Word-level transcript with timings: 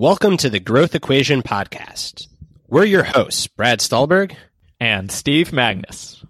Welcome 0.00 0.38
to 0.38 0.48
the 0.48 0.60
Growth 0.60 0.94
Equation 0.94 1.42
Podcast. 1.42 2.26
We're 2.68 2.86
your 2.86 3.02
hosts, 3.02 3.46
Brad 3.48 3.82
Stulberg 3.82 4.34
and 4.80 5.12
Steve 5.12 5.50
Magness. 5.50 6.24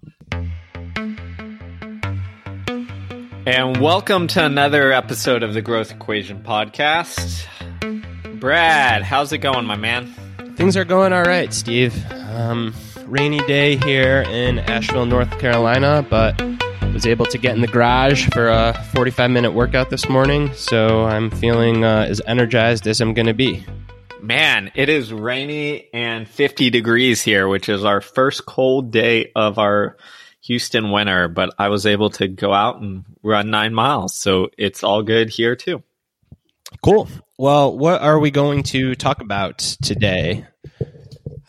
And 3.45 3.79
welcome 3.79 4.27
to 4.27 4.43
another 4.43 4.91
episode 4.91 5.41
of 5.41 5.53
the 5.53 5.61
Growth 5.61 5.89
Equation 5.89 6.43
Podcast. 6.43 7.45
Brad, 8.41 9.03
how's 9.03 9.31
it 9.31 9.37
going, 9.37 9.65
my 9.65 9.77
man? 9.77 10.13
Things 10.57 10.75
are 10.75 10.83
going 10.83 11.13
all 11.13 11.23
right, 11.23 11.53
Steve. 11.53 11.95
Um, 12.11 12.73
rainy 13.05 13.39
day 13.47 13.77
here 13.77 14.25
in 14.27 14.59
Asheville, 14.59 15.05
North 15.05 15.39
Carolina, 15.39 16.05
but 16.09 16.37
was 17.01 17.07
able 17.07 17.25
to 17.25 17.39
get 17.39 17.55
in 17.55 17.61
the 17.61 17.67
garage 17.67 18.29
for 18.29 18.47
a 18.47 18.73
45 18.93 19.31
minute 19.31 19.53
workout 19.53 19.89
this 19.89 20.07
morning, 20.07 20.53
so 20.53 21.05
I'm 21.05 21.31
feeling 21.31 21.83
uh, 21.83 22.05
as 22.07 22.21
energized 22.27 22.85
as 22.85 23.01
I'm 23.01 23.15
going 23.15 23.25
to 23.25 23.33
be. 23.33 23.65
Man, 24.21 24.71
it 24.75 24.87
is 24.87 25.11
rainy 25.11 25.89
and 25.95 26.29
50 26.29 26.69
degrees 26.69 27.23
here, 27.23 27.47
which 27.47 27.69
is 27.69 27.83
our 27.83 28.01
first 28.01 28.45
cold 28.45 28.91
day 28.91 29.31
of 29.35 29.57
our 29.57 29.97
Houston 30.41 30.91
winter, 30.91 31.27
but 31.27 31.55
I 31.57 31.69
was 31.69 31.87
able 31.87 32.11
to 32.11 32.27
go 32.27 32.53
out 32.53 32.79
and 32.81 33.03
run 33.23 33.49
nine 33.49 33.73
miles, 33.73 34.13
so 34.13 34.49
it's 34.55 34.83
all 34.83 35.01
good 35.01 35.31
here 35.31 35.55
too. 35.55 35.81
Cool. 36.83 37.07
Well, 37.35 37.75
what 37.75 38.03
are 38.03 38.19
we 38.19 38.29
going 38.29 38.61
to 38.63 38.93
talk 38.93 39.21
about 39.21 39.57
today? 39.57 40.45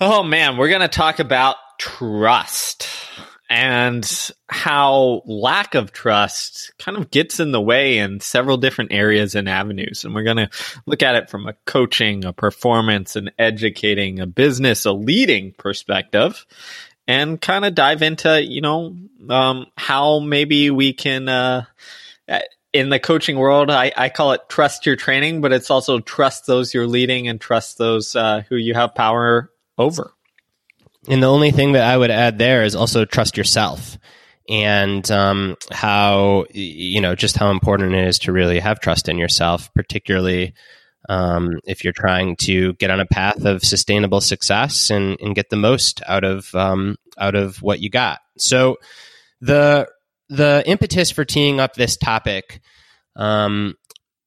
Oh 0.00 0.22
man, 0.22 0.56
we're 0.56 0.70
going 0.70 0.80
to 0.80 0.88
talk 0.88 1.18
about 1.18 1.56
trust 1.78 2.88
and 3.54 4.30
how 4.48 5.20
lack 5.26 5.74
of 5.74 5.92
trust 5.92 6.72
kind 6.78 6.96
of 6.96 7.10
gets 7.10 7.38
in 7.38 7.52
the 7.52 7.60
way 7.60 7.98
in 7.98 8.18
several 8.18 8.56
different 8.56 8.94
areas 8.94 9.34
and 9.34 9.46
avenues. 9.46 10.06
And 10.06 10.14
we're 10.14 10.22
going 10.22 10.38
to 10.38 10.48
look 10.86 11.02
at 11.02 11.16
it 11.16 11.28
from 11.28 11.46
a 11.46 11.52
coaching, 11.66 12.24
a 12.24 12.32
performance, 12.32 13.14
an 13.14 13.30
educating, 13.38 14.20
a 14.20 14.26
business, 14.26 14.86
a 14.86 14.92
leading 14.92 15.52
perspective, 15.52 16.46
and 17.06 17.38
kind 17.38 17.66
of 17.66 17.74
dive 17.74 18.00
into, 18.00 18.42
you 18.42 18.62
know, 18.62 18.96
um, 19.28 19.66
how 19.76 20.20
maybe 20.20 20.70
we 20.70 20.94
can, 20.94 21.28
uh, 21.28 21.66
in 22.72 22.88
the 22.88 22.98
coaching 22.98 23.36
world, 23.36 23.70
I, 23.70 23.92
I 23.94 24.08
call 24.08 24.32
it 24.32 24.48
trust 24.48 24.86
your 24.86 24.96
training, 24.96 25.42
but 25.42 25.52
it's 25.52 25.70
also 25.70 26.00
trust 26.00 26.46
those 26.46 26.72
you're 26.72 26.86
leading 26.86 27.28
and 27.28 27.38
trust 27.38 27.76
those 27.76 28.16
uh, 28.16 28.44
who 28.48 28.56
you 28.56 28.72
have 28.72 28.94
power 28.94 29.50
over. 29.76 30.14
And 31.08 31.22
the 31.22 31.30
only 31.30 31.50
thing 31.50 31.72
that 31.72 31.84
I 31.84 31.96
would 31.96 32.10
add 32.10 32.38
there 32.38 32.62
is 32.62 32.76
also 32.76 33.04
trust 33.04 33.36
yourself 33.36 33.98
and 34.48 35.08
um, 35.10 35.56
how, 35.70 36.46
you 36.52 37.00
know, 37.00 37.14
just 37.14 37.36
how 37.36 37.50
important 37.50 37.94
it 37.94 38.06
is 38.06 38.20
to 38.20 38.32
really 38.32 38.60
have 38.60 38.80
trust 38.80 39.08
in 39.08 39.18
yourself, 39.18 39.72
particularly 39.74 40.54
um, 41.08 41.58
if 41.64 41.82
you're 41.82 41.92
trying 41.92 42.36
to 42.36 42.74
get 42.74 42.90
on 42.90 43.00
a 43.00 43.06
path 43.06 43.44
of 43.44 43.64
sustainable 43.64 44.20
success 44.20 44.90
and, 44.90 45.18
and 45.20 45.34
get 45.34 45.50
the 45.50 45.56
most 45.56 46.02
out 46.06 46.24
of 46.24 46.54
um, 46.54 46.96
out 47.18 47.34
of 47.34 47.60
what 47.62 47.80
you 47.80 47.90
got. 47.90 48.20
So 48.38 48.76
the 49.40 49.88
the 50.28 50.62
impetus 50.66 51.10
for 51.10 51.24
teeing 51.24 51.58
up 51.58 51.74
this 51.74 51.96
topic, 51.96 52.60
um, 53.16 53.74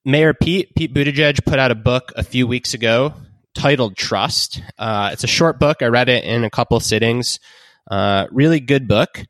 Mayor 0.04 0.34
Pete 0.34 0.76
Pete 0.76 0.94
Buttigieg 0.94 1.46
put 1.46 1.60
out 1.60 1.72
a 1.72 1.76
book 1.76 2.12
a 2.16 2.24
few 2.24 2.46
weeks 2.46 2.74
ago 2.74 3.14
titled 3.56 3.96
Trust. 3.96 4.62
Uh, 4.78 5.10
it's 5.12 5.24
a 5.24 5.28
short 5.28 5.60
book. 5.60 5.82
I 5.82 5.88
read 5.88 6.10
it 6.10 6.24
in 6.24 6.44
a 6.44 6.50
couple 6.50 6.80
sittings. 6.80 7.40
Uh, 7.90 8.28
really 8.32 8.60
good 8.60 8.88
book. 8.88 9.26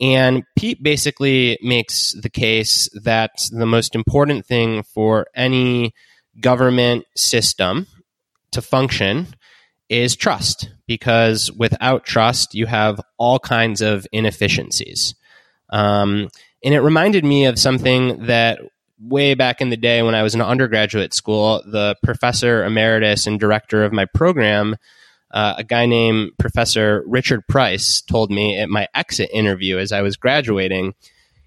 And 0.00 0.44
Pete 0.56 0.82
basically 0.82 1.58
makes 1.62 2.12
the 2.12 2.30
case 2.30 2.88
that 3.02 3.30
the 3.50 3.66
most 3.66 3.94
important 3.94 4.46
thing 4.46 4.82
for 4.82 5.26
any 5.34 5.94
government 6.40 7.04
system 7.16 7.86
to 8.52 8.62
function 8.62 9.26
is 9.88 10.14
trust, 10.14 10.70
because 10.86 11.50
without 11.50 12.04
trust, 12.04 12.54
you 12.54 12.66
have 12.66 13.00
all 13.16 13.38
kinds 13.38 13.80
of 13.80 14.06
inefficiencies. 14.12 15.14
Um, 15.70 16.28
and 16.62 16.74
it 16.74 16.80
reminded 16.80 17.24
me 17.24 17.46
of 17.46 17.58
something 17.58 18.26
that 18.26 18.60
way 19.00 19.34
back 19.34 19.60
in 19.60 19.70
the 19.70 19.76
day 19.76 20.02
when 20.02 20.14
I 20.14 20.22
was 20.22 20.34
in 20.34 20.40
undergraduate 20.40 21.14
school, 21.14 21.62
the 21.64 21.96
professor 22.02 22.64
emeritus 22.64 23.26
and 23.26 23.38
director 23.38 23.84
of 23.84 23.92
my 23.92 24.04
program, 24.06 24.76
uh, 25.30 25.54
a 25.58 25.64
guy 25.64 25.86
named 25.86 26.32
Professor 26.38 27.04
Richard 27.06 27.46
Price, 27.48 28.00
told 28.00 28.30
me 28.30 28.58
at 28.58 28.68
my 28.68 28.88
exit 28.94 29.30
interview 29.32 29.78
as 29.78 29.92
I 29.92 30.02
was 30.02 30.16
graduating. 30.16 30.94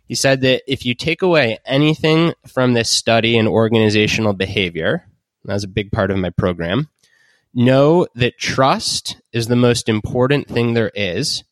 He 0.07 0.15
said 0.15 0.41
that 0.41 0.63
if 0.67 0.85
you 0.85 0.93
take 0.93 1.21
away 1.21 1.59
anything 1.65 2.33
from 2.47 2.73
this 2.73 2.89
study 2.89 3.37
in 3.37 3.47
organizational 3.47 4.33
behavior, 4.33 5.05
that 5.45 5.53
was 5.53 5.63
a 5.63 5.69
big 5.69 5.91
part 5.91 6.11
of 6.11 6.17
my 6.17 6.29
program, 6.29 6.89
know 7.53 8.07
that 8.15 8.37
trust 8.37 9.17
is 9.33 9.47
the 9.47 9.55
most 9.55 9.89
important 9.89 10.47
thing 10.47 10.73
there 10.73 10.91
is. 10.93 11.43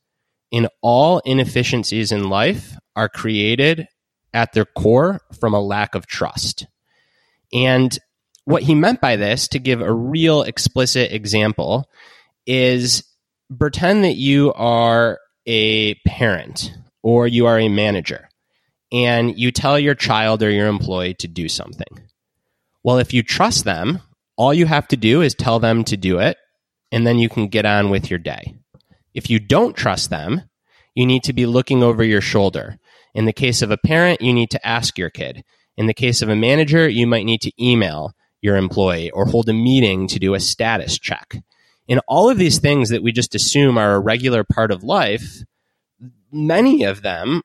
In 0.52 0.68
all 0.82 1.20
inefficiencies 1.26 2.12
in 2.12 2.30
life 2.30 2.76
are 2.96 3.10
created 3.10 3.88
at 4.34 4.54
their 4.54 4.66
core 4.66 5.22
from 5.40 5.54
a 5.54 5.62
lack 5.62 5.96
of 5.96 6.08
trust. 6.08 6.68
And 7.54 7.98
what 8.46 8.64
he 8.64 8.76
meant 8.76 9.02
by 9.02 9.16
this, 9.16 9.48
to 9.50 9.60
give 9.60 9.82
a 9.82 9.94
real 9.94 10.44
explicit 10.44 11.12
example, 11.12 11.90
is 12.46 13.04
pretend 13.58 14.04
that 14.04 14.16
you 14.16 14.54
are 14.54 15.20
a 15.46 15.96
parent 16.06 16.74
or 17.02 17.28
you 17.28 17.46
are 17.46 17.60
a 17.60 17.70
manager 17.70 18.30
and 18.92 19.38
you 19.38 19.52
tell 19.52 19.78
your 19.80 19.96
child 19.96 20.42
or 20.44 20.50
your 20.50 20.68
employee 20.68 21.14
to 21.16 21.28
do 21.28 21.48
something. 21.48 22.02
Well, 22.84 22.98
if 22.98 23.14
you 23.14 23.24
trust 23.24 23.66
them, 23.66 24.00
all 24.36 24.54
you 24.54 24.66
have 24.66 24.88
to 24.90 24.98
do 24.98 25.22
is 25.22 25.36
tell 25.36 25.60
them 25.60 25.84
to 25.86 25.98
do 25.98 26.20
it, 26.20 26.38
and 26.92 27.06
then 27.06 27.20
you 27.20 27.30
can 27.30 27.48
get 27.48 27.66
on 27.66 27.90
with 27.90 28.10
your 28.10 28.20
day. 28.20 28.56
If 29.14 29.30
you 29.30 29.40
don't 29.40 29.76
trust 29.76 30.10
them, 30.10 30.44
you 30.96 31.06
need 31.06 31.24
to 31.24 31.34
be 31.34 31.46
looking 31.46 31.84
over 31.84 32.04
your 32.04 32.22
shoulder 32.22 32.80
in 33.14 33.26
the 33.26 33.34
case 33.34 33.62
of 33.62 33.72
a 33.72 33.78
parent, 33.78 34.22
you 34.22 34.34
need 34.34 34.52
to 34.52 34.68
ask 34.68 34.98
your 34.98 35.10
kid. 35.10 35.44
In 35.78 35.88
the 35.88 35.94
case 35.94 36.22
of 36.22 36.30
a 36.30 36.36
manager, 36.36 36.88
you 36.88 37.08
might 37.08 37.26
need 37.26 37.42
to 37.42 37.64
email 37.64 38.14
your 38.42 38.56
employee 38.56 39.12
or 39.12 39.26
hold 39.26 39.50
a 39.50 39.54
meeting 39.54 40.08
to 40.08 40.20
do 40.20 40.34
a 40.34 40.40
status 40.40 40.98
check. 40.98 41.42
In 41.88 42.00
all 42.08 42.30
of 42.30 42.38
these 42.38 42.60
things 42.60 42.90
that 42.90 43.02
we 43.02 43.12
just 43.12 43.36
assume 43.36 43.78
are 43.78 43.96
a 43.96 44.00
regular 44.00 44.44
part 44.44 44.72
of 44.72 44.84
life, 44.84 45.44
many 46.32 46.84
of 46.84 47.02
them 47.02 47.42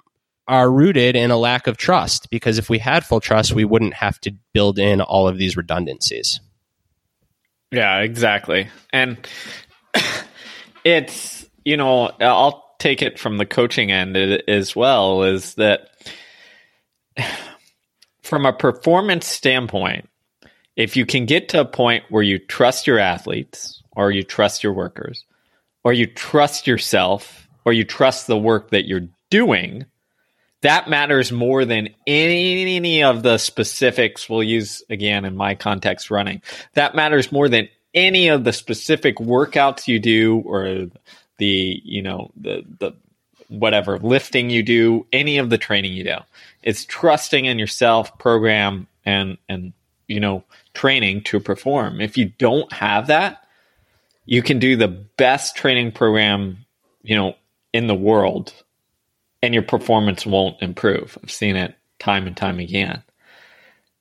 are 0.47 0.71
rooted 0.71 1.17
in 1.17 1.31
a 1.31 1.37
lack 1.37 1.67
of 1.67 1.77
trust 1.77 2.29
because 2.31 2.59
if 2.59 2.69
we 2.69 2.79
had 2.79 3.05
full 3.05 3.21
trust, 3.21 3.53
we 3.53 3.65
wouldn't 3.65 3.95
have 3.95 4.21
to 4.21 4.35
build 4.53 4.79
in 4.79 5.01
all 5.01 5.27
of 5.27 5.39
these 5.39 5.57
redundancies. 5.57 6.41
Yeah, 7.71 8.01
exactly. 8.01 8.69
And 8.93 9.27
it's, 10.85 11.47
you 11.65 11.77
know, 11.77 12.11
I'll 12.21 12.64
take 12.85 13.01
it 13.01 13.19
from 13.19 13.39
the 13.39 13.47
coaching 13.47 13.91
end 13.91 14.15
as 14.15 14.77
well 14.77 15.23
is 15.23 15.55
that 15.55 15.89
from 18.23 18.45
a 18.45 18.53
performance 18.53 19.27
standpoint, 19.27 20.07
if 20.77 20.95
you 20.95 21.07
can 21.07 21.25
get 21.25 21.49
to 21.49 21.63
a 21.63 21.65
point 21.65 22.05
where 22.11 22.23
you 22.23 22.39
trust 22.39 22.87
your 22.87 22.99
athletes 22.99 23.83
or 23.93 24.11
you 24.11 24.23
trust 24.23 24.63
your 24.63 24.75
workers 24.75 25.25
or 25.83 25.95
you 25.95 26.07
trust 26.07 26.67
yourself 26.67 27.49
or 27.65 27.73
you 27.73 27.85
trust 27.85 28.27
the 28.27 28.37
work 28.37 28.69
that 28.69 28.87
you're 28.87 29.09
doing, 29.31 29.87
that 30.61 30.87
matters 30.87 31.33
more 31.33 31.65
than 31.65 31.89
any, 32.07 33.03
of 33.03 33.23
the 33.23 33.39
specifics 33.39 34.29
we'll 34.29 34.43
use 34.43 34.83
again 34.91 35.25
in 35.25 35.35
my 35.35 35.55
context 35.55 36.11
running. 36.11 36.43
That 36.75 36.95
matters 36.95 37.33
more 37.33 37.49
than 37.49 37.71
any 37.95 38.29
of 38.29 38.45
the 38.45 38.53
specific 38.53 39.17
workouts 39.17 39.89
you 39.89 40.01
do 40.01 40.43
or 40.45 40.89
the 41.39 41.81
you 41.85 42.03
know 42.03 42.31
the 42.37 42.65
the 42.79 42.93
whatever 43.49 43.99
lifting 43.99 44.51
you 44.51 44.63
do, 44.63 45.07
any 45.13 45.39
of 45.39 45.51
the 45.51 45.59
training 45.59 45.93
you 45.93 46.05
do. 46.05 46.17
It's 46.63 46.85
trusting 46.85 47.45
in 47.45 47.59
yourself, 47.59 48.19
program, 48.19 48.87
and 49.05 49.39
and 49.49 49.73
you 50.09 50.21
know 50.21 50.45
training 50.75 51.23
to 51.25 51.41
perform. 51.41 52.01
If 52.01 52.17
you 52.17 52.27
don't 52.39 52.73
have 52.73 53.09
that, 53.09 53.47
you 54.25 54.43
can 54.43 54.59
do 54.59 54.77
the 54.77 54.89
best 54.89 55.57
training 55.57 55.93
program 55.93 56.65
you 57.03 57.17
know 57.17 57.35
in 57.73 57.87
the 57.87 57.95
world, 57.95 58.53
and 59.43 59.55
your 59.55 59.63
performance 59.63 60.25
won't 60.25 60.63
improve. 60.63 61.19
I've 61.23 61.31
seen 61.31 61.57
it 61.57 61.75
time 61.99 62.27
and 62.27 62.37
time 62.37 62.59
again. 62.59 63.03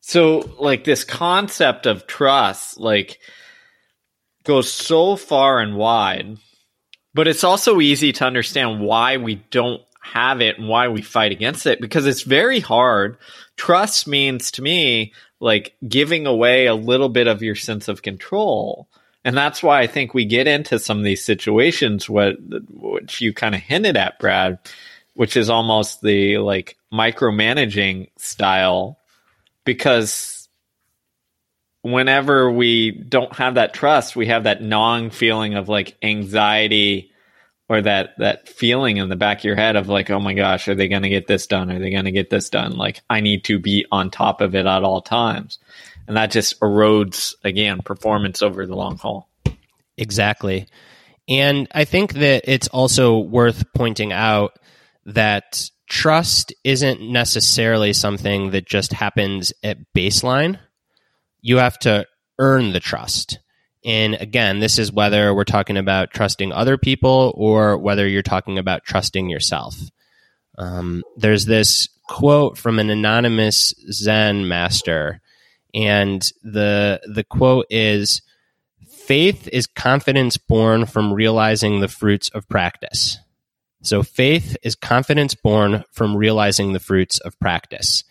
So 0.01 0.53
like 0.59 0.83
this 0.83 1.05
concept 1.05 1.85
of 1.85 2.07
trust, 2.07 2.77
like 2.77 3.19
goes 4.43 4.71
so 4.71 5.15
far 5.15 5.59
and 5.59 5.77
wide 5.77 6.37
but 7.13 7.27
it's 7.27 7.43
also 7.43 7.79
easy 7.79 8.11
to 8.13 8.25
understand 8.25 8.81
why 8.81 9.17
we 9.17 9.35
don't 9.51 9.81
have 10.01 10.41
it 10.41 10.57
and 10.59 10.67
why 10.67 10.89
we 10.89 11.01
fight 11.01 11.31
against 11.31 11.65
it 11.65 11.79
because 11.79 12.05
it's 12.05 12.23
very 12.23 12.59
hard. 12.59 13.17
Trust 13.55 14.07
means 14.07 14.51
to 14.51 14.61
me 14.61 15.13
like 15.39 15.75
giving 15.87 16.25
away 16.25 16.65
a 16.65 16.75
little 16.75 17.09
bit 17.09 17.27
of 17.27 17.41
your 17.41 17.55
sense 17.55 17.87
of 17.87 18.01
control. 18.01 18.87
And 19.23 19.37
that's 19.37 19.63
why 19.63 19.79
I 19.79 19.87
think 19.87 20.13
we 20.13 20.25
get 20.25 20.47
into 20.47 20.77
some 20.79 20.97
of 20.97 21.05
these 21.05 21.23
situations 21.23 22.09
what 22.09 22.35
which 22.69 23.21
you 23.21 23.33
kind 23.33 23.55
of 23.55 23.61
hinted 23.61 23.95
at, 23.95 24.19
Brad, 24.19 24.59
which 25.13 25.37
is 25.37 25.49
almost 25.49 26.01
the 26.01 26.39
like 26.39 26.77
micromanaging 26.91 28.09
style 28.17 28.99
because 29.63 30.42
whenever 31.83 32.49
we 32.49 32.91
don't 32.91 33.35
have 33.35 33.55
that 33.55 33.73
trust, 33.73 34.15
we 34.15 34.27
have 34.27 34.45
that 34.45 34.63
gnawing 34.63 35.11
feeling 35.11 35.53
of 35.53 35.69
like 35.69 35.95
anxiety 36.01 37.11
or 37.69 37.81
that 37.81 38.11
that 38.17 38.49
feeling 38.49 38.97
in 38.97 39.09
the 39.09 39.15
back 39.15 39.39
of 39.39 39.43
your 39.43 39.55
head 39.55 39.75
of 39.75 39.89
like, 39.89 40.09
oh 40.09 40.19
my 40.19 40.33
gosh, 40.33 40.67
are 40.67 40.75
they 40.75 40.87
going 40.87 41.03
to 41.03 41.09
get 41.09 41.27
this 41.27 41.45
done? 41.45 41.69
Are 41.71 41.79
they 41.79 41.91
going 41.91 42.05
to 42.05 42.11
get 42.11 42.29
this 42.29 42.49
done? 42.49 42.77
Like 42.77 43.01
I 43.09 43.19
need 43.19 43.43
to 43.45 43.59
be 43.59 43.85
on 43.91 44.09
top 44.09 44.41
of 44.41 44.55
it 44.55 44.65
at 44.65 44.83
all 44.83 45.01
times. 45.01 45.59
And 46.07 46.17
that 46.17 46.31
just 46.31 46.59
erodes 46.61 47.35
again 47.43 47.81
performance 47.81 48.41
over 48.41 48.65
the 48.65 48.75
long 48.75 48.97
haul. 48.97 49.29
Exactly. 49.97 50.67
And 51.27 51.67
I 51.71 51.85
think 51.85 52.13
that 52.13 52.43
it's 52.45 52.67
also 52.69 53.19
worth 53.19 53.65
pointing 53.73 54.11
out 54.11 54.57
that 55.05 55.69
trust 55.87 56.53
isn't 56.63 57.01
necessarily 57.01 57.93
something 57.93 58.51
that 58.51 58.65
just 58.65 58.93
happens 58.93 59.53
at 59.63 59.77
baseline. 59.95 60.59
You 61.43 61.57
have 61.57 61.77
to 61.79 62.07
earn 62.39 62.73
the 62.73 62.79
trust. 62.79 63.37
And 63.85 64.15
again, 64.15 64.59
this 64.59 64.79
is 64.79 64.91
whether 64.91 65.35
we're 65.35 65.43
talking 65.43 65.77
about 65.77 66.11
trusting 66.11 66.51
other 66.51 66.77
people 66.77 67.33
or 67.35 67.77
whether 67.77 68.07
you're 68.07 68.21
talking 68.23 68.57
about 68.57 68.85
trusting 68.85 69.29
yourself. 69.29 69.75
Um, 70.57 71.03
there's 71.17 71.45
this 71.45 71.89
quote 72.07 72.57
from 72.57 72.79
an 72.79 72.89
anonymous 72.89 73.73
Zen 73.91 74.47
master, 74.47 75.19
and 75.73 76.21
the 76.43 77.01
the 77.13 77.23
quote 77.23 77.65
is 77.69 78.21
faith 78.87 79.49
is 79.51 79.67
confidence 79.67 80.37
born 80.37 80.85
from 80.85 81.13
realizing 81.13 81.81
the 81.81 81.87
fruits 81.87 82.29
of 82.29 82.47
practice. 82.47 83.17
So 83.81 84.01
faith 84.01 84.55
is 84.63 84.75
confidence 84.75 85.35
born 85.35 85.83
from 85.91 86.15
realizing 86.15 86.71
the 86.71 86.79
fruits 86.79 87.19
of 87.19 87.37
practice. 87.39 88.05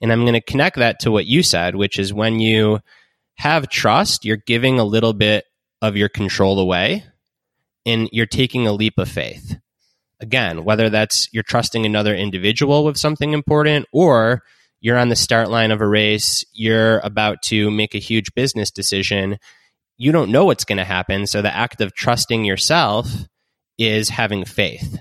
And 0.00 0.12
I'm 0.12 0.22
going 0.22 0.34
to 0.34 0.40
connect 0.40 0.76
that 0.76 1.00
to 1.00 1.10
what 1.10 1.26
you 1.26 1.42
said, 1.42 1.74
which 1.74 1.98
is 1.98 2.12
when 2.12 2.40
you 2.40 2.80
have 3.36 3.68
trust, 3.68 4.24
you're 4.24 4.36
giving 4.36 4.78
a 4.78 4.84
little 4.84 5.12
bit 5.12 5.44
of 5.82 5.96
your 5.96 6.08
control 6.08 6.58
away 6.58 7.04
and 7.86 8.08
you're 8.12 8.26
taking 8.26 8.66
a 8.66 8.72
leap 8.72 8.98
of 8.98 9.08
faith. 9.08 9.56
Again, 10.20 10.64
whether 10.64 10.88
that's 10.90 11.28
you're 11.32 11.42
trusting 11.42 11.84
another 11.84 12.14
individual 12.14 12.84
with 12.84 12.96
something 12.96 13.32
important 13.32 13.86
or 13.92 14.42
you're 14.80 14.98
on 14.98 15.08
the 15.08 15.16
start 15.16 15.50
line 15.50 15.70
of 15.70 15.80
a 15.80 15.86
race, 15.86 16.44
you're 16.52 16.98
about 17.00 17.42
to 17.42 17.70
make 17.70 17.94
a 17.94 17.98
huge 17.98 18.34
business 18.34 18.70
decision 18.70 19.38
you 19.96 20.12
don't 20.12 20.32
know 20.32 20.44
what's 20.44 20.64
going 20.64 20.78
to 20.78 20.84
happen. 20.84 21.26
So 21.26 21.42
the 21.42 21.54
act 21.54 21.80
of 21.80 21.94
trusting 21.94 22.44
yourself 22.44 23.08
is 23.78 24.08
having 24.08 24.44
faith. 24.44 25.00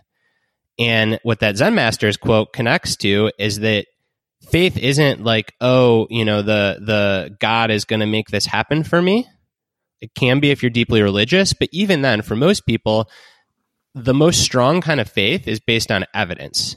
And 0.79 1.19
what 1.23 1.39
that 1.39 1.57
Zen 1.57 1.75
master's 1.75 2.17
quote 2.17 2.53
connects 2.53 2.95
to 2.97 3.31
is 3.37 3.59
that 3.59 3.85
faith 4.49 4.77
isn't 4.77 5.23
like, 5.23 5.53
oh, 5.61 6.07
you 6.09 6.25
know, 6.25 6.41
the 6.41 6.79
the 6.79 7.35
God 7.39 7.71
is 7.71 7.85
going 7.85 8.01
to 8.01 8.05
make 8.05 8.29
this 8.29 8.45
happen 8.45 8.83
for 8.83 9.01
me. 9.01 9.27
It 10.01 10.13
can 10.15 10.39
be 10.39 10.51
if 10.51 10.61
you're 10.61 10.69
deeply 10.69 11.01
religious, 11.01 11.53
but 11.53 11.69
even 11.71 12.01
then, 12.01 12.21
for 12.21 12.35
most 12.35 12.65
people, 12.65 13.09
the 13.95 14.13
most 14.13 14.41
strong 14.41 14.81
kind 14.81 14.99
of 14.99 15.09
faith 15.09 15.47
is 15.47 15.59
based 15.59 15.91
on 15.91 16.05
evidence. 16.13 16.75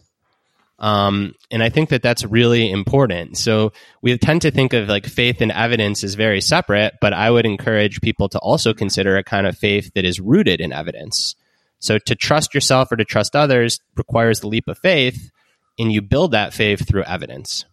Um, 0.78 1.34
and 1.50 1.62
I 1.62 1.70
think 1.70 1.88
that 1.88 2.02
that's 2.02 2.24
really 2.24 2.70
important. 2.70 3.38
So 3.38 3.72
we 4.02 4.16
tend 4.18 4.42
to 4.42 4.50
think 4.50 4.74
of 4.74 4.88
like 4.88 5.06
faith 5.06 5.40
and 5.40 5.50
evidence 5.50 6.04
as 6.04 6.14
very 6.14 6.40
separate, 6.40 6.94
but 7.00 7.14
I 7.14 7.30
would 7.30 7.46
encourage 7.46 8.02
people 8.02 8.28
to 8.28 8.38
also 8.40 8.74
consider 8.74 9.16
a 9.16 9.24
kind 9.24 9.46
of 9.46 9.56
faith 9.56 9.90
that 9.94 10.04
is 10.04 10.20
rooted 10.20 10.60
in 10.60 10.72
evidence. 10.72 11.34
So 11.78 11.98
to 11.98 12.14
trust 12.14 12.54
yourself 12.54 12.92
or 12.92 12.96
to 12.96 13.04
trust 13.04 13.34
others 13.34 13.80
requires 13.96 14.40
the 14.40 14.48
leap 14.48 14.68
of 14.68 14.78
faith, 14.78 15.30
and 15.78 15.92
you 15.92 16.02
build 16.02 16.32
that 16.32 16.54
faith 16.54 16.86
through 16.86 17.04
evidence. 17.04 17.64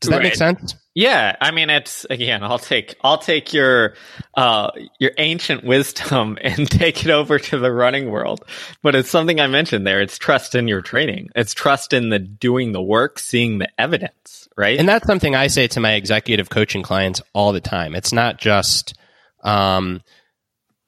Does 0.00 0.10
that 0.10 0.16
right. 0.16 0.22
make 0.24 0.34
sense? 0.34 0.74
Yeah, 0.94 1.36
I 1.40 1.50
mean 1.50 1.70
it's 1.70 2.04
again, 2.10 2.42
I'll 2.42 2.58
take 2.58 2.96
I'll 3.02 3.18
take 3.18 3.52
your 3.52 3.94
uh 4.34 4.70
your 4.98 5.12
ancient 5.18 5.64
wisdom 5.64 6.36
and 6.42 6.70
take 6.70 7.04
it 7.04 7.10
over 7.10 7.38
to 7.38 7.58
the 7.58 7.72
running 7.72 8.10
world. 8.10 8.44
But 8.82 8.94
it's 8.94 9.10
something 9.10 9.40
I 9.40 9.46
mentioned 9.46 9.86
there. 9.86 10.00
It's 10.00 10.18
trust 10.18 10.54
in 10.54 10.68
your 10.68 10.82
training. 10.82 11.30
It's 11.36 11.54
trust 11.54 11.92
in 11.92 12.08
the 12.08 12.18
doing 12.18 12.72
the 12.72 12.82
work, 12.82 13.18
seeing 13.18 13.58
the 13.58 13.68
evidence, 13.80 14.48
right? 14.56 14.78
And 14.78 14.88
that's 14.88 15.06
something 15.06 15.34
I 15.34 15.46
say 15.46 15.68
to 15.68 15.80
my 15.80 15.92
executive 15.92 16.50
coaching 16.50 16.82
clients 16.82 17.22
all 17.32 17.52
the 17.52 17.60
time. 17.60 17.94
It's 17.94 18.12
not 18.12 18.38
just 18.38 18.94
um 19.42 20.02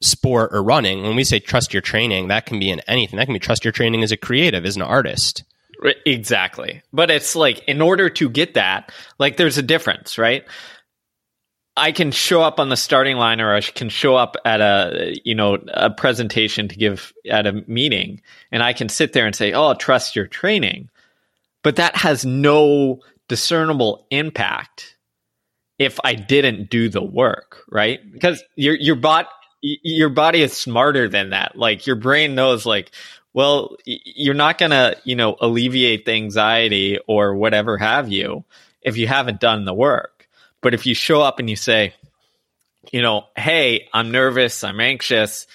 sport 0.01 0.51
or 0.53 0.61
running. 0.61 1.03
When 1.03 1.15
we 1.15 1.23
say 1.23 1.39
trust 1.39 1.73
your 1.73 1.81
training, 1.81 2.27
that 2.27 2.45
can 2.45 2.59
be 2.59 2.69
in 2.69 2.81
anything. 2.81 3.17
That 3.17 3.25
can 3.25 3.33
be 3.33 3.39
trust 3.39 3.63
your 3.63 3.71
training 3.71 4.03
as 4.03 4.11
a 4.11 4.17
creative, 4.17 4.65
as 4.65 4.75
an 4.75 4.81
artist. 4.81 5.43
Exactly. 6.05 6.81
But 6.91 7.11
it's 7.11 7.35
like, 7.35 7.63
in 7.67 7.81
order 7.81 8.09
to 8.09 8.29
get 8.29 8.53
that, 8.53 8.91
like, 9.19 9.37
there's 9.37 9.57
a 9.57 9.63
difference, 9.63 10.17
right? 10.17 10.45
I 11.75 11.91
can 11.91 12.11
show 12.11 12.41
up 12.41 12.59
on 12.59 12.69
the 12.69 12.77
starting 12.77 13.17
line 13.17 13.41
or 13.41 13.53
I 13.53 13.61
can 13.61 13.89
show 13.89 14.15
up 14.15 14.35
at 14.45 14.61
a, 14.61 15.19
you 15.23 15.33
know, 15.33 15.57
a 15.73 15.89
presentation 15.89 16.67
to 16.67 16.75
give 16.75 17.13
at 17.29 17.47
a 17.47 17.63
meeting 17.67 18.21
and 18.51 18.61
I 18.61 18.73
can 18.73 18.89
sit 18.89 19.13
there 19.13 19.25
and 19.25 19.35
say, 19.35 19.53
Oh, 19.53 19.73
trust 19.73 20.15
your 20.15 20.27
training. 20.27 20.89
But 21.63 21.77
that 21.77 21.95
has 21.95 22.25
no 22.25 22.99
discernible 23.27 24.05
impact 24.11 24.97
if 25.79 25.99
I 26.03 26.13
didn't 26.13 26.69
do 26.69 26.89
the 26.89 27.03
work, 27.03 27.63
right? 27.71 27.99
Because 28.11 28.43
your, 28.55 28.75
your 28.75 28.95
bot, 28.95 29.29
your 29.61 30.09
body 30.09 30.43
is 30.43 30.53
smarter 30.53 31.09
than 31.09 31.31
that. 31.31 31.55
Like 31.57 31.87
your 31.87 31.95
brain 31.95 32.35
knows 32.35 32.67
like, 32.67 32.91
well, 33.33 33.77
you're 33.85 34.35
not 34.35 34.57
going 34.57 34.71
to, 34.71 34.97
you 35.03 35.15
know, 35.15 35.35
alleviate 35.41 36.05
the 36.05 36.13
anxiety 36.13 36.99
or 37.07 37.35
whatever 37.35 37.77
have 37.77 38.09
you 38.09 38.43
if 38.81 38.97
you 38.97 39.07
haven't 39.07 39.39
done 39.39 39.65
the 39.65 39.73
work. 39.73 40.27
But 40.61 40.73
if 40.73 40.85
you 40.85 40.93
show 40.93 41.21
up 41.21 41.39
and 41.39 41.49
you 41.49 41.55
say, 41.55 41.93
you 42.91 43.01
know, 43.01 43.25
hey, 43.35 43.89
I'm 43.93 44.11
nervous, 44.11 44.63
I'm 44.63 44.79
anxious, 44.79 45.47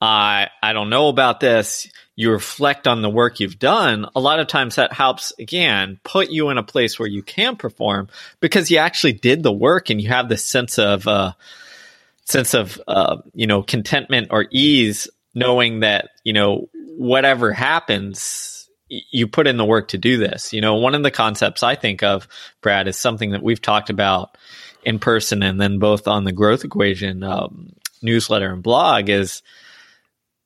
I 0.00 0.48
I 0.62 0.72
don't 0.72 0.90
know 0.90 1.08
about 1.08 1.40
this, 1.40 1.88
you 2.14 2.30
reflect 2.30 2.86
on 2.86 3.00
the 3.00 3.08
work 3.08 3.40
you've 3.40 3.58
done, 3.58 4.06
a 4.14 4.20
lot 4.20 4.40
of 4.40 4.48
times 4.48 4.76
that 4.76 4.92
helps 4.92 5.32
again 5.38 5.98
put 6.04 6.30
you 6.30 6.50
in 6.50 6.58
a 6.58 6.62
place 6.62 6.98
where 6.98 7.08
you 7.08 7.22
can 7.22 7.56
perform 7.56 8.08
because 8.40 8.70
you 8.70 8.78
actually 8.78 9.14
did 9.14 9.42
the 9.42 9.52
work 9.52 9.88
and 9.88 10.00
you 10.00 10.08
have 10.08 10.28
this 10.28 10.44
sense 10.44 10.78
of 10.78 11.08
uh 11.08 11.32
sense 12.24 12.54
of 12.54 12.80
uh, 12.88 13.18
you 13.34 13.46
know 13.46 13.62
contentment 13.62 14.28
or 14.30 14.46
ease 14.50 15.08
knowing 15.34 15.80
that 15.80 16.10
you 16.24 16.32
know 16.32 16.68
whatever 16.96 17.52
happens, 17.52 18.68
you 18.88 19.26
put 19.26 19.46
in 19.46 19.56
the 19.56 19.64
work 19.64 19.88
to 19.88 19.98
do 19.98 20.16
this. 20.16 20.52
You 20.52 20.60
know, 20.60 20.76
one 20.76 20.94
of 20.94 21.02
the 21.02 21.10
concepts 21.10 21.62
I 21.62 21.74
think 21.74 22.02
of, 22.02 22.28
Brad, 22.60 22.88
is 22.88 22.96
something 22.96 23.30
that 23.30 23.42
we've 23.42 23.62
talked 23.62 23.90
about 23.90 24.36
in 24.84 24.98
person 24.98 25.42
and 25.42 25.60
then 25.60 25.78
both 25.78 26.06
on 26.06 26.24
the 26.24 26.32
growth 26.32 26.64
equation 26.64 27.22
um, 27.22 27.72
newsletter 28.02 28.52
and 28.52 28.62
blog 28.62 29.08
is 29.08 29.42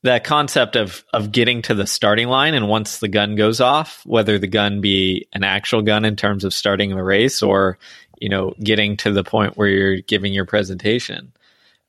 that 0.05 0.25
concept 0.25 0.77
of 0.77 1.05
of 1.13 1.33
getting 1.33 1.61
to 1.63 1.75
the 1.75 1.87
starting 1.87 2.29
line 2.29 2.55
and 2.55 2.69
once 2.69 2.99
the 2.99 3.09
gun 3.09 3.35
goes 3.35 3.61
off 3.61 4.07
whether 4.07 4.39
the 4.39 4.47
gun 4.47 4.81
be 4.81 5.27
an 5.33 5.43
actual 5.43 5.83
gun 5.83 6.05
in 6.05 6.15
terms 6.15 6.45
of 6.45 6.55
starting 6.55 6.91
the 6.91 7.03
race 7.03 7.43
or 7.43 7.79
you 8.21 8.29
know 8.29 8.55
getting 8.63 8.97
to 8.97 9.13
the 9.13 9.25
point 9.25 9.57
where 9.57 9.69
you're 9.69 10.01
giving 10.03 10.33
your 10.33 10.47
presentation 10.47 11.33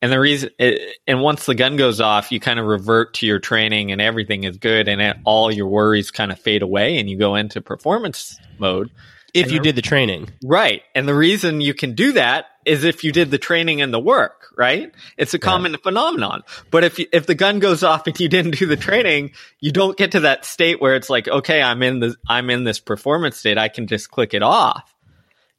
and 0.02 0.12
the 0.12 0.20
reason, 0.20 0.50
it, 0.58 0.98
and 1.08 1.22
once 1.22 1.46
the 1.46 1.56
gun 1.56 1.76
goes 1.76 2.00
off, 2.00 2.32
you 2.32 2.40
kind 2.40 2.60
of 2.60 2.66
revert 2.66 3.16
to 3.16 3.26
your 3.26 3.40
training 3.40 3.92
and 3.92 4.02
everything 4.02 4.46
is 4.46 4.58
good 4.58 4.88
and 4.88 5.02
it, 5.02 5.18
all 5.26 5.52
your 5.52 5.68
worries 5.68 6.10
kind 6.12 6.32
of 6.32 6.40
fade 6.40 6.62
away 6.62 7.00
and 7.00 7.10
you 7.10 7.18
go 7.18 7.36
into 7.36 7.62
performance 7.62 8.40
mode. 8.58 8.92
If 9.34 9.46
and 9.46 9.52
you 9.52 9.60
the, 9.60 9.64
did 9.64 9.76
the 9.76 9.82
training. 9.82 10.30
Right. 10.44 10.82
And 10.96 11.08
the 11.08 11.14
reason 11.14 11.62
you 11.62 11.74
can 11.74 11.94
do 11.94 12.14
that 12.14 12.46
is 12.66 12.84
if 12.84 13.04
you 13.04 13.12
did 13.12 13.30
the 13.30 13.38
training 13.38 13.82
and 13.82 13.94
the 13.94 14.00
work, 14.00 14.48
right? 14.58 14.92
It's 15.18 15.34
a 15.34 15.40
common 15.40 15.74
yeah. 15.74 15.80
phenomenon. 15.84 16.44
But 16.72 16.84
if 16.84 16.98
you, 16.98 17.06
if 17.12 17.26
the 17.28 17.36
gun 17.36 17.60
goes 17.60 17.84
off 17.84 18.08
and 18.08 18.20
you 18.20 18.30
didn't 18.30 18.58
do 18.58 18.66
the 18.66 18.78
training, 18.78 19.32
you 19.60 19.72
don't 19.72 19.98
get 19.98 20.14
to 20.14 20.22
that 20.22 20.46
state 20.46 20.82
where 20.82 20.96
it's 20.96 21.10
like, 21.10 21.28
okay, 21.28 21.62
I'm 21.62 21.84
in 21.84 22.00
the, 22.00 22.16
I'm 22.28 22.50
in 22.50 22.64
this 22.64 22.80
performance 22.80 23.38
state. 23.38 23.58
I 23.58 23.68
can 23.68 23.86
just 23.86 24.10
click 24.10 24.34
it 24.34 24.44
off 24.44 24.96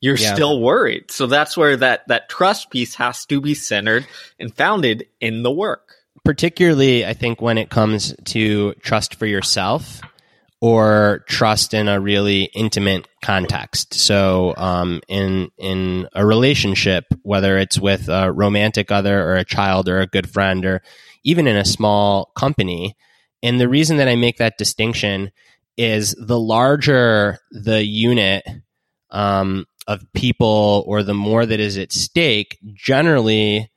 you're 0.01 0.17
yeah. 0.17 0.35
still 0.35 0.61
worried. 0.61 1.11
So 1.11 1.27
that's 1.27 1.57
where 1.57 1.77
that 1.77 2.09
that 2.09 2.29
trust 2.29 2.71
piece 2.71 2.95
has 2.97 3.27
to 3.27 3.41
be 3.41 3.55
centered 3.55 4.07
and 4.39 4.55
founded 4.55 5.07
in 5.21 5.43
the 5.43 5.51
work. 5.51 5.97
Particularly, 6.25 7.07
I 7.07 7.15
think 7.15 7.41
when 7.41 7.59
it 7.59 7.71
comes 7.71 8.15
to 8.27 8.75
trust 8.75 9.15
for 9.15 9.27
yourself 9.27 10.01
or 10.61 11.25
trust 11.27 11.73
in 11.73 11.89
a 11.89 12.01
really 12.01 12.45
intimate 12.55 13.09
context. 13.23 13.95
So, 13.95 14.55
um, 14.57 15.01
in 15.09 15.51
in 15.57 16.09
a 16.15 16.27
relationship, 16.27 17.07
whether 17.23 17.59
it's 17.59 17.79
with 17.79 18.09
a 18.09 18.31
romantic 18.31 18.91
other 18.91 19.23
or 19.23 19.37
a 19.37 19.45
child 19.45 19.89
or 19.89 20.01
a 20.01 20.07
good 20.07 20.29
friend, 20.29 20.65
or 20.65 20.83
even 21.25 21.47
in 21.47 21.57
a 21.57 21.65
small 21.65 22.27
company, 22.37 22.97
and 23.43 23.59
the 23.59 23.69
reason 23.69 23.97
that 23.97 24.09
I 24.09 24.17
make 24.17 24.37
that 24.37 24.59
distinction 24.59 25.33
is 25.77 26.15
the 26.19 26.39
larger 26.39 27.39
the 27.51 27.83
unit, 27.83 28.47
um, 29.11 29.65
of 29.91 30.07
people 30.13 30.85
or 30.87 31.03
the 31.03 31.15
more 31.15 31.45
that 31.45 31.59
is 31.59 31.77
at 31.77 31.91
stake, 31.91 32.59
generally 32.75 33.73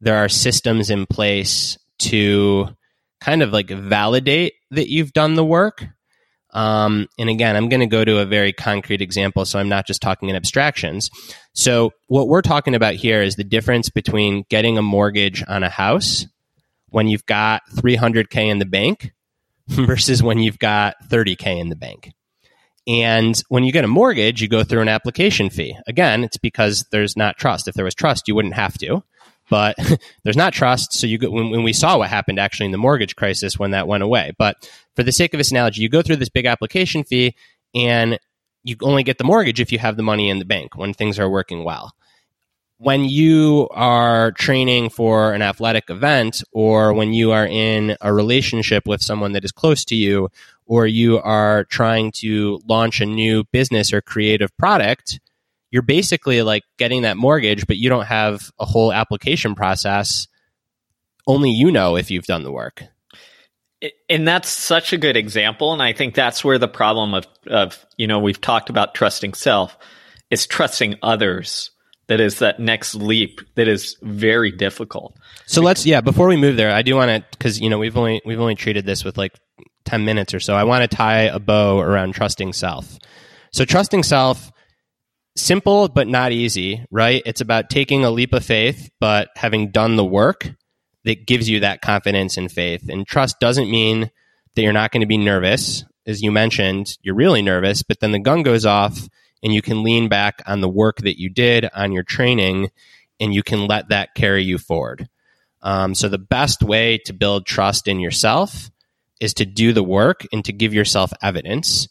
there 0.00 0.16
are 0.16 0.28
systems 0.28 0.88
in 0.88 1.04
place 1.04 1.76
to 1.98 2.68
kind 3.20 3.42
of 3.42 3.52
like 3.52 3.68
validate 3.68 4.54
that 4.70 4.88
you've 4.88 5.12
done 5.12 5.34
the 5.34 5.44
work. 5.44 5.84
Um, 6.54 7.06
and 7.18 7.28
again, 7.28 7.54
I'm 7.54 7.68
going 7.68 7.80
to 7.80 7.86
go 7.86 8.02
to 8.02 8.20
a 8.20 8.24
very 8.24 8.54
concrete 8.54 9.02
example, 9.02 9.44
so 9.44 9.58
I'm 9.58 9.68
not 9.68 9.86
just 9.86 10.00
talking 10.00 10.30
in 10.30 10.36
abstractions. 10.36 11.10
So, 11.52 11.92
what 12.06 12.28
we're 12.28 12.40
talking 12.40 12.74
about 12.74 12.94
here 12.94 13.20
is 13.20 13.36
the 13.36 13.44
difference 13.44 13.90
between 13.90 14.46
getting 14.48 14.78
a 14.78 14.82
mortgage 14.82 15.44
on 15.46 15.62
a 15.62 15.68
house 15.68 16.24
when 16.88 17.08
you've 17.08 17.26
got 17.26 17.60
300K 17.74 18.48
in 18.48 18.58
the 18.58 18.64
bank 18.64 19.12
versus 19.68 20.22
when 20.22 20.38
you've 20.38 20.58
got 20.58 20.96
30K 21.10 21.60
in 21.60 21.68
the 21.68 21.76
bank. 21.76 22.12
And 22.88 23.40
when 23.48 23.64
you 23.64 23.72
get 23.72 23.84
a 23.84 23.88
mortgage, 23.88 24.40
you 24.40 24.48
go 24.48 24.64
through 24.64 24.80
an 24.80 24.88
application 24.88 25.50
fee. 25.50 25.76
Again, 25.86 26.24
it's 26.24 26.38
because 26.38 26.86
there's 26.90 27.16
not 27.16 27.36
trust. 27.36 27.68
If 27.68 27.74
there 27.74 27.84
was 27.84 27.94
trust, 27.94 28.26
you 28.26 28.34
wouldn't 28.34 28.54
have 28.54 28.78
to 28.78 29.02
but 29.48 29.76
there's 30.24 30.36
not 30.36 30.52
trust. 30.52 30.92
So 30.92 31.06
you 31.06 31.18
go, 31.18 31.30
when, 31.30 31.50
when, 31.50 31.62
we 31.62 31.72
saw 31.72 31.98
what 31.98 32.10
happened 32.10 32.38
actually 32.38 32.66
in 32.66 32.72
the 32.72 32.78
mortgage 32.78 33.16
crisis 33.16 33.58
when 33.58 33.72
that 33.72 33.88
went 33.88 34.02
away. 34.02 34.32
But 34.38 34.70
for 34.96 35.02
the 35.02 35.12
sake 35.12 35.34
of 35.34 35.38
this 35.38 35.50
analogy, 35.50 35.82
you 35.82 35.88
go 35.88 36.02
through 36.02 36.16
this 36.16 36.28
big 36.28 36.46
application 36.46 37.04
fee 37.04 37.34
and 37.74 38.18
you 38.64 38.76
only 38.82 39.02
get 39.02 39.18
the 39.18 39.24
mortgage 39.24 39.60
if 39.60 39.72
you 39.72 39.78
have 39.78 39.96
the 39.96 40.02
money 40.02 40.28
in 40.28 40.38
the 40.38 40.44
bank 40.44 40.76
when 40.76 40.92
things 40.92 41.18
are 41.18 41.30
working 41.30 41.64
well. 41.64 41.94
When 42.80 43.04
you 43.04 43.68
are 43.72 44.30
training 44.32 44.90
for 44.90 45.32
an 45.32 45.42
athletic 45.42 45.90
event 45.90 46.44
or 46.52 46.92
when 46.92 47.12
you 47.12 47.32
are 47.32 47.46
in 47.46 47.96
a 48.00 48.14
relationship 48.14 48.86
with 48.86 49.02
someone 49.02 49.32
that 49.32 49.44
is 49.44 49.50
close 49.50 49.84
to 49.86 49.96
you 49.96 50.28
or 50.64 50.86
you 50.86 51.18
are 51.18 51.64
trying 51.64 52.12
to 52.12 52.60
launch 52.68 53.00
a 53.00 53.06
new 53.06 53.42
business 53.50 53.92
or 53.92 54.00
creative 54.00 54.56
product, 54.58 55.18
you're 55.70 55.82
basically 55.82 56.42
like 56.42 56.62
getting 56.78 57.02
that 57.02 57.16
mortgage, 57.16 57.66
but 57.66 57.78
you 57.78 57.88
don't 57.88 58.06
have 58.06 58.50
a 58.60 58.64
whole 58.64 58.92
application 58.92 59.56
process. 59.56 60.28
Only 61.26 61.50
you 61.50 61.72
know 61.72 61.96
if 61.96 62.12
you've 62.12 62.26
done 62.26 62.44
the 62.44 62.52
work. 62.52 62.84
And 64.08 64.26
that's 64.26 64.48
such 64.48 64.92
a 64.92 64.98
good 64.98 65.16
example. 65.16 65.72
And 65.72 65.82
I 65.82 65.92
think 65.92 66.14
that's 66.14 66.44
where 66.44 66.58
the 66.58 66.68
problem 66.68 67.14
of, 67.14 67.26
of, 67.46 67.84
you 67.96 68.06
know, 68.06 68.18
we've 68.18 68.40
talked 68.40 68.70
about 68.70 68.94
trusting 68.94 69.34
self 69.34 69.76
is 70.30 70.46
trusting 70.46 70.96
others. 71.02 71.70
That 72.08 72.20
is 72.20 72.38
that 72.38 72.58
next 72.58 72.94
leap 72.94 73.40
that 73.54 73.68
is 73.68 73.96
very 74.02 74.50
difficult. 74.50 75.16
So 75.46 75.60
let's, 75.62 75.84
yeah, 75.84 76.00
before 76.00 76.26
we 76.26 76.36
move 76.36 76.56
there, 76.56 76.72
I 76.72 76.82
do 76.82 76.94
want 76.94 77.10
to, 77.10 77.38
cause, 77.38 77.60
you 77.60 77.68
know, 77.68 77.78
we've 77.78 77.96
only, 77.96 78.22
we've 78.24 78.40
only 78.40 78.54
treated 78.54 78.86
this 78.86 79.04
with 79.04 79.18
like 79.18 79.38
10 79.84 80.04
minutes 80.04 80.34
or 80.34 80.40
so. 80.40 80.54
I 80.54 80.64
want 80.64 80.88
to 80.88 80.96
tie 80.96 81.22
a 81.22 81.38
bow 81.38 81.78
around 81.78 82.14
trusting 82.14 82.54
self. 82.54 82.98
So 83.52 83.64
trusting 83.64 84.02
self, 84.02 84.50
simple 85.36 85.88
but 85.88 86.08
not 86.08 86.32
easy, 86.32 86.84
right? 86.90 87.22
It's 87.24 87.40
about 87.40 87.70
taking 87.70 88.04
a 88.04 88.10
leap 88.10 88.32
of 88.32 88.44
faith, 88.44 88.90
but 89.00 89.28
having 89.36 89.70
done 89.70 89.96
the 89.96 90.04
work 90.04 90.50
that 91.04 91.26
gives 91.26 91.48
you 91.48 91.60
that 91.60 91.80
confidence 91.80 92.36
and 92.36 92.50
faith. 92.50 92.88
And 92.88 93.06
trust 93.06 93.40
doesn't 93.40 93.70
mean 93.70 94.10
that 94.54 94.62
you're 94.62 94.72
not 94.72 94.92
going 94.92 95.00
to 95.00 95.06
be 95.06 95.16
nervous. 95.16 95.84
As 96.06 96.22
you 96.22 96.30
mentioned, 96.30 96.96
you're 97.02 97.14
really 97.14 97.42
nervous, 97.42 97.82
but 97.82 98.00
then 98.00 98.12
the 98.12 98.18
gun 98.18 98.42
goes 98.42 98.66
off 98.66 99.08
and 99.42 99.52
you 99.52 99.62
can 99.62 99.82
lean 99.82 100.08
back 100.08 100.42
on 100.46 100.60
the 100.60 100.68
work 100.68 100.98
that 100.98 101.20
you 101.20 101.28
did 101.28 101.68
on 101.74 101.92
your 101.92 102.02
training 102.02 102.70
and 103.20 103.34
you 103.34 103.42
can 103.42 103.66
let 103.66 103.88
that 103.88 104.14
carry 104.14 104.44
you 104.44 104.58
forward. 104.58 105.08
Um, 105.62 105.94
so 105.94 106.08
the 106.08 106.18
best 106.18 106.62
way 106.62 106.98
to 107.06 107.12
build 107.12 107.46
trust 107.46 107.88
in 107.88 107.98
yourself 108.00 108.70
is 109.20 109.34
to 109.34 109.46
do 109.46 109.72
the 109.72 109.82
work 109.82 110.26
and 110.32 110.44
to 110.44 110.52
give 110.52 110.72
yourself 110.72 111.12
evidence 111.20 111.88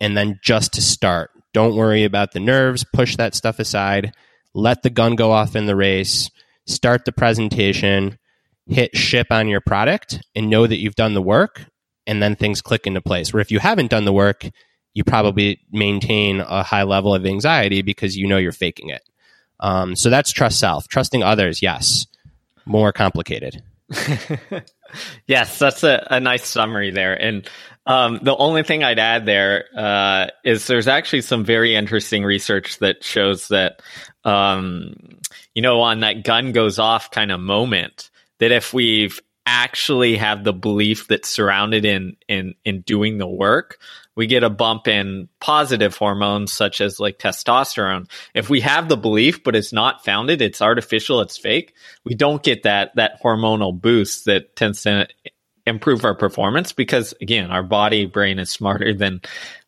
and 0.00 0.16
then 0.16 0.38
just 0.42 0.74
to 0.74 0.82
start 0.82 1.30
don't 1.52 1.76
worry 1.76 2.04
about 2.04 2.32
the 2.32 2.40
nerves. 2.40 2.84
Push 2.92 3.16
that 3.16 3.34
stuff 3.34 3.58
aside. 3.58 4.14
Let 4.54 4.82
the 4.82 4.90
gun 4.90 5.16
go 5.16 5.32
off 5.32 5.56
in 5.56 5.66
the 5.66 5.76
race. 5.76 6.30
Start 6.66 7.04
the 7.04 7.12
presentation. 7.12 8.18
Hit 8.66 8.96
ship 8.96 9.28
on 9.30 9.48
your 9.48 9.60
product 9.60 10.20
and 10.34 10.48
know 10.48 10.66
that 10.66 10.78
you've 10.78 10.94
done 10.94 11.14
the 11.14 11.22
work. 11.22 11.64
And 12.06 12.22
then 12.22 12.36
things 12.36 12.62
click 12.62 12.86
into 12.86 13.00
place. 13.00 13.32
Where 13.32 13.40
if 13.40 13.50
you 13.50 13.58
haven't 13.58 13.90
done 13.90 14.04
the 14.04 14.12
work, 14.12 14.48
you 14.94 15.04
probably 15.04 15.60
maintain 15.70 16.40
a 16.40 16.62
high 16.62 16.82
level 16.82 17.14
of 17.14 17.24
anxiety 17.24 17.82
because 17.82 18.16
you 18.16 18.26
know 18.26 18.38
you're 18.38 18.52
faking 18.52 18.90
it. 18.90 19.02
Um, 19.60 19.94
so 19.94 20.10
that's 20.10 20.32
trust 20.32 20.58
self. 20.58 20.88
Trusting 20.88 21.22
others, 21.22 21.62
yes. 21.62 22.06
More 22.64 22.92
complicated. 22.92 23.62
yes, 25.26 25.58
that's 25.58 25.82
a, 25.82 26.06
a 26.10 26.20
nice 26.20 26.46
summary 26.46 26.90
there. 26.90 27.14
And 27.14 27.48
um, 27.86 28.20
the 28.22 28.36
only 28.36 28.62
thing 28.62 28.84
I'd 28.84 28.98
add 28.98 29.26
there 29.26 29.64
uh, 29.76 30.28
is 30.44 30.66
there's 30.66 30.88
actually 30.88 31.22
some 31.22 31.44
very 31.44 31.74
interesting 31.74 32.24
research 32.24 32.78
that 32.78 33.02
shows 33.02 33.48
that, 33.48 33.82
um, 34.24 34.94
you 35.54 35.62
know, 35.62 35.80
on 35.80 36.00
that 36.00 36.24
gun 36.24 36.52
goes 36.52 36.78
off 36.78 37.10
kind 37.10 37.32
of 37.32 37.40
moment, 37.40 38.10
that 38.38 38.52
if 38.52 38.72
we've 38.72 39.20
actually 39.46 40.16
have 40.16 40.44
the 40.44 40.52
belief 40.52 41.08
that's 41.08 41.28
surrounded 41.28 41.84
in 41.84 42.16
in 42.28 42.54
in 42.64 42.82
doing 42.82 43.18
the 43.18 43.26
work, 43.26 43.78
we 44.16 44.26
get 44.26 44.42
a 44.42 44.50
bump 44.50 44.88
in 44.88 45.28
positive 45.40 45.96
hormones 45.96 46.52
such 46.52 46.80
as 46.80 47.00
like 47.00 47.18
testosterone. 47.18 48.10
If 48.34 48.50
we 48.50 48.60
have 48.60 48.88
the 48.88 48.96
belief 48.96 49.42
but 49.42 49.56
it's 49.56 49.72
not 49.72 50.04
founded, 50.04 50.42
it's 50.42 50.62
artificial, 50.62 51.20
it's 51.20 51.38
fake, 51.38 51.74
we 52.04 52.14
don't 52.14 52.42
get 52.42 52.64
that 52.64 52.96
that 52.96 53.22
hormonal 53.22 53.78
boost 53.78 54.26
that 54.26 54.56
tends 54.56 54.82
to 54.82 55.08
improve 55.66 56.04
our 56.04 56.14
performance 56.14 56.72
because 56.72 57.14
again, 57.20 57.50
our 57.50 57.62
body 57.62 58.06
brain 58.06 58.38
is 58.38 58.50
smarter 58.50 58.92
than 58.96 59.20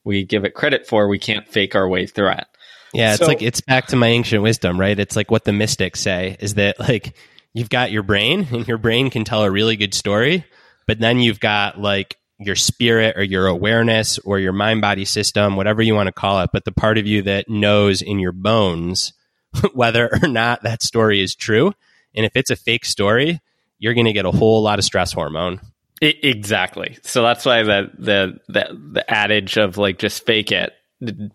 we 0.04 0.24
give 0.24 0.44
it 0.44 0.54
credit 0.54 0.86
for. 0.86 1.08
We 1.08 1.18
can't 1.18 1.48
fake 1.48 1.74
our 1.74 1.88
way 1.88 2.06
through 2.06 2.32
it. 2.32 2.46
Yeah, 2.92 3.12
it's 3.12 3.20
so, 3.20 3.26
like 3.26 3.40
it's 3.40 3.62
back 3.62 3.86
to 3.86 3.96
my 3.96 4.08
ancient 4.08 4.42
wisdom, 4.42 4.78
right? 4.78 4.98
It's 4.98 5.16
like 5.16 5.30
what 5.30 5.44
the 5.44 5.52
mystics 5.52 6.00
say 6.00 6.36
is 6.40 6.54
that 6.54 6.78
like 6.78 7.16
you've 7.54 7.70
got 7.70 7.90
your 7.90 8.02
brain 8.02 8.46
and 8.50 8.68
your 8.68 8.78
brain 8.78 9.08
can 9.08 9.24
tell 9.24 9.44
a 9.44 9.50
really 9.50 9.76
good 9.76 9.94
story, 9.94 10.44
but 10.86 10.98
then 10.98 11.18
you've 11.18 11.40
got 11.40 11.80
like 11.80 12.18
your 12.44 12.56
spirit 12.56 13.16
or 13.16 13.22
your 13.22 13.46
awareness 13.46 14.18
or 14.18 14.38
your 14.38 14.52
mind 14.52 14.80
body 14.80 15.04
system, 15.04 15.56
whatever 15.56 15.82
you 15.82 15.94
want 15.94 16.08
to 16.08 16.12
call 16.12 16.40
it, 16.42 16.50
but 16.52 16.64
the 16.64 16.72
part 16.72 16.98
of 16.98 17.06
you 17.06 17.22
that 17.22 17.48
knows 17.48 18.02
in 18.02 18.18
your 18.18 18.32
bones 18.32 19.12
whether 19.74 20.10
or 20.22 20.28
not 20.28 20.62
that 20.62 20.82
story 20.82 21.20
is 21.20 21.34
true. 21.34 21.72
And 22.14 22.26
if 22.26 22.36
it's 22.36 22.50
a 22.50 22.56
fake 22.56 22.84
story, 22.84 23.40
you're 23.78 23.94
going 23.94 24.06
to 24.06 24.12
get 24.12 24.26
a 24.26 24.30
whole 24.30 24.62
lot 24.62 24.78
of 24.78 24.84
stress 24.84 25.12
hormone. 25.12 25.60
It, 26.00 26.24
exactly. 26.24 26.98
So 27.02 27.22
that's 27.22 27.46
why 27.46 27.62
the, 27.62 27.90
the 27.96 28.40
the 28.48 28.90
the 28.92 29.10
adage 29.10 29.56
of 29.56 29.78
like 29.78 29.98
just 29.98 30.26
fake 30.26 30.50
it 30.50 30.72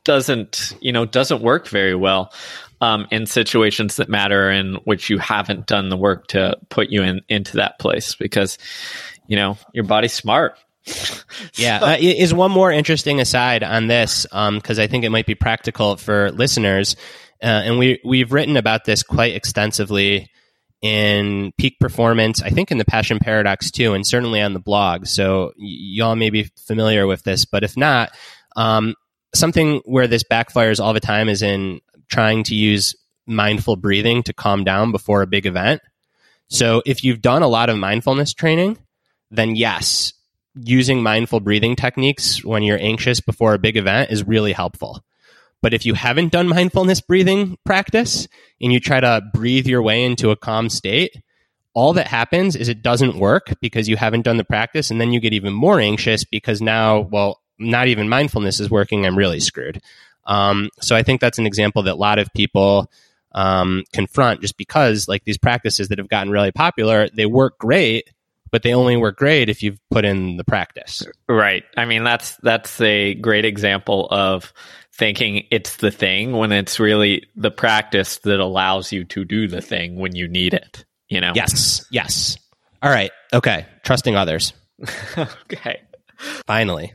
doesn't 0.04 0.74
you 0.82 0.92
know 0.92 1.06
doesn't 1.06 1.42
work 1.42 1.68
very 1.68 1.96
well 1.96 2.34
um, 2.80 3.08
in 3.12 3.26
situations 3.26 3.96
that 3.96 4.10
matter 4.10 4.50
in 4.50 4.76
which 4.84 5.10
you 5.10 5.18
haven't 5.18 5.68
done 5.68 5.90
the 5.90 5.98
work 5.98 6.28
to 6.28 6.58
put 6.70 6.90
you 6.90 7.04
in 7.04 7.22
into 7.28 7.58
that 7.58 7.80
place 7.80 8.16
because 8.16 8.58
you 9.28 9.36
know 9.36 9.58
your 9.74 9.84
body's 9.84 10.14
smart. 10.14 10.58
yeah, 11.56 11.79
uh, 11.82 11.98
is 12.00 12.34
one 12.34 12.51
more 12.51 12.72
interesting 12.72 13.20
aside 13.20 13.63
on 13.63 13.88
this 13.88 14.24
because 14.24 14.79
um, 14.79 14.84
I 14.84 14.88
think 14.88 15.03
it 15.03 15.10
might 15.10 15.25
be 15.25 15.36
practical 15.36 15.98
for 15.98 16.32
listeners, 16.32 16.96
uh, 17.41 17.46
and 17.46 17.77
we 17.77 18.00
we've 18.06 18.32
written 18.32 18.58
about 18.58 18.86
this 18.86 19.03
quite 19.03 19.36
extensively 19.36 20.29
in 20.82 21.51
peak 21.58 21.79
performance, 21.79 22.41
I 22.41 22.50
think 22.50 22.72
in 22.72 22.77
the 22.77 22.86
Passion 22.86 23.20
Paradox 23.20 23.72
too, 23.72 23.94
and 23.94 24.06
certainly 24.06 24.41
on 24.41 24.53
the 24.53 24.60
blog. 24.60 25.08
So 25.08 25.48
y- 25.58 25.65
y'all 25.65 26.15
may 26.15 26.29
be 26.29 26.51
familiar 26.65 27.08
with 27.08 27.24
this, 27.24 27.46
but 27.46 27.63
if 27.63 27.75
not, 27.75 28.12
um, 28.56 28.94
something 29.34 29.82
where 29.86 30.08
this 30.08 30.24
backfires 30.24 30.79
all 30.79 30.94
the 30.94 31.00
time 31.00 31.29
is 31.29 31.41
in 31.41 31.82
trying 32.10 32.44
to 32.44 32.56
use 32.56 32.96
mindful 33.25 33.75
breathing 33.75 34.24
to 34.24 34.34
calm 34.34 34.63
down 34.63 34.91
before 34.91 35.22
a 35.22 35.27
big 35.27 35.46
event. 35.46 35.82
So 36.50 36.82
if 36.86 37.03
you've 37.03 37.22
done 37.22 37.41
a 37.41 37.48
lot 37.48 37.70
of 37.70 37.77
mindfulness 37.77 38.34
training, 38.34 38.77
then 39.32 39.56
yes, 39.56 40.13
using 40.64 41.04
mindful 41.04 41.40
breathing 41.40 41.76
techniques 41.76 42.44
when 42.44 42.64
you're 42.64 42.80
anxious 42.80 43.20
before 43.20 43.54
a 43.54 43.60
big 43.60 43.78
event 43.78 44.12
is 44.12 44.28
really 44.28 44.54
helpful. 44.54 45.04
But 45.62 45.74
if 45.74 45.86
you 45.86 45.94
haven't 45.94 46.32
done 46.32 46.48
mindfulness 46.48 47.02
breathing 47.02 47.58
practice 47.66 48.28
and 48.62 48.72
you 48.72 48.80
try 48.80 49.00
to 49.00 49.22
breathe 49.34 49.68
your 49.68 49.82
way 49.82 50.04
into 50.04 50.32
a 50.32 50.36
calm 50.36 50.70
state, 50.70 51.16
all 51.74 51.94
that 51.94 52.08
happens 52.08 52.56
is 52.56 52.70
it 52.70 52.82
doesn't 52.82 53.18
work 53.18 53.54
because 53.62 53.88
you 53.88 53.98
haven't 53.98 54.24
done 54.24 54.38
the 54.38 54.44
practice. 54.44 54.92
And 54.92 55.00
then 55.00 55.12
you 55.12 55.20
get 55.20 55.34
even 55.34 55.54
more 55.54 55.80
anxious 55.80 56.24
because 56.24 56.62
now, 56.62 57.00
well, 57.00 57.42
not 57.60 57.88
even 57.88 58.10
mindfulness 58.10 58.60
is 58.60 58.70
working. 58.70 59.06
I'm 59.06 59.18
really 59.18 59.40
screwed. 59.40 59.82
Um, 60.26 60.70
so 60.82 60.96
I 60.96 61.04
think 61.04 61.22
that's 61.22 61.40
an 61.40 61.48
example 61.48 61.84
that 61.84 61.94
a 61.94 61.96
lot 61.96 62.20
of 62.20 62.34
people 62.36 62.92
um, 63.32 63.84
confront 63.94 64.42
just 64.42 64.58
because, 64.58 65.08
like 65.08 65.24
these 65.24 65.38
practices 65.38 65.88
that 65.88 66.00
have 66.00 66.10
gotten 66.10 66.32
really 66.32 66.52
popular, 66.52 67.10
they 67.10 67.26
work 67.26 67.58
great, 67.60 68.12
but 68.51 68.63
they 68.63 68.74
only 68.74 68.98
work 68.98 69.18
great 69.18 69.50
if 69.50 69.63
you've 69.63 69.80
put 69.89 70.06
in 70.06 70.38
the 70.38 70.44
practice. 70.44 71.04
Right. 71.27 71.63
I 71.75 71.86
mean, 71.86 72.04
that's 72.04 72.36
that's 72.38 72.80
a 72.82 73.16
great 73.16 73.46
example 73.46 74.08
of 74.10 74.54
thinking 74.94 75.46
it's 75.51 75.77
the 75.77 75.92
thing 75.92 76.34
when 76.34 76.51
it's 76.51 76.80
really 76.80 77.27
the 77.36 77.51
practice 77.51 78.18
that 78.20 78.39
allows 78.39 78.92
you 78.92 79.04
to 79.06 79.24
do 79.24 79.48
the 79.48 79.62
thing 79.62 79.96
when 79.98 80.16
you 80.16 80.27
need 80.27 80.54
it, 80.54 80.86
you 81.08 81.22
know? 81.22 81.34
Yes. 81.36 81.86
Yes. 81.92 82.38
All 82.82 82.89
right. 82.92 83.12
Okay. 83.34 83.66
Trusting 83.84 84.16
others. 84.16 84.54
okay. 85.18 85.82
Finally. 86.48 86.94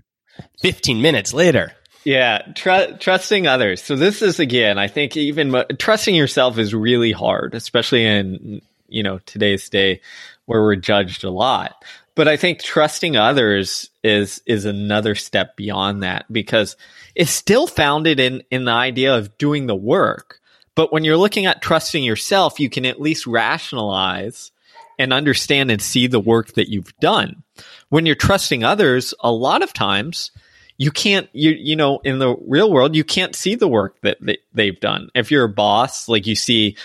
15 0.61 1.01
minutes 1.01 1.33
later. 1.33 1.73
Yeah, 2.05 2.43
tr- 2.55 2.97
trusting 2.99 3.47
others. 3.47 3.83
So 3.83 3.97
this 3.97 4.23
is 4.23 4.41
again, 4.41 4.79
I 4.79 4.89
think 4.89 5.17
even 5.17 5.65
trusting 5.79 6.15
yourself 6.15 6.59
is 6.59 6.75
really 6.75 7.13
hard, 7.13 7.55
especially 7.55 8.05
in 8.05 8.63
you 8.89 9.03
know 9.03 9.19
today's 9.25 9.69
day 9.69 10.01
where 10.47 10.63
we're 10.63 10.77
judged 10.77 11.25
a 11.25 11.31
lot. 11.31 11.85
but 12.15 12.29
I 12.29 12.37
think 12.37 12.63
trusting 12.63 13.17
others 13.17 13.91
is 14.03 14.43
is 14.47 14.65
another 14.65 15.15
step 15.15 15.57
beyond 15.57 16.03
that 16.03 16.31
because 16.31 16.77
it's 17.15 17.31
still 17.31 17.67
founded 17.67 18.21
in 18.21 18.43
in 18.51 18.65
the 18.65 18.73
idea 18.73 19.17
of 19.17 19.39
doing 19.39 19.67
the 19.67 19.75
work. 19.75 20.41
But 20.75 20.93
when 20.93 21.05
you're 21.05 21.17
looking 21.17 21.47
at 21.47 21.63
trusting 21.63 22.03
yourself, 22.03 22.59
you 22.59 22.71
can 22.71 22.87
at 22.87 23.01
least 23.01 23.27
rationalize 23.27 24.51
and 24.99 25.13
understand 25.13 25.71
and 25.71 25.81
see 25.81 26.07
the 26.07 26.21
work 26.21 26.55
that 26.55 26.69
you've 26.69 26.97
done. 26.99 27.43
When 27.89 28.07
you're 28.07 28.15
trusting 28.15 28.65
others, 28.65 29.15
a 29.21 29.33
lot 29.33 29.63
of 29.63 29.73
times 29.73 30.31
you 30.79 30.91
can't 30.91 31.29
you 31.33 31.51
you 31.51 31.77
know 31.77 32.01
in 32.05 32.19
the 32.19 32.35
real 32.47 32.71
world 32.71 32.97
you 32.97 33.05
can't 33.05 33.37
see 33.37 33.55
the 33.55 33.69
work 33.69 33.97
that, 34.03 34.19
that 34.21 34.39
they've 34.53 34.81
done. 34.81 35.11
If 35.15 35.31
you're 35.31 35.45
a 35.45 35.49
boss, 35.49 36.09
like 36.09 36.27
you 36.27 36.35
see 36.37 36.77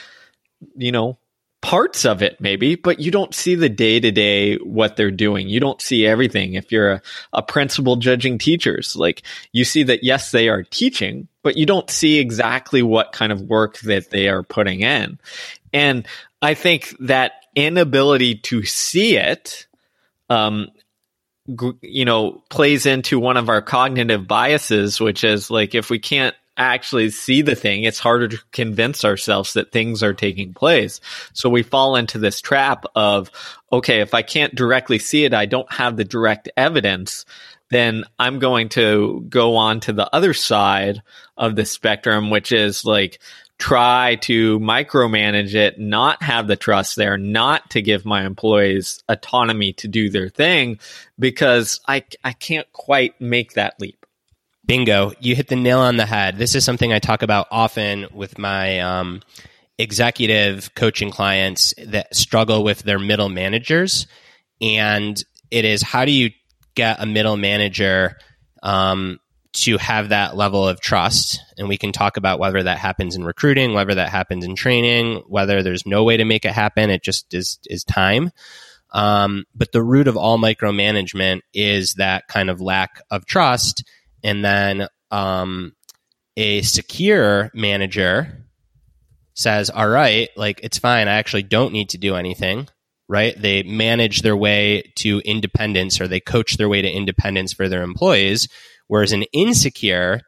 you 0.76 0.92
know 0.92 1.18
parts 1.62 2.06
of 2.06 2.22
it 2.22 2.40
maybe 2.40 2.76
but 2.76 3.00
you 3.00 3.10
don't 3.10 3.34
see 3.34 3.56
the 3.56 3.70
day 3.70 4.00
to 4.00 4.12
day 4.12 4.56
what 4.58 4.96
they're 4.96 5.12
doing. 5.12 5.50
You 5.50 5.60
don't 5.60 5.82
see 5.82 6.06
everything. 6.06 6.54
If 6.54 6.72
you're 6.72 6.92
a, 6.92 7.02
a 7.34 7.42
principal 7.42 7.96
judging 7.96 8.38
teachers 8.38 8.96
like 8.96 9.24
you 9.52 9.66
see 9.66 9.84
that 9.84 10.04
yes 10.04 10.32
they 10.32 10.50
are 10.50 10.64
teaching 10.64 11.28
but 11.44 11.58
you 11.58 11.66
don't 11.66 11.90
see 11.90 12.20
exactly 12.20 12.84
what 12.84 13.12
kind 13.12 13.32
of 13.32 13.42
work 13.42 13.80
that 13.80 14.10
they 14.12 14.28
are 14.28 14.44
putting 14.44 14.82
in. 14.82 15.20
And 15.74 16.08
i 16.42 16.54
think 16.54 16.96
that 17.00 17.34
inability 17.56 18.36
to 18.36 18.64
see 18.64 19.18
it 19.18 19.68
um 20.30 20.68
you 21.82 22.06
know 22.06 22.44
plays 22.50 22.86
into 22.86 23.20
one 23.20 23.38
of 23.38 23.50
our 23.50 23.62
cognitive 23.62 24.28
biases 24.28 25.00
which 25.00 25.24
is 25.24 25.50
like 25.50 25.74
if 25.74 25.90
we 25.90 25.98
can't 25.98 26.36
actually 26.58 27.10
see 27.10 27.42
the 27.42 27.56
thing, 27.56 27.84
it's 27.84 28.00
harder 28.00 28.28
to 28.28 28.40
convince 28.52 29.06
ourselves 29.06 29.54
that 29.54 29.72
things 29.72 30.04
are 30.04 30.14
taking 30.14 30.54
place. 30.54 31.00
So 31.34 31.50
we 31.50 31.64
fall 31.64 31.96
into 31.96 32.18
this 32.18 32.42
trap 32.42 32.86
of, 32.96 33.32
okay, 33.72 34.02
if 34.02 34.14
I 34.14 34.22
can't 34.22 34.56
directly 34.56 35.00
see 35.00 35.26
it, 35.26 35.34
I 35.34 35.46
don't 35.46 35.72
have 35.72 35.98
the 35.98 36.06
direct 36.06 36.50
evidence, 36.58 37.26
then 37.70 38.06
I'm 38.18 38.40
going 38.40 38.70
to 38.70 39.26
go 39.30 39.56
on 39.56 39.82
to 39.82 39.94
the 39.94 40.14
other 40.16 40.34
side 40.34 41.02
of 41.38 41.56
the 41.56 41.66
spectrum, 41.66 42.30
which 42.30 42.52
is 42.52 42.86
like, 42.86 43.20
try 43.58 44.16
to 44.16 44.60
micromanage 44.60 45.56
it, 45.56 45.80
not 45.80 46.22
have 46.22 46.48
the 46.48 46.56
trust 46.56 46.96
there, 46.96 47.18
not 47.18 47.70
to 47.72 47.82
give 47.82 48.06
my 48.06 48.26
employees 48.26 49.04
autonomy 49.10 49.74
to 49.74 49.88
do 49.88 50.10
their 50.10 50.30
thing 50.30 50.80
because 51.18 51.80
I, 51.88 52.04
I 52.24 52.34
can't 52.34 52.72
quite 52.72 53.20
make 53.20 53.54
that 53.54 53.80
leap. 53.80 54.06
Bingo. 54.68 55.14
You 55.20 55.34
hit 55.34 55.48
the 55.48 55.56
nail 55.56 55.80
on 55.80 55.96
the 55.96 56.06
head. 56.06 56.38
This 56.38 56.54
is 56.54 56.66
something 56.66 56.92
I 56.92 57.00
talk 57.00 57.22
about 57.22 57.48
often 57.50 58.08
with 58.14 58.38
my 58.38 58.82
um, 58.82 59.22
executive 59.78 60.76
coaching 60.76 61.10
clients 61.10 61.74
that 61.86 62.14
struggle 62.14 62.64
with 62.64 62.80
their 62.80 63.00
middle 63.00 63.30
managers. 63.30 64.08
And 64.62 65.22
it 65.50 65.64
is 65.64 65.82
how 65.82 66.04
do 66.04 66.12
you 66.12 66.32
get 66.76 67.02
a 67.02 67.06
middle 67.06 67.38
manager 67.38 68.18
um, 68.62 69.20
to 69.54 69.78
have 69.78 70.10
that 70.10 70.36
level 70.36 70.68
of 70.68 70.82
trust? 70.82 71.40
And 71.58 71.70
we 71.70 71.78
can 71.78 71.94
talk 71.94 72.18
about 72.18 72.40
whether 72.40 72.62
that 72.62 72.78
happens 72.78 73.16
in 73.16 73.24
recruiting, 73.24 73.74
whether 73.74 73.96
that 73.96 74.10
happens 74.10 74.44
in 74.44 74.56
training, 74.56 75.24
whether 75.28 75.64
there's 75.64 75.86
no 75.86 76.04
way 76.04 76.18
to 76.18 76.26
make 76.26 76.44
it 76.44 76.52
happen. 76.52 76.90
It 76.90 77.04
just 77.04 77.34
is, 77.34 77.58
is 77.68 77.86
time. 77.86 78.32
Um, 78.92 79.46
but 79.56 79.72
the 79.72 79.84
root 79.84 80.08
of 80.08 80.18
all 80.18 80.38
micromanagement 80.38 81.42
is 81.54 81.96
that 81.96 82.28
kind 82.28 82.50
of 82.50 82.60
lack 82.60 83.02
of 83.10 83.26
trust 83.26 83.84
and 84.28 84.44
then 84.44 84.88
um, 85.10 85.74
a 86.36 86.62
secure 86.62 87.50
manager 87.54 88.46
says, 89.34 89.70
"All 89.70 89.88
right, 89.88 90.30
like 90.36 90.60
it's 90.64 90.78
fine. 90.78 91.08
I 91.08 91.14
actually 91.14 91.44
don't 91.44 91.72
need 91.72 91.90
to 91.90 91.98
do 91.98 92.16
anything." 92.16 92.68
Right? 93.10 93.42
They 93.42 93.64
manage 93.64 94.22
their 94.22 94.36
way 94.36 94.92
to 94.98 95.22
independence, 95.24 96.02
or 96.02 96.10
they 96.10 96.20
coach 96.20 96.58
their 96.58 96.68
way 96.68 96.82
to 96.82 96.92
independence 96.92 97.54
for 97.54 97.70
their 97.70 97.84
employees. 97.84 98.50
Whereas 98.88 99.14
an 99.14 99.24
insecure 99.32 100.20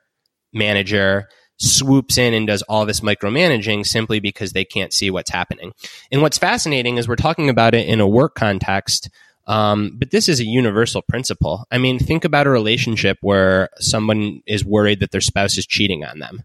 manager 0.54 1.28
swoops 1.58 2.18
in 2.18 2.34
and 2.34 2.48
does 2.48 2.62
all 2.64 2.86
this 2.86 3.02
micromanaging 3.02 3.86
simply 3.86 4.22
because 4.22 4.54
they 4.54 4.64
can't 4.64 4.94
see 4.94 5.12
what's 5.12 5.30
happening. 5.30 5.74
And 6.10 6.22
what's 6.22 6.38
fascinating 6.38 6.98
is 6.98 7.06
we're 7.06 7.18
talking 7.18 7.50
about 7.50 7.76
it 7.76 7.86
in 7.86 8.00
a 8.00 8.08
work 8.08 8.36
context 8.36 9.10
um, 9.50 9.96
but 9.98 10.12
this 10.12 10.30
is 10.30 10.40
a 10.40 10.46
universal 10.46 11.02
principle. 11.02 11.66
I 11.72 11.80
mean, 11.80 11.98
think 11.98 12.24
about 12.24 12.46
a 12.46 12.52
relationship 12.52 13.18
where 13.22 13.70
someone 13.80 14.44
is 14.46 14.64
worried 14.64 15.00
that 15.00 15.10
their 15.10 15.22
spouse 15.22 15.58
is 15.58 15.66
cheating 15.66 16.06
on 16.06 16.20
them. 16.20 16.44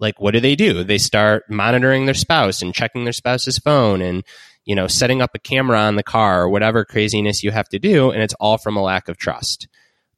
Like, 0.00 0.20
what 0.20 0.32
do 0.32 0.40
they 0.40 0.56
do? 0.56 0.82
They 0.82 0.98
start 0.98 1.44
monitoring 1.48 2.06
their 2.06 2.14
spouse 2.14 2.60
and 2.60 2.74
checking 2.74 3.04
their 3.04 3.12
spouse's 3.12 3.58
phone 3.58 4.02
and, 4.02 4.24
you 4.64 4.74
know, 4.74 4.88
setting 4.88 5.22
up 5.22 5.30
a 5.34 5.38
camera 5.38 5.78
on 5.78 5.94
the 5.94 6.02
car 6.02 6.42
or 6.42 6.48
whatever 6.48 6.84
craziness 6.84 7.44
you 7.44 7.52
have 7.52 7.68
to 7.68 7.78
do. 7.78 8.10
And 8.10 8.20
it's 8.20 8.34
all 8.40 8.58
from 8.58 8.76
a 8.76 8.82
lack 8.82 9.08
of 9.08 9.16
trust. 9.16 9.68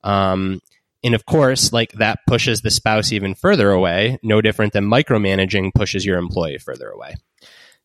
Um, 0.02 0.62
and 1.04 1.14
of 1.14 1.26
course, 1.26 1.70
like 1.70 1.92
that 1.92 2.20
pushes 2.26 2.62
the 2.62 2.70
spouse 2.70 3.12
even 3.12 3.34
further 3.34 3.70
away, 3.70 4.18
no 4.22 4.40
different 4.40 4.72
than 4.72 4.86
micromanaging 4.86 5.74
pushes 5.74 6.06
your 6.06 6.16
employee 6.16 6.58
further 6.58 6.88
away. 6.88 7.16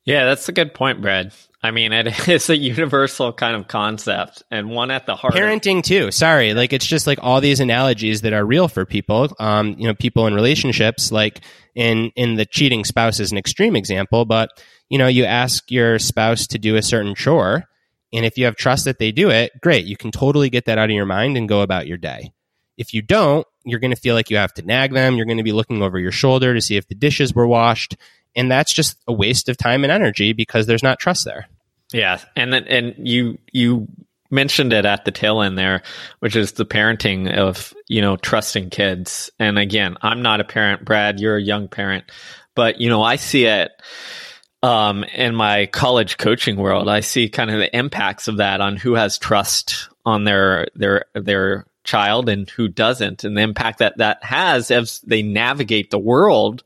Yeah, 0.05 0.25
that's 0.25 0.47
a 0.47 0.53
good 0.53 0.73
point, 0.73 1.01
Brad. 1.01 1.33
I 1.65 1.71
mean, 1.71 1.91
it 1.93 2.27
is 2.29 2.49
a 2.49 2.57
universal 2.57 3.33
kind 3.33 3.55
of 3.55 3.67
concept 3.67 4.43
and 4.51 4.69
one 4.69 4.91
at 4.91 5.05
the 5.05 5.15
heart. 5.15 5.33
Parenting 5.33 5.83
too. 5.83 6.11
Sorry, 6.11 6.53
like 6.53 6.73
it's 6.73 6.85
just 6.85 7.07
like 7.07 7.19
all 7.21 7.41
these 7.41 7.59
analogies 7.59 8.21
that 8.21 8.33
are 8.33 8.45
real 8.45 8.67
for 8.67 8.85
people. 8.85 9.33
Um, 9.39 9.75
you 9.77 9.87
know, 9.87 9.95
people 9.95 10.27
in 10.27 10.33
relationships, 10.33 11.11
like 11.11 11.41
in 11.73 12.11
in 12.15 12.35
the 12.35 12.45
cheating 12.45 12.85
spouse 12.85 13.19
is 13.19 13.31
an 13.31 13.37
extreme 13.37 13.75
example, 13.75 14.25
but 14.25 14.49
you 14.89 14.97
know, 14.97 15.07
you 15.07 15.25
ask 15.25 15.71
your 15.71 15.97
spouse 15.97 16.45
to 16.47 16.59
do 16.59 16.75
a 16.75 16.83
certain 16.83 17.15
chore, 17.15 17.63
and 18.13 18.25
if 18.25 18.37
you 18.37 18.45
have 18.45 18.55
trust 18.55 18.85
that 18.85 18.99
they 18.99 19.11
do 19.11 19.31
it, 19.31 19.51
great. 19.61 19.85
You 19.85 19.97
can 19.97 20.11
totally 20.11 20.49
get 20.49 20.65
that 20.65 20.77
out 20.77 20.89
of 20.89 20.95
your 20.95 21.05
mind 21.05 21.35
and 21.35 21.49
go 21.49 21.61
about 21.61 21.87
your 21.87 21.97
day. 21.97 22.31
If 22.77 22.93
you 22.93 23.01
don't, 23.01 23.47
you're 23.63 23.79
going 23.79 23.95
to 23.95 23.99
feel 23.99 24.15
like 24.15 24.29
you 24.29 24.37
have 24.37 24.53
to 24.55 24.61
nag 24.61 24.93
them. 24.93 25.15
You're 25.15 25.25
going 25.25 25.37
to 25.37 25.43
be 25.43 25.53
looking 25.53 25.81
over 25.81 25.97
your 25.97 26.11
shoulder 26.11 26.53
to 26.53 26.61
see 26.61 26.75
if 26.75 26.87
the 26.87 26.95
dishes 26.95 27.33
were 27.33 27.47
washed 27.47 27.95
and 28.35 28.51
that's 28.51 28.73
just 28.73 28.97
a 29.07 29.13
waste 29.13 29.49
of 29.49 29.57
time 29.57 29.83
and 29.83 29.91
energy 29.91 30.33
because 30.33 30.67
there's 30.67 30.83
not 30.83 30.99
trust 30.99 31.25
there. 31.25 31.47
Yeah, 31.95 32.19
and 32.35 32.53
and 32.53 33.07
you 33.07 33.37
you 33.53 33.87
mentioned 34.29 34.73
it 34.73 34.83
at 34.83 35.05
the 35.05 35.11
tail 35.11 35.41
end 35.41 35.57
there, 35.57 35.81
which 36.19 36.35
is 36.35 36.51
the 36.51 36.65
parenting 36.65 37.33
of 37.33 37.73
you 37.87 38.01
know 38.01 38.17
trusting 38.17 38.69
kids. 38.69 39.29
And 39.39 39.57
again, 39.57 39.95
I'm 40.01 40.21
not 40.21 40.41
a 40.41 40.43
parent, 40.43 40.83
Brad. 40.83 41.21
You're 41.21 41.37
a 41.37 41.41
young 41.41 41.69
parent, 41.69 42.03
but 42.53 42.81
you 42.81 42.89
know 42.89 43.01
I 43.01 43.15
see 43.15 43.45
it 43.45 43.71
um, 44.61 45.05
in 45.05 45.35
my 45.35 45.67
college 45.67 46.17
coaching 46.17 46.57
world. 46.57 46.89
I 46.89 46.99
see 46.99 47.29
kind 47.29 47.49
of 47.49 47.59
the 47.59 47.73
impacts 47.73 48.27
of 48.27 48.37
that 48.37 48.59
on 48.59 48.75
who 48.75 48.95
has 48.95 49.17
trust 49.17 49.87
on 50.05 50.25
their 50.25 50.67
their 50.75 51.05
their 51.13 51.65
child 51.85 52.27
and 52.27 52.49
who 52.49 52.67
doesn't, 52.67 53.23
and 53.23 53.37
the 53.37 53.41
impact 53.41 53.79
that 53.79 53.99
that 53.99 54.21
has 54.21 54.69
as 54.69 54.99
they 54.99 55.21
navigate 55.21 55.91
the 55.91 55.99
world 55.99 56.61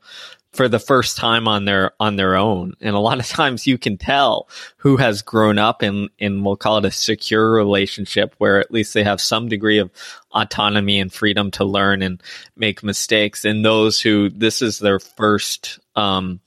for 0.52 0.68
the 0.68 0.80
first 0.80 1.16
time 1.16 1.46
on 1.46 1.64
their 1.64 1.92
on 2.00 2.16
their 2.16 2.36
own. 2.36 2.74
And 2.80 2.96
a 2.96 3.00
lot 3.00 3.20
of 3.20 3.26
times 3.26 3.66
you 3.66 3.78
can 3.78 3.96
tell 3.96 4.48
who 4.78 4.96
has 4.96 5.22
grown 5.22 5.58
up 5.58 5.82
in 5.82 6.08
in 6.18 6.42
we'll 6.42 6.56
call 6.56 6.78
it 6.78 6.84
a 6.84 6.90
secure 6.90 7.52
relationship 7.52 8.34
where 8.38 8.58
at 8.58 8.70
least 8.70 8.94
they 8.94 9.04
have 9.04 9.20
some 9.20 9.48
degree 9.48 9.78
of 9.78 9.90
autonomy 10.32 11.00
and 11.00 11.12
freedom 11.12 11.50
to 11.52 11.64
learn 11.64 12.02
and 12.02 12.22
make 12.56 12.82
mistakes. 12.82 13.44
And 13.44 13.64
those 13.64 14.00
who 14.00 14.30
this 14.30 14.62
is 14.62 14.78
their 14.78 14.98
first 14.98 15.78
um, 15.96 16.40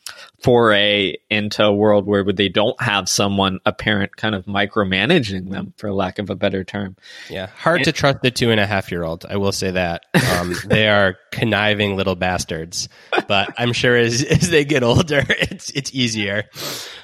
foray 0.43 1.15
into 1.29 1.63
a 1.63 1.73
world 1.73 2.06
where 2.06 2.23
they 2.32 2.49
don't 2.49 2.79
have 2.82 3.08
someone, 3.08 3.60
a 3.65 3.71
parent, 3.71 4.15
kind 4.17 4.36
of 4.36 4.45
micromanaging 4.45 5.49
them, 5.49 5.73
for 5.77 5.91
lack 5.91 6.19
of 6.19 6.29
a 6.29 6.36
better 6.36 6.63
term. 6.63 6.97
Yeah, 7.29 7.47
hard 7.47 7.77
and, 7.77 7.86
to 7.86 7.91
trust 7.93 8.21
the 8.21 8.32
two 8.32 8.51
and 8.51 8.60
a 8.60 8.65
half 8.65 8.91
year 8.91 9.03
old. 9.03 9.25
I 9.27 9.38
will 9.38 9.53
say 9.53 9.71
that 9.71 10.06
um, 10.38 10.53
they 10.65 10.89
are 10.89 11.15
conniving 11.32 11.95
little 11.95 12.15
bastards, 12.15 12.89
but 13.27 13.53
I'm 13.58 13.73
sure 13.73 13.95
as 13.95 14.21
as 14.29 14.49
they 14.49 14.65
get 14.65 14.84
older, 14.84 15.23
it's 15.29 15.69
it's 15.71 15.93
easier. 15.93 16.43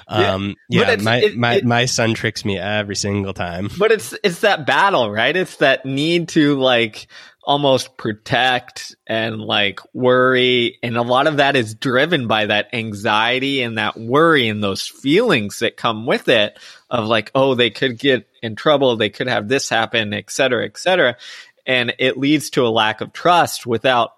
Um, 0.06 0.56
yeah, 0.68 0.90
yeah 0.90 0.96
my 0.96 1.16
it, 1.16 1.36
my 1.36 1.54
it, 1.54 1.64
my 1.64 1.84
son 1.86 2.14
tricks 2.14 2.44
me 2.44 2.58
every 2.58 2.96
single 2.96 3.32
time. 3.32 3.70
But 3.78 3.92
it's 3.92 4.14
it's 4.22 4.40
that 4.40 4.66
battle, 4.66 5.10
right? 5.10 5.34
It's 5.34 5.56
that 5.56 5.86
need 5.86 6.28
to 6.30 6.58
like 6.60 7.06
almost 7.50 7.96
protect 7.96 8.94
and 9.08 9.40
like 9.40 9.80
worry. 9.92 10.78
And 10.84 10.96
a 10.96 11.02
lot 11.02 11.26
of 11.26 11.38
that 11.38 11.56
is 11.56 11.74
driven 11.74 12.28
by 12.28 12.46
that 12.46 12.72
anxiety 12.72 13.62
and 13.62 13.76
that 13.76 13.96
worry 13.96 14.46
and 14.46 14.62
those 14.62 14.86
feelings 14.86 15.58
that 15.58 15.76
come 15.76 16.06
with 16.06 16.28
it 16.28 16.56
of 16.88 17.08
like, 17.08 17.32
oh, 17.34 17.56
they 17.56 17.70
could 17.70 17.98
get 17.98 18.28
in 18.40 18.54
trouble. 18.54 18.94
They 18.94 19.08
could 19.08 19.26
have 19.26 19.48
this 19.48 19.68
happen, 19.68 20.14
et 20.14 20.30
cetera, 20.30 20.64
et 20.64 20.78
cetera. 20.78 21.16
And 21.66 21.92
it 21.98 22.16
leads 22.16 22.50
to 22.50 22.64
a 22.64 22.70
lack 22.70 23.00
of 23.00 23.12
trust 23.12 23.66
without 23.66 24.12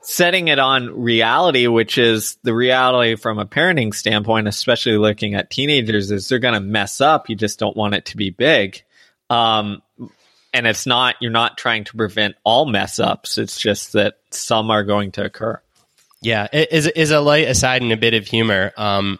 setting 0.00 0.48
it 0.48 0.58
on 0.58 1.00
reality, 1.00 1.68
which 1.68 1.96
is 1.96 2.38
the 2.42 2.54
reality 2.54 3.14
from 3.14 3.38
a 3.38 3.46
parenting 3.46 3.94
standpoint, 3.94 4.48
especially 4.48 4.98
looking 4.98 5.36
at 5.36 5.48
teenagers 5.48 6.10
is 6.10 6.28
they're 6.28 6.40
going 6.40 6.54
to 6.54 6.60
mess 6.60 7.00
up. 7.00 7.30
You 7.30 7.36
just 7.36 7.60
don't 7.60 7.76
want 7.76 7.94
it 7.94 8.06
to 8.06 8.16
be 8.16 8.30
big. 8.30 8.82
Um, 9.30 9.80
and 10.58 10.66
it's 10.66 10.86
not 10.86 11.14
you're 11.20 11.30
not 11.30 11.56
trying 11.56 11.84
to 11.84 11.96
prevent 11.96 12.34
all 12.44 12.66
mess 12.66 12.98
ups 12.98 13.38
it's 13.38 13.58
just 13.58 13.92
that 13.94 14.18
some 14.30 14.70
are 14.70 14.84
going 14.84 15.12
to 15.12 15.24
occur 15.24 15.60
yeah 16.20 16.46
is 16.52 16.86
is 16.88 17.10
a 17.10 17.20
light 17.20 17.48
aside 17.48 17.80
and 17.80 17.92
a 17.92 17.96
bit 17.96 18.14
of 18.14 18.26
humor 18.26 18.72
um, 18.76 19.18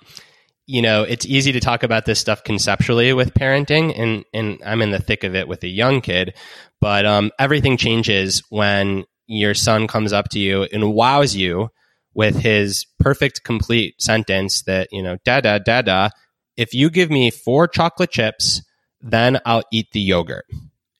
you 0.69 0.83
know, 0.83 1.03
it's 1.03 1.25
easy 1.25 1.53
to 1.53 1.61
talk 1.61 1.83
about 1.83 2.05
this 2.05 2.21
stuff 2.21 2.45
conceptually 2.45 3.15
with 3.15 3.33
parenting, 3.33 3.99
and 3.99 4.25
and 4.35 4.61
I'm 4.65 4.83
in 4.83 4.91
the 4.91 5.01
thick 5.01 5.25
of 5.25 5.35
it 5.35 5.49
with 5.49 5.65
a 5.65 5.69
young 5.69 6.03
kid. 6.03 6.35
But 6.79 7.07
um, 7.07 7.33
everything 7.39 7.79
changes 7.79 8.43
when 8.51 9.05
your 9.27 9.55
son 9.55 9.89
comes 9.89 10.13
up 10.13 10.29
to 10.31 10.39
you 10.39 10.65
and 10.71 10.93
wows 10.93 11.35
you 11.35 11.71
with 12.13 12.37
his 12.37 12.87
perfect, 13.01 13.45
complete 13.45 14.01
sentence 14.01 14.63
that 14.65 14.89
you 14.93 15.03
know, 15.03 15.17
da 15.25 15.41
da 15.41 15.59
da 15.59 15.81
da. 15.81 16.11
If 16.59 16.75
you 16.75 16.91
give 16.91 17.11
me 17.11 17.31
four 17.31 17.67
chocolate 17.67 18.11
chips, 18.11 18.61
then 19.01 19.41
I'll 19.47 19.65
eat 19.73 19.93
the 19.93 20.01
yogurt. 20.01 20.45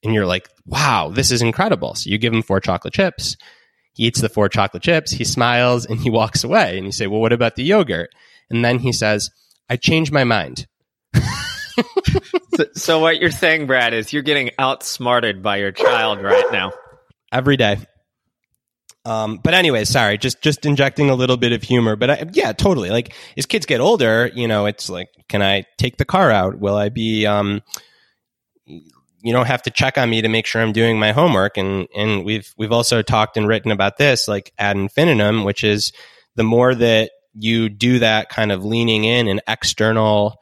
And 0.03 0.13
you're 0.13 0.25
like, 0.25 0.49
wow, 0.65 1.09
this 1.13 1.31
is 1.31 1.41
incredible. 1.41 1.95
So 1.95 2.09
you 2.09 2.17
give 2.17 2.33
him 2.33 2.41
four 2.41 2.59
chocolate 2.59 2.93
chips. 2.93 3.35
He 3.93 4.05
eats 4.05 4.21
the 4.21 4.29
four 4.29 4.47
chocolate 4.47 4.83
chips. 4.83 5.11
He 5.11 5.23
smiles 5.23 5.85
and 5.85 5.99
he 5.99 6.09
walks 6.09 6.43
away. 6.43 6.77
And 6.77 6.85
you 6.85 6.91
say, 6.91 7.07
well, 7.07 7.21
what 7.21 7.33
about 7.33 7.55
the 7.55 7.63
yogurt? 7.63 8.09
And 8.49 8.63
then 8.63 8.79
he 8.79 8.91
says, 8.91 9.29
I 9.69 9.75
changed 9.75 10.11
my 10.11 10.23
mind. 10.23 10.67
so, 12.55 12.65
so, 12.73 12.99
what 12.99 13.19
you're 13.19 13.31
saying, 13.31 13.67
Brad, 13.67 13.93
is 13.93 14.11
you're 14.13 14.23
getting 14.23 14.51
outsmarted 14.59 15.41
by 15.41 15.57
your 15.57 15.71
child 15.71 16.21
right 16.21 16.51
now. 16.51 16.71
Every 17.31 17.57
day. 17.57 17.77
Um, 19.05 19.39
but 19.43 19.53
anyway, 19.53 19.85
sorry, 19.85 20.17
just 20.17 20.41
just 20.41 20.65
injecting 20.65 21.09
a 21.09 21.15
little 21.15 21.37
bit 21.37 21.51
of 21.51 21.63
humor. 21.63 21.95
But 21.95 22.09
I, 22.09 22.25
yeah, 22.33 22.51
totally. 22.51 22.89
Like 22.89 23.13
as 23.37 23.45
kids 23.45 23.65
get 23.65 23.79
older, 23.79 24.29
you 24.33 24.47
know, 24.47 24.65
it's 24.65 24.89
like, 24.89 25.09
can 25.29 25.41
I 25.41 25.63
take 25.77 25.97
the 25.97 26.05
car 26.05 26.31
out? 26.31 26.59
Will 26.59 26.75
I 26.75 26.89
be? 26.89 27.25
Um, 27.25 27.61
you 29.21 29.33
don't 29.33 29.47
have 29.47 29.63
to 29.63 29.71
check 29.71 29.97
on 29.97 30.09
me 30.09 30.21
to 30.21 30.29
make 30.29 30.45
sure 30.45 30.61
I'm 30.61 30.71
doing 30.71 30.99
my 30.99 31.11
homework. 31.11 31.57
And 31.57 31.87
and 31.95 32.23
we've 32.23 32.53
we've 32.57 32.71
also 32.71 33.01
talked 33.01 33.37
and 33.37 33.47
written 33.47 33.71
about 33.71 33.97
this, 33.97 34.27
like 34.27 34.53
ad 34.57 34.77
infinitum, 34.77 35.43
which 35.43 35.63
is 35.63 35.91
the 36.35 36.43
more 36.43 36.73
that 36.75 37.11
you 37.33 37.69
do 37.69 37.99
that 37.99 38.29
kind 38.29 38.51
of 38.51 38.65
leaning 38.65 39.03
in 39.03 39.27
and 39.27 39.41
external 39.47 40.39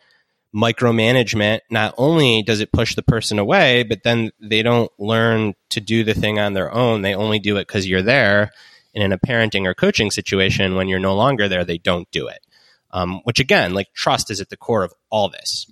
micromanagement, 0.55 1.59
not 1.69 1.93
only 1.97 2.41
does 2.41 2.61
it 2.61 2.71
push 2.71 2.95
the 2.95 3.03
person 3.03 3.37
away, 3.37 3.83
but 3.83 4.03
then 4.03 4.31
they 4.39 4.63
don't 4.63 4.91
learn 4.97 5.53
to 5.69 5.79
do 5.79 6.03
the 6.03 6.13
thing 6.13 6.39
on 6.39 6.53
their 6.53 6.73
own. 6.73 7.01
They 7.01 7.13
only 7.13 7.39
do 7.39 7.57
it 7.57 7.67
because 7.67 7.87
you're 7.87 8.01
there. 8.01 8.51
And 8.95 9.03
in 9.03 9.11
a 9.11 9.19
parenting 9.19 9.65
or 9.65 9.75
coaching 9.75 10.09
situation, 10.09 10.75
when 10.75 10.87
you're 10.87 10.99
no 10.99 11.15
longer 11.15 11.47
there, 11.47 11.65
they 11.65 11.77
don't 11.77 12.09
do 12.11 12.27
it. 12.27 12.39
Um, 12.91 13.19
which 13.25 13.39
again, 13.39 13.73
like 13.73 13.93
trust 13.93 14.31
is 14.31 14.39
at 14.39 14.49
the 14.49 14.57
core 14.57 14.83
of 14.83 14.93
all 15.11 15.29
this. 15.29 15.67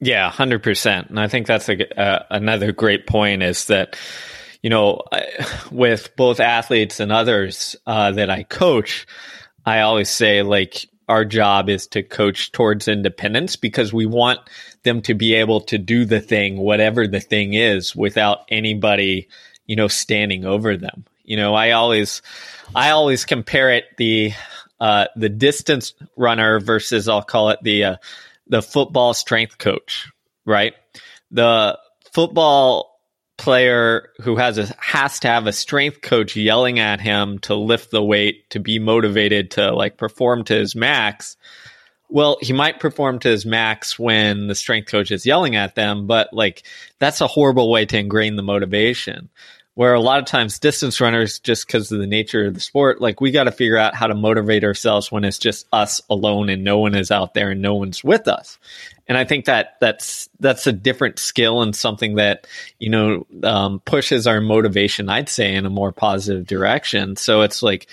Yeah, 0.00 0.30
hundred 0.30 0.62
percent. 0.62 1.10
And 1.10 1.18
I 1.18 1.28
think 1.28 1.46
that's 1.46 1.68
a, 1.68 2.00
uh, 2.00 2.24
another 2.30 2.72
great 2.72 3.06
point 3.06 3.42
is 3.42 3.66
that 3.66 3.96
you 4.62 4.70
know 4.70 5.02
with 5.70 6.14
both 6.16 6.40
athletes 6.40 7.00
and 7.00 7.10
others 7.10 7.76
uh, 7.86 8.12
that 8.12 8.30
I 8.30 8.44
coach, 8.44 9.06
I 9.66 9.80
always 9.80 10.08
say 10.10 10.42
like 10.42 10.88
our 11.08 11.24
job 11.24 11.68
is 11.68 11.86
to 11.88 12.02
coach 12.02 12.52
towards 12.52 12.86
independence 12.86 13.56
because 13.56 13.92
we 13.92 14.06
want 14.06 14.40
them 14.82 15.00
to 15.02 15.14
be 15.14 15.34
able 15.34 15.62
to 15.62 15.78
do 15.78 16.04
the 16.04 16.20
thing, 16.20 16.58
whatever 16.58 17.06
the 17.06 17.20
thing 17.20 17.54
is, 17.54 17.96
without 17.96 18.40
anybody, 18.50 19.26
you 19.66 19.74
know, 19.74 19.88
standing 19.88 20.44
over 20.44 20.76
them. 20.76 21.06
You 21.24 21.36
know, 21.36 21.54
I 21.54 21.72
always, 21.72 22.22
I 22.74 22.90
always 22.90 23.24
compare 23.24 23.72
it 23.72 23.84
the 23.96 24.32
uh, 24.80 25.06
the 25.16 25.28
distance 25.28 25.94
runner 26.16 26.60
versus 26.60 27.08
I'll 27.08 27.22
call 27.22 27.50
it 27.50 27.58
the 27.62 27.84
uh, 27.84 27.96
the 28.48 28.62
football 28.62 29.14
strength 29.14 29.58
coach, 29.58 30.10
right? 30.44 30.74
The 31.30 31.78
football 32.12 32.98
player 33.38 34.10
who 34.20 34.36
has 34.36 34.58
a 34.58 34.66
has 34.80 35.20
to 35.20 35.28
have 35.28 35.46
a 35.46 35.52
strength 35.52 36.02
coach 36.02 36.34
yelling 36.34 36.80
at 36.80 37.00
him 37.00 37.38
to 37.38 37.54
lift 37.54 37.90
the 37.90 38.02
weight 38.02 38.50
to 38.50 38.58
be 38.58 38.80
motivated 38.80 39.52
to 39.52 39.72
like 39.72 39.96
perform 39.96 40.42
to 40.42 40.54
his 40.54 40.74
max 40.74 41.36
well 42.08 42.36
he 42.40 42.52
might 42.52 42.80
perform 42.80 43.20
to 43.20 43.28
his 43.28 43.46
max 43.46 43.96
when 43.96 44.48
the 44.48 44.56
strength 44.56 44.90
coach 44.90 45.12
is 45.12 45.24
yelling 45.24 45.54
at 45.54 45.76
them 45.76 46.08
but 46.08 46.28
like 46.32 46.64
that's 46.98 47.20
a 47.20 47.28
horrible 47.28 47.70
way 47.70 47.86
to 47.86 47.96
ingrain 47.96 48.34
the 48.34 48.42
motivation 48.42 49.28
where 49.78 49.94
a 49.94 50.00
lot 50.00 50.18
of 50.18 50.24
times 50.24 50.58
distance 50.58 51.00
runners 51.00 51.38
just 51.38 51.64
because 51.64 51.92
of 51.92 52.00
the 52.00 52.06
nature 52.06 52.46
of 52.46 52.54
the 52.54 52.60
sport 52.60 53.00
like 53.00 53.20
we 53.20 53.30
got 53.30 53.44
to 53.44 53.52
figure 53.52 53.78
out 53.78 53.94
how 53.94 54.08
to 54.08 54.14
motivate 54.14 54.64
ourselves 54.64 55.12
when 55.12 55.22
it's 55.22 55.38
just 55.38 55.68
us 55.72 56.00
alone 56.10 56.48
and 56.48 56.64
no 56.64 56.78
one 56.78 56.96
is 56.96 57.12
out 57.12 57.32
there 57.32 57.50
and 57.50 57.62
no 57.62 57.74
one's 57.74 58.02
with 58.02 58.26
us 58.26 58.58
and 59.08 59.16
I 59.16 59.24
think 59.24 59.46
that 59.46 59.76
that's 59.80 60.28
that's 60.38 60.66
a 60.66 60.72
different 60.72 61.18
skill 61.18 61.62
and 61.62 61.74
something 61.74 62.16
that 62.16 62.46
you 62.78 62.90
know 62.90 63.26
um, 63.42 63.80
pushes 63.80 64.26
our 64.26 64.40
motivation. 64.40 65.08
I'd 65.08 65.30
say 65.30 65.54
in 65.54 65.64
a 65.64 65.70
more 65.70 65.92
positive 65.92 66.46
direction. 66.46 67.16
So 67.16 67.40
it's 67.40 67.62
like 67.62 67.88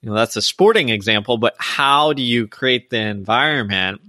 you 0.00 0.08
know 0.08 0.14
that's 0.14 0.36
a 0.36 0.42
sporting 0.42 0.90
example, 0.90 1.38
but 1.38 1.56
how 1.58 2.12
do 2.12 2.22
you 2.22 2.46
create 2.46 2.90
the 2.90 3.00
environment 3.00 4.00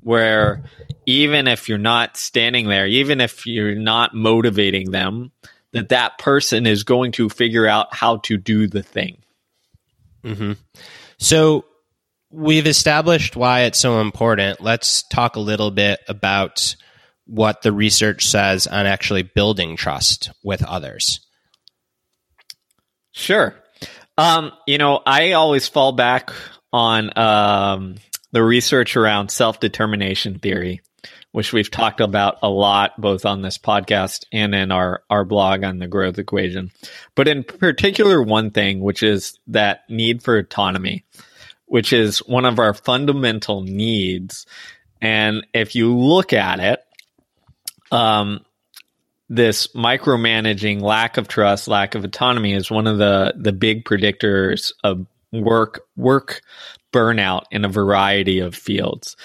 where 0.00 0.62
even 1.04 1.48
if 1.48 1.68
you're 1.68 1.78
not 1.78 2.16
standing 2.16 2.68
there, 2.68 2.86
even 2.86 3.20
if 3.20 3.44
you're 3.46 3.74
not 3.74 4.14
motivating 4.14 4.92
them, 4.92 5.32
that 5.72 5.90
that 5.90 6.18
person 6.18 6.66
is 6.66 6.84
going 6.84 7.12
to 7.12 7.28
figure 7.28 7.66
out 7.66 7.94
how 7.94 8.18
to 8.18 8.36
do 8.36 8.66
the 8.66 8.82
thing. 8.82 9.18
Mm-hmm. 10.24 10.52
So 11.18 11.64
we've 12.30 12.66
established 12.66 13.36
why 13.36 13.62
it's 13.62 13.78
so 13.78 14.00
important. 14.00 14.60
Let's 14.60 15.02
talk 15.04 15.36
a 15.36 15.40
little 15.40 15.70
bit 15.70 16.00
about 16.08 16.74
what 17.26 17.62
the 17.62 17.72
research 17.72 18.26
says 18.26 18.66
on 18.66 18.86
actually 18.86 19.22
building 19.22 19.76
trust 19.76 20.30
with 20.42 20.64
others. 20.64 21.20
Sure. 23.12 23.54
Um, 24.16 24.52
you 24.66 24.78
know, 24.78 25.00
I 25.04 25.32
always 25.32 25.68
fall 25.68 25.92
back 25.92 26.32
on 26.72 27.16
um, 27.18 27.96
the 28.32 28.42
research 28.42 28.96
around 28.96 29.30
self 29.30 29.60
determination 29.60 30.38
theory, 30.38 30.80
which 31.32 31.52
we've 31.52 31.70
talked 31.70 32.00
about 32.00 32.38
a 32.42 32.48
lot, 32.48 33.00
both 33.00 33.26
on 33.26 33.42
this 33.42 33.58
podcast 33.58 34.24
and 34.32 34.54
in 34.54 34.72
our, 34.72 35.02
our 35.10 35.24
blog 35.24 35.62
on 35.64 35.78
the 35.78 35.86
growth 35.86 36.18
equation. 36.18 36.70
But 37.14 37.28
in 37.28 37.44
particular, 37.44 38.22
one 38.22 38.50
thing, 38.50 38.80
which 38.80 39.02
is 39.02 39.38
that 39.46 39.88
need 39.88 40.22
for 40.22 40.36
autonomy 40.36 41.04
which 41.68 41.92
is 41.92 42.18
one 42.26 42.44
of 42.44 42.58
our 42.58 42.74
fundamental 42.74 43.62
needs. 43.62 44.46
And 45.00 45.46
if 45.54 45.74
you 45.74 45.96
look 45.96 46.32
at 46.32 46.60
it, 46.60 46.82
um, 47.92 48.44
this 49.28 49.68
micromanaging, 49.68 50.80
lack 50.80 51.18
of 51.18 51.28
trust, 51.28 51.68
lack 51.68 51.94
of 51.94 52.04
autonomy 52.04 52.54
is 52.54 52.70
one 52.70 52.86
of 52.86 52.98
the 52.98 53.34
the 53.36 53.52
big 53.52 53.84
predictors 53.84 54.72
of 54.82 55.06
work 55.32 55.82
work 55.96 56.40
burnout 56.92 57.42
in 57.50 57.66
a 57.66 57.68
variety 57.68 58.40
of 58.40 58.54
fields. 58.54 59.16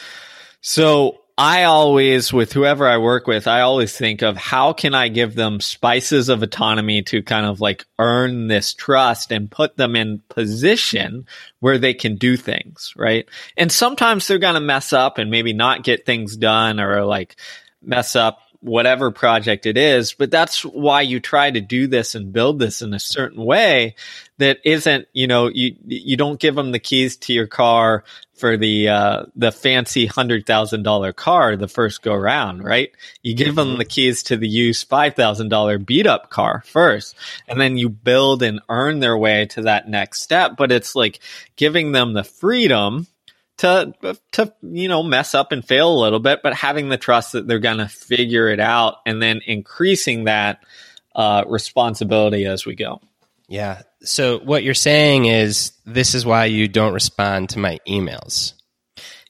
So 0.60 1.22
I 1.38 1.63
always, 1.63 2.32
with 2.32 2.54
whoever 2.54 2.88
I 2.88 2.98
work 2.98 3.26
with, 3.26 3.48
I 3.48 3.62
always 3.62 3.98
think 3.98 4.22
of 4.22 4.38
how 4.38 4.72
can 4.72 4.93
I 4.93 5.08
give 5.08 5.34
them 5.34 5.62
spices 5.62 6.30
of 6.30 6.43
autonomy 6.43 7.02
to 7.04 7.24
kind 7.24 7.48
of 7.48 7.60
like 7.60 7.86
earn 7.98 8.48
this 8.48 8.76
trust 8.76 9.32
and 9.32 9.50
put 9.50 9.76
them 9.76 9.96
in 9.96 10.22
position 10.30 11.26
where 11.60 11.80
they 11.80 11.96
can 11.96 12.17
do 12.17 12.38
things, 12.38 12.93
right? 12.96 13.28
And 13.58 13.72
sometimes 13.72 14.28
they're 14.28 14.38
going 14.38 14.54
to 14.54 14.60
mess 14.60 14.93
up 14.93 15.17
and 15.17 15.32
maybe 15.32 15.54
not 15.54 15.84
get 15.84 16.06
things 16.06 16.38
done 16.38 16.80
or 16.80 17.04
like 17.04 17.36
mess 17.82 18.15
up 18.15 18.39
whatever 18.63 19.12
project 19.12 19.65
it 19.65 19.78
is, 19.78 20.13
but 20.13 20.32
that's 20.32 20.63
why 20.63 21.02
you 21.02 21.19
try 21.19 21.52
to 21.52 21.60
do 21.60 21.86
this 21.86 22.15
and 22.15 22.32
build 22.32 22.60
this 22.60 22.82
in 22.82 22.93
a 22.93 23.00
certain 23.00 23.43
way 23.43 23.96
that 24.38 24.60
isn't, 24.63 25.06
you 25.12 25.28
know, 25.28 25.50
you 25.50 25.76
you 25.86 26.15
don't 26.15 26.39
give 26.39 26.56
them 26.56 26.72
the 26.72 26.80
keys 26.80 27.17
to 27.17 27.34
your 27.34 27.48
car 27.48 28.06
for 28.43 28.58
the 28.58 28.89
uh, 28.89 29.23
the 29.38 29.53
fancy 29.53 30.06
hundred 30.06 30.45
thousand 30.45 30.84
dollar 30.84 31.13
car 31.13 31.56
the 31.56 31.69
first 31.69 32.01
go 32.01 32.13
round, 32.13 32.62
right? 32.62 32.91
You 33.21 33.36
give 33.36 33.56
them 33.56 33.77
the 33.77 33.86
keys 33.86 34.23
to 34.23 34.36
the 34.36 34.49
used 34.49 34.89
five 34.89 35.15
thousand 35.15 35.47
dollar 35.47 35.77
beat 35.77 36.06
up 36.06 36.29
car 36.29 36.62
first, 36.65 37.15
and 37.47 37.58
then 37.58 37.77
you 37.77 37.88
build 37.88 38.43
and 38.43 38.60
earn 38.67 38.99
their 38.99 39.17
way 39.17 39.45
to 39.51 39.62
that 39.62 39.88
next 39.88 40.23
step. 40.23 40.58
But 40.58 40.73
it's 40.73 40.93
like 40.93 41.21
giving 41.56 41.93
them 41.93 42.12
the 42.12 42.25
freedom 42.25 43.08
to 43.60 44.17
to 44.34 44.53
you 44.62 44.89
know 44.89 45.03
mess 45.03 45.34
up 45.34 45.53
and 45.53 45.65
fail 45.65 45.89
a 45.89 46.03
little 46.03 46.19
bit, 46.19 46.41
but 46.43 46.53
having 46.53 46.89
the 46.89 46.97
trust 46.97 47.32
that 47.32 47.47
they're 47.47 47.60
going 47.60 47.77
to 47.77 47.88
figure 47.88 48.49
it 48.49 48.60
out, 48.60 48.97
and 49.06 49.21
then 49.21 49.39
increasing 49.47 50.25
that 50.25 50.65
uh, 51.15 51.45
responsibility 51.47 52.45
as 52.45 52.65
we 52.65 52.75
go. 52.75 52.99
Yeah. 53.47 53.84
So 54.04 54.39
what 54.39 54.63
you're 54.63 54.74
saying 54.74 55.26
is 55.26 55.72
this 55.86 56.13
is 56.16 56.26
why 56.26 56.46
you 56.46 56.68
don't 56.68 56.94
respond 56.94 57.50
to 57.50 57.60
my 57.60 57.80
emails. 57.88 58.54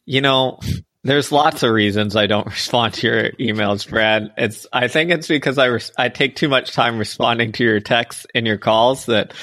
You 0.06 0.22
know, 0.22 0.60
there's 1.04 1.32
lots 1.32 1.64
of 1.64 1.72
reasons 1.72 2.16
I 2.16 2.28
don't 2.28 2.48
respond 2.48 2.96
to 2.96 3.08
your 3.08 3.32
emails, 3.34 3.88
Brad. 3.88 4.34
It's 4.38 4.66
I 4.74 4.88
think 4.88 5.12
it's 5.12 5.28
because 5.28 5.58
I 5.58 5.66
res- 5.66 5.92
I 5.98 6.10
take 6.10 6.36
too 6.36 6.50
much 6.50 6.74
time 6.74 6.98
responding 6.98 7.52
to 7.54 7.64
your 7.64 7.80
texts 7.80 8.26
and 8.34 8.48
your 8.48 8.58
calls 8.58 9.06
that 9.06 9.34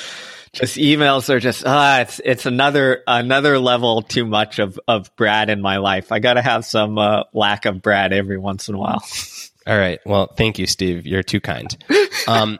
just 0.52 0.76
emails 0.76 1.28
are 1.28 1.38
just 1.38 1.64
ah, 1.64 2.00
it's 2.00 2.20
it's 2.24 2.46
another 2.46 3.02
another 3.06 3.58
level 3.58 4.02
too 4.02 4.26
much 4.26 4.58
of 4.58 4.80
of 4.88 5.14
Brad 5.16 5.48
in 5.48 5.60
my 5.60 5.76
life. 5.76 6.10
I 6.10 6.18
got 6.18 6.34
to 6.34 6.42
have 6.42 6.64
some 6.64 6.98
uh, 6.98 7.24
lack 7.32 7.66
of 7.66 7.82
Brad 7.82 8.12
every 8.12 8.38
once 8.38 8.68
in 8.68 8.74
a 8.74 8.78
while. 8.78 9.04
All 9.66 9.78
right. 9.78 10.00
Well, 10.04 10.26
thank 10.36 10.58
you, 10.58 10.66
Steve. 10.66 11.06
You're 11.06 11.22
too 11.22 11.40
kind. 11.40 11.76
Um, 12.28 12.58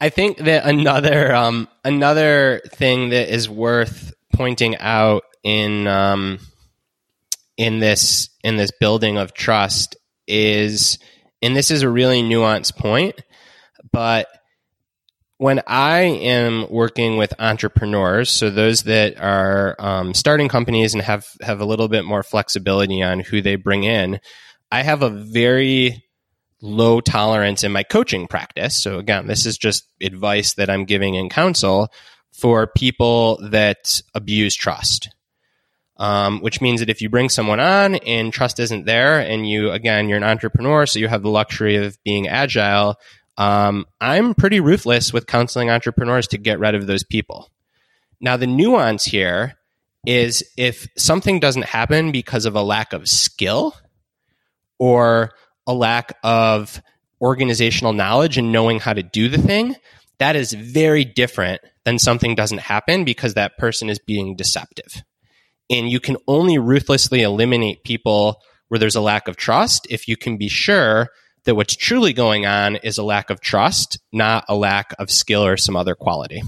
I 0.00 0.08
think 0.10 0.38
that 0.38 0.66
another 0.66 1.34
um, 1.34 1.68
another 1.84 2.60
thing 2.74 3.10
that 3.10 3.32
is 3.32 3.48
worth 3.48 4.12
pointing 4.32 4.76
out 4.76 5.22
in 5.42 5.86
um, 5.86 6.38
in 7.56 7.78
this 7.78 8.28
in 8.44 8.56
this 8.56 8.70
building 8.78 9.18
of 9.18 9.32
trust 9.32 9.96
is 10.26 10.98
and 11.40 11.56
this 11.56 11.70
is 11.70 11.82
a 11.82 11.88
really 11.88 12.22
nuanced 12.22 12.76
point 12.76 13.20
but 13.92 14.26
when 15.38 15.60
I 15.66 16.00
am 16.00 16.66
working 16.70 17.18
with 17.18 17.34
entrepreneurs, 17.38 18.30
so 18.30 18.48
those 18.48 18.84
that 18.84 19.20
are 19.20 19.76
um, 19.78 20.14
starting 20.14 20.48
companies 20.48 20.94
and 20.94 21.02
have 21.02 21.26
have 21.42 21.60
a 21.60 21.66
little 21.66 21.88
bit 21.88 22.04
more 22.04 22.22
flexibility 22.22 23.02
on 23.02 23.20
who 23.20 23.42
they 23.42 23.56
bring 23.56 23.84
in, 23.84 24.18
I 24.70 24.82
have 24.82 25.02
a 25.02 25.10
very 25.10 26.05
low 26.62 27.00
tolerance 27.00 27.64
in 27.64 27.72
my 27.72 27.82
coaching 27.82 28.26
practice. 28.26 28.82
So 28.82 28.98
again, 28.98 29.26
this 29.26 29.46
is 29.46 29.58
just 29.58 29.86
advice 30.00 30.54
that 30.54 30.70
I'm 30.70 30.84
giving 30.84 31.14
in 31.14 31.28
counsel 31.28 31.88
for 32.32 32.66
people 32.66 33.38
that 33.50 34.00
abuse 34.14 34.54
trust. 34.54 35.08
Um, 35.98 36.40
which 36.42 36.60
means 36.60 36.80
that 36.80 36.90
if 36.90 37.00
you 37.00 37.08
bring 37.08 37.30
someone 37.30 37.58
on 37.58 37.94
and 37.94 38.30
trust 38.30 38.60
isn't 38.60 38.84
there, 38.84 39.18
and 39.18 39.48
you 39.48 39.70
again 39.70 40.10
you're 40.10 40.18
an 40.18 40.24
entrepreneur, 40.24 40.84
so 40.84 40.98
you 40.98 41.08
have 41.08 41.22
the 41.22 41.30
luxury 41.30 41.76
of 41.76 41.96
being 42.04 42.28
agile, 42.28 42.96
um, 43.38 43.86
I'm 43.98 44.34
pretty 44.34 44.60
ruthless 44.60 45.12
with 45.12 45.26
counseling 45.26 45.70
entrepreneurs 45.70 46.26
to 46.28 46.38
get 46.38 46.58
rid 46.58 46.74
of 46.74 46.86
those 46.86 47.02
people. 47.02 47.50
Now, 48.20 48.36
the 48.36 48.46
nuance 48.46 49.04
here 49.04 49.54
is 50.06 50.44
if 50.56 50.86
something 50.96 51.40
doesn't 51.40 51.64
happen 51.64 52.12
because 52.12 52.44
of 52.44 52.54
a 52.54 52.62
lack 52.62 52.92
of 52.92 53.08
skill 53.08 53.74
or 54.78 55.32
a 55.66 55.74
lack 55.74 56.16
of 56.22 56.82
organizational 57.20 57.92
knowledge 57.92 58.38
and 58.38 58.52
knowing 58.52 58.80
how 58.80 58.92
to 58.92 59.02
do 59.02 59.28
the 59.28 59.38
thing, 59.38 59.76
that 60.18 60.36
is 60.36 60.52
very 60.52 61.04
different 61.04 61.60
than 61.84 61.98
something 61.98 62.34
doesn't 62.34 62.58
happen 62.58 63.04
because 63.04 63.34
that 63.34 63.58
person 63.58 63.88
is 63.88 63.98
being 63.98 64.36
deceptive. 64.36 65.02
And 65.70 65.90
you 65.90 66.00
can 66.00 66.16
only 66.28 66.58
ruthlessly 66.58 67.22
eliminate 67.22 67.84
people 67.84 68.40
where 68.68 68.78
there's 68.78 68.96
a 68.96 69.00
lack 69.00 69.28
of 69.28 69.36
trust 69.36 69.86
if 69.90 70.08
you 70.08 70.16
can 70.16 70.36
be 70.36 70.48
sure 70.48 71.08
that 71.44 71.54
what's 71.54 71.76
truly 71.76 72.12
going 72.12 72.44
on 72.44 72.76
is 72.76 72.98
a 72.98 73.04
lack 73.04 73.30
of 73.30 73.40
trust, 73.40 73.98
not 74.12 74.44
a 74.48 74.56
lack 74.56 74.94
of 74.98 75.10
skill 75.10 75.44
or 75.44 75.56
some 75.56 75.76
other 75.76 75.94
quality. 75.94 76.42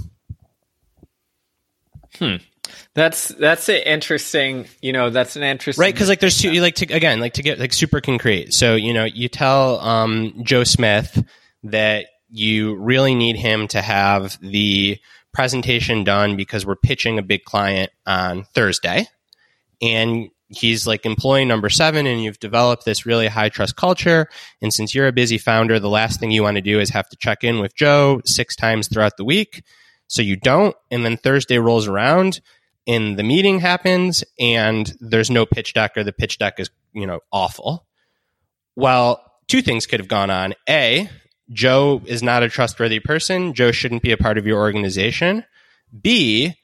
Hmm. 2.18 2.36
That's 2.94 3.28
that's 3.28 3.68
an 3.68 3.76
interesting, 3.76 4.66
you 4.80 4.92
know, 4.92 5.10
that's 5.10 5.36
an 5.36 5.42
interesting 5.42 5.82
right 5.82 5.94
because 5.94 6.08
like 6.08 6.20
there's 6.20 6.38
two, 6.38 6.52
you 6.52 6.60
like 6.60 6.76
to 6.76 6.92
again 6.92 7.20
like 7.20 7.34
to 7.34 7.42
get 7.42 7.58
like 7.58 7.72
super 7.72 8.00
concrete. 8.00 8.52
So 8.52 8.74
you 8.74 8.92
know 8.92 9.04
you 9.04 9.28
tell 9.28 9.80
um, 9.80 10.40
Joe 10.42 10.64
Smith 10.64 11.24
that 11.64 12.06
you 12.30 12.76
really 12.76 13.14
need 13.14 13.36
him 13.36 13.68
to 13.68 13.80
have 13.82 14.38
the 14.40 14.98
presentation 15.32 16.04
done 16.04 16.36
because 16.36 16.66
we're 16.66 16.76
pitching 16.76 17.18
a 17.18 17.22
big 17.22 17.44
client 17.44 17.90
on 18.06 18.44
Thursday, 18.54 19.06
and 19.80 20.30
he's 20.48 20.86
like 20.86 21.04
employee 21.04 21.44
number 21.44 21.68
seven 21.68 22.06
and 22.06 22.22
you've 22.22 22.40
developed 22.40 22.84
this 22.84 23.04
really 23.06 23.28
high 23.28 23.48
trust 23.48 23.76
culture. 23.76 24.28
And 24.62 24.72
since 24.72 24.94
you're 24.94 25.06
a 25.06 25.12
busy 25.12 25.38
founder, 25.38 25.78
the 25.78 25.88
last 25.88 26.18
thing 26.18 26.30
you 26.30 26.42
want 26.42 26.56
to 26.56 26.62
do 26.62 26.80
is 26.80 26.90
have 26.90 27.08
to 27.10 27.16
check 27.16 27.44
in 27.44 27.58
with 27.58 27.76
Joe 27.76 28.20
six 28.24 28.56
times 28.56 28.88
throughout 28.88 29.16
the 29.16 29.24
week. 29.24 29.62
So 30.06 30.22
you 30.22 30.36
don't. 30.36 30.74
And 30.90 31.04
then 31.04 31.16
Thursday 31.16 31.58
rolls 31.58 31.86
around 31.86 32.40
and 32.88 33.18
the 33.18 33.22
meeting 33.22 33.60
happens 33.60 34.24
and 34.40 34.96
there's 34.98 35.30
no 35.30 35.44
pitch 35.44 35.74
deck 35.74 35.96
or 35.96 36.02
the 36.02 36.12
pitch 36.12 36.38
deck 36.38 36.58
is, 36.58 36.70
you 36.94 37.06
know, 37.06 37.20
awful. 37.30 37.86
Well, 38.74 39.22
two 39.46 39.60
things 39.60 39.86
could 39.86 40.00
have 40.00 40.08
gone 40.08 40.30
on. 40.30 40.54
A, 40.68 41.10
Joe 41.52 42.00
is 42.06 42.22
not 42.22 42.42
a 42.42 42.48
trustworthy 42.48 42.98
person. 42.98 43.52
Joe 43.52 43.72
shouldn't 43.72 44.02
be 44.02 44.12
a 44.12 44.16
part 44.16 44.38
of 44.38 44.46
your 44.46 44.58
organization. 44.58 45.44
B, 46.00 46.54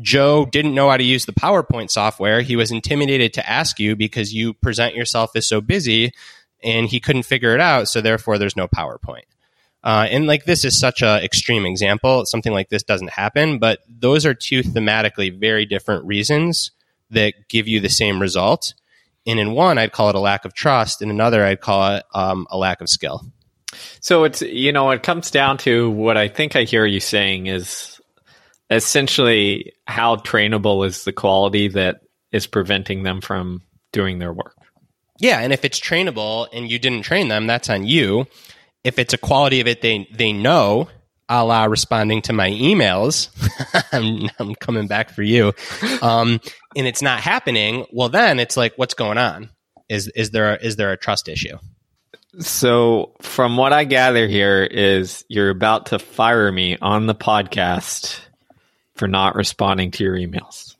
Joe 0.00 0.46
didn't 0.46 0.74
know 0.74 0.90
how 0.90 0.96
to 0.96 1.04
use 1.04 1.26
the 1.26 1.32
PowerPoint 1.32 1.90
software. 1.90 2.40
He 2.40 2.54
was 2.54 2.70
intimidated 2.70 3.32
to 3.34 3.48
ask 3.48 3.80
you 3.80 3.96
because 3.96 4.32
you 4.32 4.54
present 4.54 4.94
yourself 4.94 5.30
as 5.34 5.46
so 5.46 5.60
busy 5.60 6.12
and 6.62 6.86
he 6.86 7.00
couldn't 7.00 7.24
figure 7.24 7.54
it 7.54 7.60
out. 7.60 7.88
So 7.88 8.00
therefore, 8.00 8.38
there's 8.38 8.56
no 8.56 8.68
PowerPoint. 8.68 9.24
Uh, 9.84 10.08
and 10.10 10.26
like 10.26 10.46
this 10.46 10.64
is 10.64 10.78
such 10.78 11.02
a 11.02 11.22
extreme 11.22 11.66
example. 11.66 12.24
Something 12.24 12.52
like 12.52 12.70
this 12.70 12.82
doesn't 12.82 13.10
happen, 13.10 13.58
but 13.58 13.80
those 13.86 14.24
are 14.24 14.32
two 14.32 14.62
thematically 14.62 15.38
very 15.38 15.66
different 15.66 16.06
reasons 16.06 16.70
that 17.10 17.34
give 17.48 17.68
you 17.68 17.80
the 17.80 17.90
same 17.90 18.20
result. 18.20 18.72
And 19.26 19.38
in 19.38 19.52
one, 19.52 19.76
I'd 19.76 19.92
call 19.92 20.08
it 20.08 20.14
a 20.14 20.20
lack 20.20 20.46
of 20.46 20.54
trust. 20.54 21.02
In 21.02 21.10
another, 21.10 21.44
I'd 21.44 21.60
call 21.60 21.96
it 21.96 22.04
um, 22.14 22.46
a 22.50 22.56
lack 22.56 22.80
of 22.80 22.88
skill. 22.88 23.22
So 24.00 24.24
it's 24.24 24.40
you 24.40 24.72
know 24.72 24.90
it 24.90 25.02
comes 25.02 25.30
down 25.30 25.58
to 25.58 25.90
what 25.90 26.16
I 26.16 26.28
think 26.28 26.56
I 26.56 26.64
hear 26.64 26.86
you 26.86 27.00
saying 27.00 27.46
is 27.46 28.00
essentially 28.70 29.72
how 29.86 30.16
trainable 30.16 30.86
is 30.86 31.04
the 31.04 31.12
quality 31.12 31.68
that 31.68 32.00
is 32.32 32.46
preventing 32.46 33.02
them 33.02 33.20
from 33.20 33.62
doing 33.92 34.18
their 34.18 34.32
work. 34.32 34.56
Yeah, 35.20 35.40
and 35.40 35.52
if 35.52 35.64
it's 35.64 35.78
trainable 35.78 36.48
and 36.52 36.70
you 36.70 36.78
didn't 36.78 37.02
train 37.02 37.28
them, 37.28 37.46
that's 37.46 37.70
on 37.70 37.86
you. 37.86 38.26
If 38.84 38.98
it's 38.98 39.14
a 39.14 39.18
quality 39.18 39.60
of 39.60 39.66
it 39.66 39.80
they 39.82 40.08
they 40.12 40.32
know, 40.32 40.88
a 41.28 41.44
la 41.44 41.64
responding 41.64 42.22
to 42.22 42.32
my 42.32 42.50
emails, 42.50 43.28
I'm, 43.92 44.28
I'm, 44.38 44.54
coming 44.54 44.86
back 44.86 45.10
for 45.10 45.22
you, 45.22 45.52
um, 46.02 46.40
and 46.76 46.86
it's 46.86 47.02
not 47.02 47.20
happening. 47.20 47.86
Well, 47.90 48.08
then 48.08 48.38
it's 48.38 48.56
like, 48.56 48.74
what's 48.76 48.94
going 48.94 49.18
on? 49.18 49.50
Is 49.88 50.08
is 50.08 50.30
there 50.30 50.54
a, 50.54 50.64
is 50.64 50.76
there 50.76 50.92
a 50.92 50.96
trust 50.96 51.28
issue? 51.28 51.58
So, 52.40 53.14
from 53.20 53.56
what 53.56 53.72
I 53.72 53.84
gather 53.84 54.26
here, 54.26 54.64
is 54.64 55.24
you're 55.28 55.50
about 55.50 55.86
to 55.86 55.98
fire 55.98 56.50
me 56.50 56.76
on 56.80 57.06
the 57.06 57.14
podcast 57.14 58.18
for 58.96 59.08
not 59.08 59.34
responding 59.34 59.90
to 59.92 60.04
your 60.04 60.16
emails. 60.16 60.74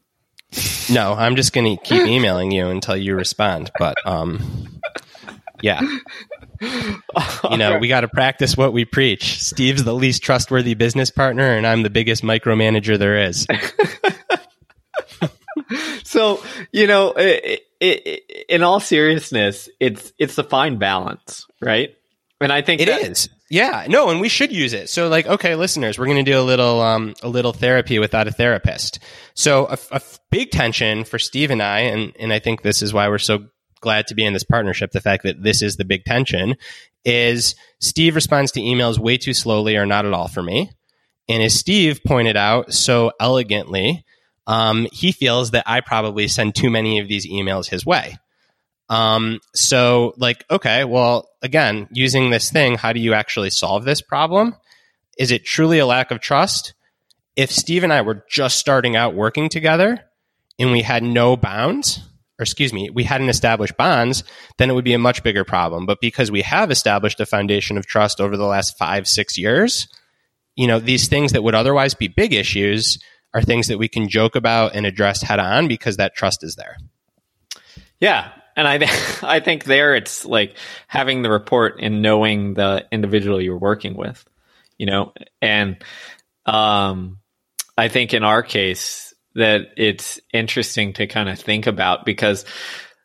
No, 0.90 1.14
I'm 1.14 1.36
just 1.36 1.52
going 1.52 1.76
to 1.76 1.82
keep 1.82 2.06
emailing 2.06 2.52
you 2.52 2.68
until 2.68 2.96
you 2.96 3.14
respond. 3.14 3.70
But 3.78 3.96
um, 4.04 4.80
yeah, 5.62 5.80
you 7.50 7.56
know, 7.56 7.78
we 7.78 7.88
got 7.88 8.02
to 8.02 8.08
practice 8.08 8.56
what 8.56 8.72
we 8.72 8.84
preach. 8.84 9.42
Steve's 9.42 9.84
the 9.84 9.94
least 9.94 10.22
trustworthy 10.22 10.74
business 10.74 11.10
partner, 11.10 11.54
and 11.54 11.66
I'm 11.66 11.82
the 11.82 11.90
biggest 11.90 12.22
micromanager 12.22 12.98
there 12.98 13.16
is. 13.18 13.46
so 16.04 16.42
you 16.72 16.86
know, 16.86 17.12
it, 17.16 17.62
it, 17.80 18.46
in 18.48 18.62
all 18.62 18.80
seriousness, 18.80 19.68
it's 19.80 20.12
it's 20.18 20.38
a 20.38 20.44
fine 20.44 20.78
balance, 20.78 21.46
right? 21.60 21.94
And 22.40 22.52
I 22.52 22.62
think 22.62 22.80
it 22.80 22.86
that, 22.86 23.02
is. 23.02 23.28
Yeah, 23.50 23.86
no, 23.88 24.10
and 24.10 24.20
we 24.20 24.28
should 24.28 24.52
use 24.52 24.72
it. 24.72 24.88
So, 24.88 25.08
like, 25.08 25.26
okay, 25.26 25.54
listeners, 25.54 25.98
we're 25.98 26.06
going 26.06 26.24
to 26.24 26.30
do 26.30 26.38
a 26.38 26.42
little, 26.42 26.80
um, 26.80 27.14
a 27.22 27.28
little 27.28 27.52
therapy 27.52 27.98
without 27.98 28.26
a 28.26 28.32
therapist. 28.32 28.98
So, 29.34 29.66
a, 29.66 29.78
a 29.92 30.00
big 30.30 30.50
tension 30.50 31.04
for 31.04 31.18
Steve 31.18 31.50
and 31.50 31.62
I, 31.62 31.80
and 31.80 32.12
and 32.18 32.32
I 32.32 32.38
think 32.38 32.62
this 32.62 32.82
is 32.82 32.92
why 32.92 33.08
we're 33.08 33.18
so 33.18 33.46
glad 33.84 34.08
to 34.08 34.16
be 34.16 34.24
in 34.24 34.32
this 34.32 34.42
partnership. 34.42 34.90
The 34.90 35.00
fact 35.00 35.22
that 35.22 35.40
this 35.40 35.62
is 35.62 35.76
the 35.76 35.84
big 35.84 36.04
tension 36.04 36.56
is 37.04 37.54
Steve 37.78 38.16
responds 38.16 38.50
to 38.52 38.60
emails 38.60 38.98
way 38.98 39.16
too 39.16 39.34
slowly 39.34 39.76
or 39.76 39.86
not 39.86 40.06
at 40.06 40.12
all 40.12 40.26
for 40.26 40.42
me, 40.42 40.72
and 41.28 41.42
as 41.42 41.54
Steve 41.54 42.00
pointed 42.04 42.36
out 42.36 42.72
so 42.72 43.12
elegantly, 43.20 44.04
um, 44.46 44.86
he 44.92 45.12
feels 45.12 45.52
that 45.52 45.64
I 45.66 45.80
probably 45.80 46.28
send 46.28 46.54
too 46.54 46.70
many 46.70 46.98
of 46.98 47.08
these 47.08 47.26
emails 47.26 47.68
his 47.68 47.86
way. 47.86 48.18
Um, 48.88 49.40
so 49.54 50.14
like, 50.18 50.44
okay, 50.50 50.84
well, 50.84 51.30
again, 51.42 51.88
using 51.90 52.30
this 52.30 52.50
thing, 52.50 52.76
how 52.76 52.92
do 52.92 53.00
you 53.00 53.14
actually 53.14 53.50
solve 53.50 53.84
this 53.84 54.02
problem? 54.02 54.54
Is 55.18 55.30
it 55.30 55.44
truly 55.44 55.78
a 55.78 55.86
lack 55.86 56.10
of 56.10 56.20
trust? 56.20 56.74
If 57.36 57.50
Steve 57.50 57.84
and 57.84 57.92
I 57.92 58.02
were 58.02 58.24
just 58.28 58.58
starting 58.58 58.96
out 58.96 59.14
working 59.14 59.48
together 59.48 60.04
and 60.58 60.70
we 60.70 60.82
had 60.82 61.02
no 61.02 61.36
bounds, 61.36 62.00
or 62.38 62.42
excuse 62.42 62.72
me, 62.72 62.90
we 62.90 63.04
hadn't 63.04 63.28
established 63.28 63.76
bonds, 63.76 64.24
then 64.58 64.70
it 64.70 64.74
would 64.74 64.84
be 64.84 64.94
a 64.94 64.98
much 64.98 65.22
bigger 65.22 65.44
problem. 65.44 65.86
But 65.86 66.00
because 66.00 66.30
we 66.30 66.42
have 66.42 66.70
established 66.70 67.20
a 67.20 67.26
foundation 67.26 67.78
of 67.78 67.86
trust 67.86 68.20
over 68.20 68.36
the 68.36 68.46
last 68.46 68.76
five, 68.76 69.06
six 69.06 69.38
years, 69.38 69.88
you 70.56 70.66
know, 70.66 70.80
these 70.80 71.08
things 71.08 71.32
that 71.32 71.42
would 71.42 71.54
otherwise 71.54 71.94
be 71.94 72.08
big 72.08 72.32
issues 72.32 72.98
are 73.32 73.42
things 73.42 73.68
that 73.68 73.78
we 73.78 73.88
can 73.88 74.08
joke 74.08 74.36
about 74.36 74.74
and 74.74 74.86
address 74.86 75.22
head 75.22 75.40
on 75.40 75.68
because 75.68 75.96
that 75.96 76.14
trust 76.14 76.42
is 76.42 76.56
there. 76.56 76.76
Yeah, 78.00 78.30
and 78.56 78.66
I 78.66 78.74
I 79.22 79.40
think 79.40 79.64
there 79.64 79.94
it's 79.94 80.24
like 80.24 80.56
having 80.88 81.22
the 81.22 81.30
report 81.30 81.76
and 81.80 82.02
knowing 82.02 82.54
the 82.54 82.86
individual 82.90 83.40
you're 83.40 83.58
working 83.58 83.96
with, 83.96 84.24
you 84.78 84.86
know, 84.86 85.12
and 85.40 85.76
um, 86.46 87.18
I 87.76 87.88
think 87.88 88.14
in 88.14 88.24
our 88.24 88.42
case 88.42 89.13
that 89.34 89.72
it's 89.76 90.20
interesting 90.32 90.92
to 90.94 91.06
kind 91.06 91.28
of 91.28 91.38
think 91.38 91.66
about 91.66 92.04
because 92.04 92.44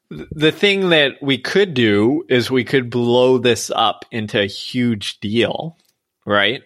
the 0.10 0.52
thing 0.52 0.89
that 0.89 1.22
we 1.22 1.38
could 1.38 1.74
do 1.74 2.24
is 2.30 2.50
we 2.50 2.63
could 2.63 2.89
blow 2.89 3.38
this 3.38 3.72
up 3.74 4.06
into 4.12 4.39
a 4.42 4.48
huge 4.48 5.20
deal, 5.20 5.78
right? 6.26 6.63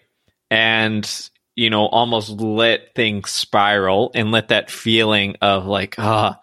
And 0.49 1.09
you 1.55 1.69
know, 1.69 1.85
almost 1.85 2.29
let 2.41 2.95
things 2.95 3.29
spiral 3.29 4.11
and 4.15 4.31
let 4.31 4.47
that 4.47 4.71
feeling 4.71 5.35
of 5.41 5.65
like, 5.65 5.95
ah, 5.99 6.39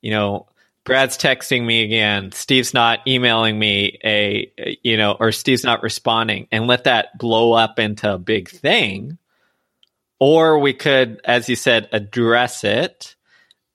you 0.00 0.10
know, 0.10 0.46
Brad's 0.84 1.18
texting 1.18 1.66
me 1.66 1.82
again. 1.82 2.32
Steve's 2.32 2.72
not 2.72 3.00
emailing 3.06 3.58
me 3.58 3.98
a, 4.04 4.50
you 4.82 4.96
know, 4.96 5.16
or 5.18 5.32
Steve's 5.32 5.64
not 5.64 5.82
responding 5.82 6.46
and 6.52 6.66
let 6.66 6.84
that 6.84 7.18
blow 7.18 7.52
up 7.52 7.78
into 7.78 8.14
a 8.14 8.18
big 8.18 8.48
thing. 8.48 9.18
Or 10.18 10.58
we 10.58 10.72
could, 10.72 11.20
as 11.24 11.48
you 11.48 11.56
said, 11.56 11.88
address 11.92 12.64
it 12.64 13.16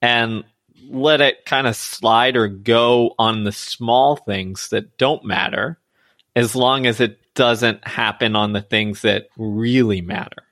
and 0.01 0.43
let 0.89 1.21
it 1.21 1.45
kind 1.45 1.67
of 1.67 1.75
slide 1.75 2.35
or 2.35 2.47
go 2.47 3.13
on 3.19 3.43
the 3.43 3.51
small 3.51 4.15
things 4.15 4.69
that 4.69 4.97
don't 4.97 5.23
matter 5.23 5.77
as 6.35 6.55
long 6.55 6.85
as 6.85 6.99
it 6.99 7.19
doesn't 7.33 7.87
happen 7.87 8.35
on 8.35 8.53
the 8.53 8.61
things 8.61 9.03
that 9.03 9.27
really 9.37 10.01
matter. 10.01 10.43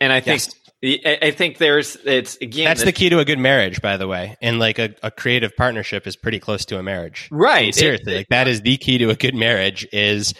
And 0.00 0.12
I 0.12 0.20
think 0.20 0.42
yes. 0.80 1.18
I 1.22 1.32
think 1.32 1.58
there's 1.58 1.96
it's 2.04 2.36
again 2.36 2.66
that's 2.66 2.84
the 2.84 2.92
key 2.92 3.08
to 3.08 3.18
a 3.18 3.24
good 3.24 3.40
marriage, 3.40 3.82
by 3.82 3.96
the 3.96 4.06
way, 4.06 4.36
and 4.40 4.60
like 4.60 4.78
a, 4.78 4.94
a 5.02 5.10
creative 5.10 5.56
partnership 5.56 6.06
is 6.06 6.14
pretty 6.14 6.38
close 6.38 6.64
to 6.66 6.78
a 6.78 6.84
marriage, 6.84 7.28
right? 7.32 7.66
And 7.66 7.74
seriously, 7.74 8.12
it, 8.14 8.16
like 8.18 8.28
that 8.28 8.46
is 8.46 8.62
the 8.62 8.76
key 8.76 8.98
to 8.98 9.10
a 9.10 9.16
good 9.16 9.34
marriage 9.34 9.88
is 9.92 10.34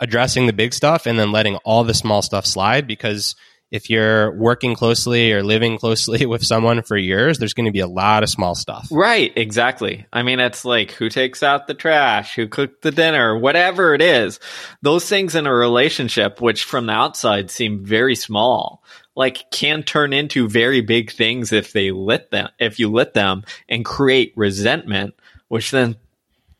addressing 0.00 0.46
the 0.46 0.52
big 0.52 0.74
stuff 0.74 1.06
and 1.06 1.18
then 1.18 1.32
letting 1.32 1.56
all 1.56 1.84
the 1.84 1.94
small 1.94 2.22
stuff 2.22 2.46
slide 2.46 2.86
because 2.86 3.34
if 3.72 3.88
you're 3.88 4.36
working 4.36 4.74
closely 4.74 5.32
or 5.32 5.42
living 5.42 5.78
closely 5.78 6.26
with 6.26 6.44
someone 6.44 6.82
for 6.82 6.96
years, 6.96 7.38
there's 7.38 7.54
going 7.54 7.66
to 7.66 7.72
be 7.72 7.80
a 7.80 7.86
lot 7.86 8.22
of 8.22 8.28
small 8.28 8.54
stuff. 8.54 8.86
Right, 8.90 9.32
exactly. 9.34 10.06
I 10.12 10.22
mean, 10.22 10.38
it's 10.38 10.64
like 10.64 10.92
who 10.92 11.08
takes 11.08 11.42
out 11.42 11.66
the 11.66 11.74
trash, 11.74 12.36
who 12.36 12.46
cooked 12.46 12.82
the 12.82 12.90
dinner, 12.90 13.36
whatever 13.36 13.94
it 13.94 14.02
is. 14.02 14.38
Those 14.82 15.08
things 15.08 15.34
in 15.34 15.46
a 15.46 15.54
relationship, 15.54 16.40
which 16.40 16.64
from 16.64 16.86
the 16.86 16.92
outside 16.92 17.50
seem 17.50 17.82
very 17.84 18.14
small, 18.14 18.84
like 19.16 19.50
can 19.50 19.82
turn 19.82 20.12
into 20.12 20.48
very 20.48 20.82
big 20.82 21.10
things 21.10 21.50
if 21.50 21.72
they 21.72 21.90
lit 21.90 22.30
them, 22.30 22.50
if 22.58 22.78
you 22.78 22.90
lit 22.90 23.14
them 23.14 23.42
and 23.70 23.86
create 23.86 24.34
resentment, 24.36 25.14
which 25.48 25.70
then 25.70 25.96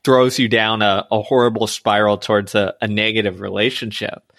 throws 0.05 0.39
you 0.39 0.49
down 0.49 0.83
a, 0.83 1.07
a 1.11 1.23
horrible 1.23 1.67
spiral 1.67 2.19
towards 2.19 2.55
a, 2.55 2.75
a 2.81 2.89
negative 2.89 3.41
relationship. 3.41 4.33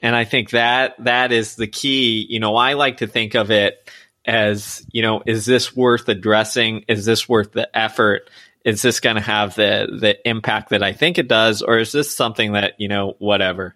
And 0.00 0.16
I 0.16 0.24
think 0.24 0.50
that 0.50 0.94
that 1.04 1.32
is 1.32 1.56
the 1.56 1.66
key. 1.66 2.26
You 2.28 2.40
know, 2.40 2.56
I 2.56 2.72
like 2.72 2.98
to 2.98 3.06
think 3.06 3.34
of 3.34 3.50
it 3.50 3.88
as, 4.24 4.84
you 4.90 5.02
know, 5.02 5.22
is 5.26 5.46
this 5.46 5.76
worth 5.76 6.08
addressing? 6.08 6.84
Is 6.88 7.04
this 7.04 7.28
worth 7.28 7.52
the 7.52 7.76
effort? 7.76 8.28
Is 8.64 8.82
this 8.82 9.00
going 9.00 9.16
to 9.16 9.22
have 9.22 9.54
the 9.54 9.88
the 10.00 10.28
impact 10.28 10.70
that 10.70 10.82
I 10.82 10.92
think 10.92 11.18
it 11.18 11.28
does, 11.28 11.62
or 11.62 11.78
is 11.78 11.92
this 11.92 12.14
something 12.14 12.52
that 12.52 12.74
you 12.78 12.88
know, 12.88 13.16
whatever? 13.18 13.74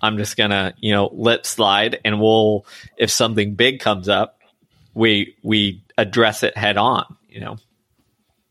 I'm 0.00 0.16
just 0.16 0.36
gonna, 0.36 0.74
you 0.78 0.92
know, 0.92 1.10
let 1.12 1.46
slide, 1.46 2.00
and 2.04 2.20
we'll, 2.20 2.66
if 2.96 3.10
something 3.10 3.54
big 3.54 3.80
comes 3.80 4.08
up, 4.08 4.40
we 4.94 5.36
we 5.42 5.84
address 5.96 6.42
it 6.42 6.56
head 6.56 6.76
on. 6.76 7.04
You 7.28 7.40
know. 7.40 7.56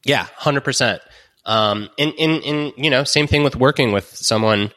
Yeah, 0.06 0.28
hundred 0.36 0.64
percent. 0.64 1.02
Um, 1.46 1.90
in 1.98 2.12
in 2.14 2.42
in 2.42 2.74
you 2.78 2.90
know, 2.90 3.04
same 3.04 3.28
thing 3.28 3.44
with 3.44 3.56
working 3.56 3.92
with 3.92 4.16
someone 4.16 4.72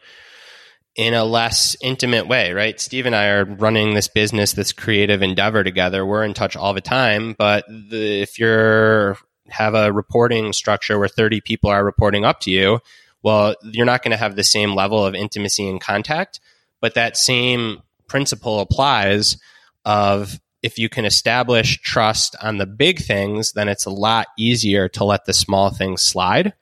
in 0.96 1.14
a 1.14 1.24
less 1.24 1.76
intimate 1.80 2.28
way, 2.28 2.52
right? 2.52 2.80
Steve 2.80 3.06
and 3.06 3.16
I 3.16 3.26
are 3.26 3.44
running 3.44 3.94
this 3.94 4.08
business, 4.08 4.52
this 4.52 4.72
creative 4.72 5.22
endeavor 5.22 5.64
together. 5.64 6.06
We're 6.06 6.24
in 6.24 6.34
touch 6.34 6.56
all 6.56 6.72
the 6.72 6.80
time, 6.80 7.34
but 7.36 7.64
the, 7.68 8.22
if 8.22 8.38
you're 8.38 9.18
have 9.48 9.74
a 9.74 9.92
reporting 9.92 10.52
structure 10.52 10.98
where 10.98 11.08
30 11.08 11.40
people 11.40 11.68
are 11.68 11.84
reporting 11.84 12.24
up 12.24 12.40
to 12.40 12.50
you, 12.50 12.80
well, 13.22 13.56
you're 13.62 13.86
not 13.86 14.02
going 14.02 14.12
to 14.12 14.16
have 14.16 14.36
the 14.36 14.44
same 14.44 14.74
level 14.74 15.04
of 15.04 15.14
intimacy 15.14 15.68
and 15.68 15.80
contact, 15.80 16.40
but 16.80 16.94
that 16.94 17.16
same 17.16 17.82
principle 18.06 18.60
applies 18.60 19.36
of 19.84 20.40
if 20.64 20.78
you 20.78 20.88
can 20.88 21.04
establish 21.04 21.78
trust 21.82 22.34
on 22.40 22.56
the 22.56 22.64
big 22.64 22.98
things, 22.98 23.52
then 23.52 23.68
it's 23.68 23.84
a 23.84 23.90
lot 23.90 24.28
easier 24.38 24.88
to 24.88 25.04
let 25.04 25.26
the 25.26 25.34
small 25.34 25.68
things 25.68 26.00
slide. 26.02 26.54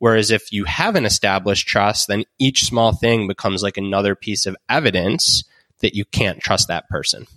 Whereas 0.00 0.32
if 0.32 0.52
you 0.52 0.64
haven't 0.64 1.06
established 1.06 1.68
trust, 1.68 2.08
then 2.08 2.24
each 2.40 2.64
small 2.64 2.92
thing 2.92 3.28
becomes 3.28 3.62
like 3.62 3.76
another 3.76 4.16
piece 4.16 4.44
of 4.46 4.56
evidence 4.68 5.44
that 5.78 5.94
you 5.94 6.04
can't 6.04 6.40
trust 6.40 6.66
that 6.66 6.88
person. 6.88 7.28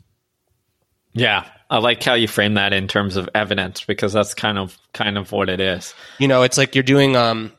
Yeah, 1.14 1.48
I 1.70 1.78
like 1.78 2.04
how 2.04 2.16
you 2.16 2.28
frame 2.28 2.56
that 2.56 2.74
in 2.74 2.88
terms 2.88 3.16
of 3.16 3.30
evidence 3.36 3.84
because 3.84 4.12
that's 4.12 4.34
kind 4.34 4.58
of 4.58 4.76
kind 4.94 5.20
of 5.20 5.32
what 5.32 5.50
it 5.50 5.60
is. 5.60 5.94
You 6.18 6.28
know, 6.28 6.42
it's 6.42 6.58
like 6.58 6.74
you're 6.74 6.84
doing 6.84 7.16
um 7.16 7.52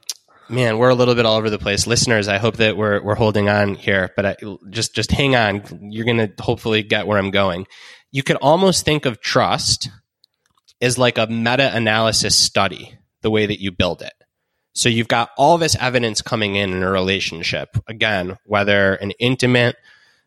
man, 0.49 0.79
we're 0.79 0.89
a 0.89 0.95
little 0.95 1.15
bit 1.15 1.27
all 1.27 1.37
over 1.37 1.51
the 1.51 1.59
place. 1.59 1.87
Listeners, 1.87 2.29
I 2.29 2.39
hope 2.39 2.57
that 2.57 2.77
we're 2.77 3.03
we're 3.03 3.15
holding 3.15 3.49
on 3.49 3.75
here, 3.75 4.11
but 4.17 4.27
I, 4.27 4.37
just 4.71 4.95
just 4.95 5.11
hang 5.13 5.37
on. 5.37 5.91
You're 5.93 6.05
going 6.05 6.19
to 6.19 6.33
hopefully 6.43 6.83
get 6.83 7.07
where 7.07 7.19
I'm 7.19 7.31
going. 7.31 7.67
You 8.11 8.23
could 8.23 8.37
almost 8.37 8.85
think 8.85 9.07
of 9.07 9.21
trust 9.21 9.91
as 10.81 10.99
like 10.99 11.19
a 11.19 11.27
meta-analysis 11.27 12.37
study, 12.37 12.99
the 13.23 13.31
way 13.31 13.47
that 13.47 13.61
you 13.61 13.71
build 13.71 14.03
it. 14.03 14.13
So 14.75 14.89
you've 14.89 15.09
got 15.09 15.31
all 15.37 15.59
this 15.59 15.77
evidence 15.81 16.23
coming 16.23 16.55
in 16.55 16.73
in 16.73 16.83
a 16.83 16.91
relationship. 16.91 17.77
Again, 17.89 18.39
whether 18.45 18.95
an 18.95 19.11
intimate, 19.19 19.77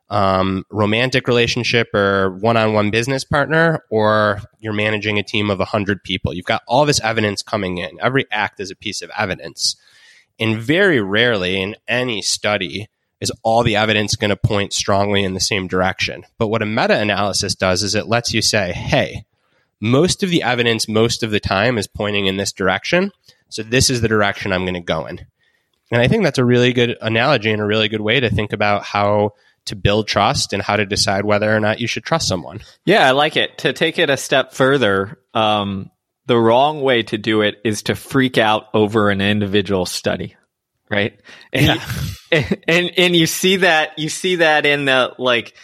um, 0.09 0.65
romantic 0.69 1.27
relationship 1.27 1.87
or 1.93 2.31
one 2.31 2.57
on 2.57 2.73
one 2.73 2.91
business 2.91 3.23
partner, 3.23 3.85
or 3.89 4.41
you're 4.59 4.73
managing 4.73 5.17
a 5.17 5.23
team 5.23 5.49
of 5.49 5.59
100 5.59 6.03
people. 6.03 6.33
You've 6.33 6.45
got 6.45 6.63
all 6.67 6.85
this 6.85 6.99
evidence 6.99 7.41
coming 7.41 7.77
in. 7.77 7.97
Every 8.01 8.25
act 8.29 8.59
is 8.59 8.69
a 8.71 8.75
piece 8.75 9.01
of 9.01 9.09
evidence. 9.17 9.77
And 10.37 10.57
very 10.57 10.99
rarely 10.99 11.61
in 11.61 11.77
any 11.87 12.21
study 12.21 12.89
is 13.21 13.31
all 13.43 13.63
the 13.63 13.75
evidence 13.77 14.15
going 14.15 14.29
to 14.29 14.35
point 14.35 14.73
strongly 14.73 15.23
in 15.23 15.33
the 15.33 15.39
same 15.39 15.67
direction. 15.67 16.25
But 16.37 16.47
what 16.47 16.61
a 16.61 16.65
meta 16.65 16.99
analysis 16.99 17.55
does 17.55 17.83
is 17.83 17.95
it 17.95 18.07
lets 18.07 18.33
you 18.33 18.41
say, 18.41 18.73
hey, 18.73 19.25
most 19.79 20.23
of 20.23 20.29
the 20.29 20.43
evidence 20.43 20.87
most 20.87 21.23
of 21.23 21.31
the 21.31 21.39
time 21.39 21.77
is 21.77 21.87
pointing 21.87 22.25
in 22.25 22.37
this 22.37 22.51
direction. 22.51 23.11
So 23.49 23.63
this 23.63 23.89
is 23.89 24.01
the 24.01 24.07
direction 24.07 24.51
I'm 24.51 24.63
going 24.63 24.73
to 24.73 24.81
go 24.81 25.05
in. 25.05 25.25
And 25.91 26.01
I 26.01 26.07
think 26.07 26.23
that's 26.23 26.39
a 26.39 26.45
really 26.45 26.73
good 26.73 26.97
analogy 27.01 27.51
and 27.51 27.61
a 27.61 27.65
really 27.65 27.89
good 27.89 28.01
way 28.01 28.19
to 28.19 28.29
think 28.29 28.53
about 28.53 28.83
how 28.83 29.31
to 29.65 29.75
build 29.75 30.07
trust 30.07 30.53
and 30.53 30.61
how 30.61 30.75
to 30.75 30.85
decide 30.85 31.25
whether 31.25 31.53
or 31.53 31.59
not 31.59 31.79
you 31.79 31.87
should 31.87 32.03
trust 32.03 32.27
someone. 32.27 32.61
Yeah, 32.85 33.07
I 33.07 33.11
like 33.11 33.37
it. 33.37 33.59
To 33.59 33.73
take 33.73 33.99
it 33.99 34.09
a 34.09 34.17
step 34.17 34.53
further, 34.53 35.19
um, 35.33 35.91
the 36.25 36.39
wrong 36.39 36.81
way 36.81 37.03
to 37.03 37.17
do 37.17 37.41
it 37.41 37.57
is 37.63 37.83
to 37.83 37.95
freak 37.95 38.37
out 38.37 38.67
over 38.73 39.09
an 39.09 39.21
individual 39.21 39.85
study, 39.85 40.35
right? 40.91 41.19
And, 41.53 41.65
yeah. 41.65 41.85
you, 42.31 42.57
and 42.67 42.91
and 42.97 43.15
you 43.15 43.25
see 43.25 43.57
that 43.57 43.97
you 43.97 44.09
see 44.09 44.37
that 44.37 44.65
in 44.65 44.85
the 44.85 45.13
like 45.17 45.55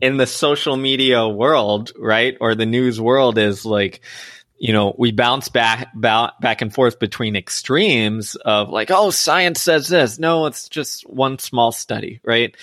in 0.00 0.16
the 0.16 0.26
social 0.26 0.76
media 0.76 1.28
world, 1.28 1.92
right, 1.98 2.36
or 2.40 2.54
the 2.54 2.66
news 2.66 3.00
world 3.00 3.38
is 3.38 3.66
like 3.66 4.00
you 4.58 4.72
know, 4.72 4.94
we 4.96 5.12
bounce 5.12 5.48
back, 5.48 5.88
back 5.94 6.62
and 6.62 6.72
forth 6.72 6.98
between 6.98 7.36
extremes 7.36 8.36
of 8.36 8.70
like, 8.70 8.90
oh, 8.90 9.10
science 9.10 9.60
says 9.60 9.88
this. 9.88 10.18
No, 10.18 10.46
it's 10.46 10.68
just 10.68 11.08
one 11.08 11.38
small 11.38 11.72
study, 11.72 12.20
right? 12.24 12.56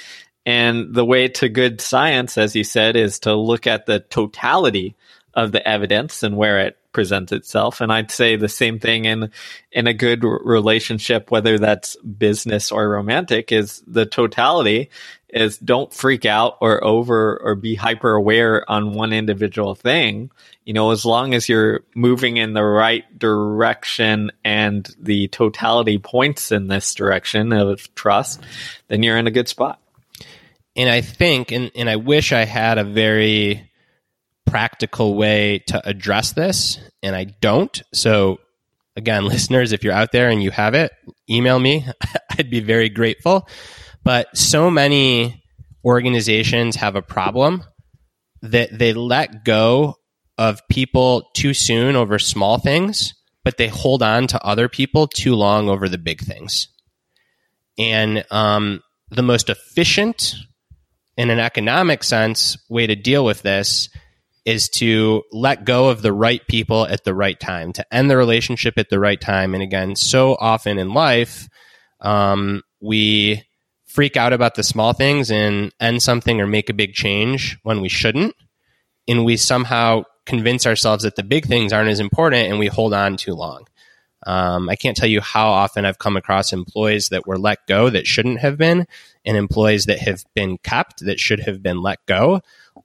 And 0.45 0.93
the 0.93 1.05
way 1.05 1.27
to 1.29 1.49
good 1.49 1.81
science, 1.81 2.37
as 2.37 2.55
you 2.55 2.63
said, 2.63 2.95
is 2.95 3.19
to 3.19 3.35
look 3.35 3.67
at 3.67 3.85
the 3.85 3.99
totality 3.99 4.95
of 5.33 5.51
the 5.51 5.65
evidence 5.67 6.23
and 6.23 6.35
where 6.35 6.59
it 6.59 6.77
presents 6.93 7.31
itself. 7.31 7.81
And 7.81 7.91
I'd 7.91 8.11
say 8.11 8.35
the 8.35 8.47
same 8.47 8.79
thing 8.79 9.05
in 9.05 9.31
in 9.71 9.87
a 9.87 9.93
good 9.93 10.23
relationship, 10.23 11.31
whether 11.31 11.59
that's 11.59 11.95
business 11.97 12.71
or 12.71 12.87
romantic, 12.89 13.51
is 13.51 13.83
the 13.85 14.05
totality 14.05 14.89
is 15.33 15.57
don't 15.57 15.91
freak 15.91 16.25
out 16.25 16.57
or 16.61 16.83
over 16.83 17.37
or 17.43 17.55
be 17.55 17.73
hyper 17.73 18.13
aware 18.13 18.69
on 18.69 18.93
one 18.93 19.11
individual 19.11 19.73
thing. 19.73 20.29
You 20.63 20.73
know, 20.73 20.91
as 20.91 21.05
long 21.05 21.33
as 21.33 21.49
you're 21.49 21.81
moving 21.95 22.37
in 22.37 22.53
the 22.53 22.63
right 22.63 23.03
direction 23.17 24.31
and 24.45 24.87
the 24.99 25.27
totality 25.29 25.97
points 25.97 26.51
in 26.51 26.67
this 26.67 26.93
direction 26.93 27.51
of 27.51 27.93
trust, 27.95 28.41
then 28.87 29.01
you're 29.01 29.17
in 29.17 29.27
a 29.27 29.31
good 29.31 29.47
spot. 29.47 29.81
And 30.75 30.89
I 30.89 31.01
think, 31.01 31.51
and, 31.51 31.71
and 31.75 31.89
I 31.89 31.97
wish 31.97 32.31
I 32.31 32.45
had 32.45 32.77
a 32.77 32.83
very 32.83 33.69
practical 34.53 35.15
way 35.15 35.57
to 35.65 35.81
address 35.83 36.33
this, 36.33 36.77
and 37.01 37.15
I 37.15 37.23
don't. 37.23 37.81
So, 37.91 38.39
again, 38.95 39.25
listeners, 39.33 39.71
if 39.71 39.83
you're 39.83 39.93
out 39.93 40.11
there 40.11 40.29
and 40.29 40.43
you 40.43 40.51
have 40.51 40.75
it, 40.75 40.91
email 41.27 41.57
me. 41.57 41.87
I'd 42.37 42.51
be 42.51 42.59
very 42.59 42.89
grateful. 42.89 43.47
But 44.03 44.37
so 44.37 44.69
many 44.69 45.43
organizations 45.83 46.75
have 46.75 46.95
a 46.95 47.01
problem 47.01 47.63
that 48.43 48.77
they 48.77 48.93
let 48.93 49.43
go 49.43 49.95
of 50.37 50.61
people 50.69 51.31
too 51.33 51.55
soon 51.55 51.95
over 51.95 52.19
small 52.19 52.59
things, 52.59 53.15
but 53.43 53.57
they 53.57 53.69
hold 53.69 54.03
on 54.03 54.27
to 54.27 54.45
other 54.45 54.69
people 54.69 55.07
too 55.07 55.33
long 55.33 55.67
over 55.67 55.89
the 55.89 55.97
big 55.97 56.21
things. 56.21 56.67
And 57.79 58.23
um, 58.29 58.83
the 59.09 59.23
most 59.23 59.49
efficient, 59.49 60.35
in 61.17 61.31
an 61.31 61.39
economic 61.39 62.03
sense, 62.03 62.55
way 62.69 62.85
to 62.85 62.95
deal 62.95 63.25
with 63.25 63.41
this 63.41 63.89
is 64.45 64.67
to 64.67 65.23
let 65.31 65.65
go 65.65 65.89
of 65.89 66.01
the 66.01 66.13
right 66.13 66.45
people 66.47 66.85
at 66.85 67.03
the 67.03 67.13
right 67.13 67.39
time, 67.39 67.71
to 67.73 67.93
end 67.93 68.09
the 68.09 68.17
relationship 68.17 68.73
at 68.77 68.89
the 68.89 68.99
right 68.99 69.19
time. 69.19 69.53
And 69.53 69.63
again, 69.63 69.95
so 69.95 70.35
often 70.39 70.77
in 70.77 70.93
life, 70.93 71.47
um, 72.01 72.61
we 72.81 73.43
freak 73.85 74.17
out 74.17 74.33
about 74.33 74.55
the 74.55 74.63
small 74.63 74.93
things 74.93 75.31
and 75.31 75.71
end 75.79 76.01
something 76.01 76.41
or 76.41 76.47
make 76.47 76.69
a 76.69 76.73
big 76.73 76.93
change 76.93 77.57
when 77.63 77.79
we 77.79 77.89
shouldn't. 77.89 78.35
And 79.07 79.23
we 79.23 79.37
somehow 79.37 80.03
convince 80.25 80.65
ourselves 80.65 81.03
that 81.03 81.15
the 81.15 81.23
big 81.23 81.45
things 81.45 81.71
aren't 81.71 81.89
as 81.89 81.99
important 81.99 82.49
and 82.49 82.59
we 82.59 82.67
hold 82.67 82.93
on 82.93 83.17
too 83.17 83.33
long. 83.33 83.65
Um, 84.25 84.69
I 84.69 84.75
can't 84.75 84.95
tell 84.95 85.09
you 85.09 85.21
how 85.21 85.49
often 85.49 85.85
I've 85.85 85.99
come 85.99 86.15
across 86.15 86.53
employees 86.53 87.09
that 87.09 87.27
were 87.27 87.37
let 87.37 87.59
go 87.67 87.89
that 87.89 88.07
shouldn't 88.07 88.39
have 88.39 88.57
been, 88.57 88.87
and 89.25 89.37
employees 89.37 89.85
that 89.85 89.99
have 89.99 90.23
been 90.33 90.57
kept 90.59 91.05
that 91.05 91.19
should 91.19 91.41
have 91.41 91.61
been 91.61 91.81
let 91.81 91.99
go, 92.05 92.41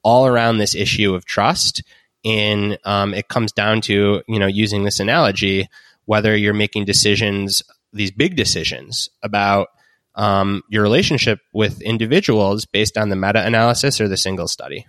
all 0.08 0.26
around 0.26 0.56
this 0.56 0.74
issue 0.74 1.14
of 1.14 1.26
trust. 1.26 1.82
in 2.24 2.78
um, 2.84 3.14
it 3.14 3.28
comes 3.28 3.52
down 3.52 3.80
to 3.80 4.22
you 4.26 4.38
know 4.38 4.46
using 4.48 4.84
this 4.84 5.00
analogy 5.00 5.68
whether 6.06 6.34
you're 6.34 6.54
making 6.54 6.86
decisions 6.86 7.62
these 7.92 8.10
big 8.10 8.34
decisions 8.34 9.10
about 9.22 9.68
um, 10.14 10.62
your 10.70 10.82
relationship 10.82 11.38
with 11.52 11.82
individuals 11.82 12.64
based 12.64 12.96
on 12.96 13.10
the 13.10 13.16
meta 13.16 13.44
analysis 13.44 14.00
or 14.00 14.08
the 14.08 14.16
single 14.16 14.48
study. 14.48 14.86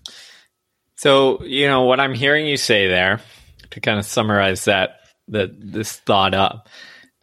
So, 0.96 1.44
you 1.44 1.68
know, 1.68 1.84
what 1.84 2.00
I'm 2.00 2.14
hearing 2.14 2.48
you 2.48 2.58
say 2.58 2.88
there, 2.88 3.22
to 3.72 3.80
kind 3.80 4.00
of 4.00 4.06
summarize 4.06 4.66
that, 4.66 5.02
that 5.28 5.52
this 5.60 5.94
thought 5.94 6.34
up, 6.34 6.68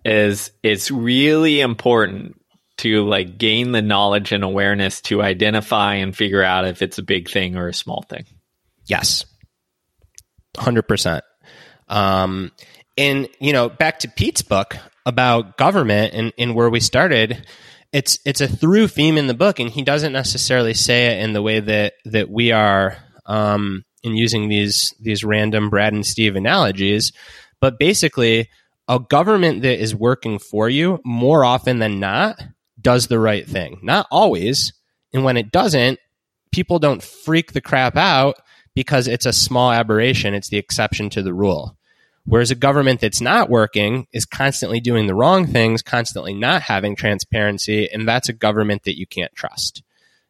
is 0.04 0.52
it's 0.62 0.90
really 0.90 1.60
important 1.60 2.40
to 2.78 3.06
like 3.06 3.38
gain 3.38 3.72
the 3.72 3.82
knowledge 3.82 4.32
and 4.32 4.44
awareness 4.44 5.00
to 5.02 5.22
identify 5.22 5.94
and 5.94 6.16
figure 6.16 6.42
out 6.42 6.66
if 6.66 6.82
it's 6.82 6.98
a 6.98 7.02
big 7.02 7.30
thing 7.30 7.56
or 7.56 7.68
a 7.68 7.74
small 7.74 8.02
thing. 8.08 8.24
Yes. 8.86 9.24
100%. 10.56 11.20
Um, 11.88 12.52
and, 12.96 13.28
you 13.40 13.52
know, 13.52 13.68
back 13.68 14.00
to 14.00 14.08
Pete's 14.08 14.42
book 14.42 14.76
about 15.04 15.56
government 15.56 16.14
and, 16.14 16.32
and 16.38 16.54
where 16.54 16.70
we 16.70 16.80
started, 16.80 17.46
it's 17.92 18.18
it's 18.24 18.40
a 18.40 18.48
through 18.48 18.88
theme 18.88 19.16
in 19.16 19.26
the 19.26 19.32
book, 19.32 19.58
and 19.58 19.70
he 19.70 19.82
doesn't 19.82 20.12
necessarily 20.12 20.74
say 20.74 21.06
it 21.06 21.22
in 21.24 21.32
the 21.32 21.40
way 21.40 21.60
that 21.60 21.94
that 22.04 22.28
we 22.28 22.52
are 22.52 22.98
um, 23.24 23.84
in 24.02 24.16
using 24.16 24.48
these 24.48 24.92
these 25.00 25.24
random 25.24 25.70
Brad 25.70 25.92
and 25.92 26.04
Steve 26.04 26.36
analogies. 26.36 27.12
But 27.60 27.78
basically, 27.78 28.50
a 28.88 28.98
government 28.98 29.62
that 29.62 29.80
is 29.80 29.94
working 29.94 30.38
for 30.38 30.68
you 30.68 31.00
more 31.04 31.44
often 31.44 31.78
than 31.78 32.00
not 32.00 32.38
does 32.86 33.08
the 33.08 33.18
right 33.18 33.48
thing. 33.48 33.80
Not 33.82 34.06
always, 34.12 34.72
and 35.12 35.24
when 35.24 35.36
it 35.36 35.50
doesn't, 35.50 35.98
people 36.52 36.78
don't 36.78 37.02
freak 37.02 37.50
the 37.50 37.60
crap 37.60 37.96
out 37.96 38.36
because 38.76 39.08
it's 39.08 39.26
a 39.26 39.32
small 39.32 39.72
aberration. 39.72 40.34
It's 40.34 40.50
the 40.50 40.56
exception 40.56 41.10
to 41.10 41.20
the 41.20 41.34
rule. 41.34 41.76
Whereas 42.26 42.52
a 42.52 42.54
government 42.54 43.00
that's 43.00 43.20
not 43.20 43.50
working 43.50 44.06
is 44.12 44.24
constantly 44.24 44.78
doing 44.78 45.08
the 45.08 45.16
wrong 45.16 45.48
things, 45.48 45.82
constantly 45.82 46.32
not 46.32 46.62
having 46.62 46.94
transparency, 46.94 47.90
and 47.90 48.06
that's 48.06 48.28
a 48.28 48.32
government 48.32 48.84
that 48.84 48.96
you 48.96 49.04
can't 49.04 49.34
trust. 49.34 49.82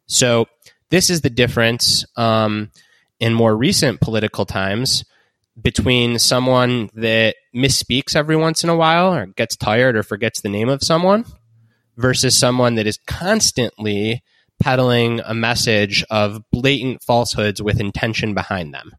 So 0.07 0.47
this 0.89 1.11
is 1.11 1.21
the 1.21 1.29
difference 1.29 2.05
um, 2.15 2.71
in 3.19 3.35
more 3.35 3.55
recent 3.55 4.01
political 4.01 4.47
times 4.47 5.05
between 5.61 6.17
someone 6.17 6.89
that 6.95 7.35
misspeaks 7.55 8.15
every 8.15 8.35
once 8.35 8.63
in 8.63 8.71
a 8.71 8.75
while 8.75 9.13
or 9.13 9.27
gets 9.27 9.55
tired 9.55 9.95
or 9.95 10.01
forgets 10.01 10.41
the 10.41 10.49
name 10.49 10.69
of 10.69 10.81
someone 10.81 11.23
versus 11.97 12.37
someone 12.37 12.75
that 12.75 12.87
is 12.87 12.99
constantly 13.07 14.23
peddling 14.59 15.19
a 15.25 15.33
message 15.33 16.03
of 16.09 16.41
blatant 16.51 17.03
falsehoods 17.03 17.61
with 17.61 17.79
intention 17.79 18.33
behind 18.33 18.73
them. 18.73 18.91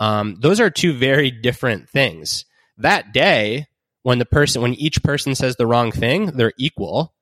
Um, 0.00 0.36
those 0.40 0.60
are 0.60 0.70
two 0.70 0.92
very 0.92 1.30
different 1.30 1.88
things. 1.88 2.44
That 2.78 3.12
day, 3.12 3.66
when 4.02 4.18
the 4.18 4.26
person, 4.26 4.62
when 4.62 4.74
each 4.74 5.02
person 5.02 5.34
says 5.34 5.56
the 5.56 5.66
wrong 5.66 5.90
thing, 5.92 6.26
they're 6.26 6.52
equal. 6.56 7.14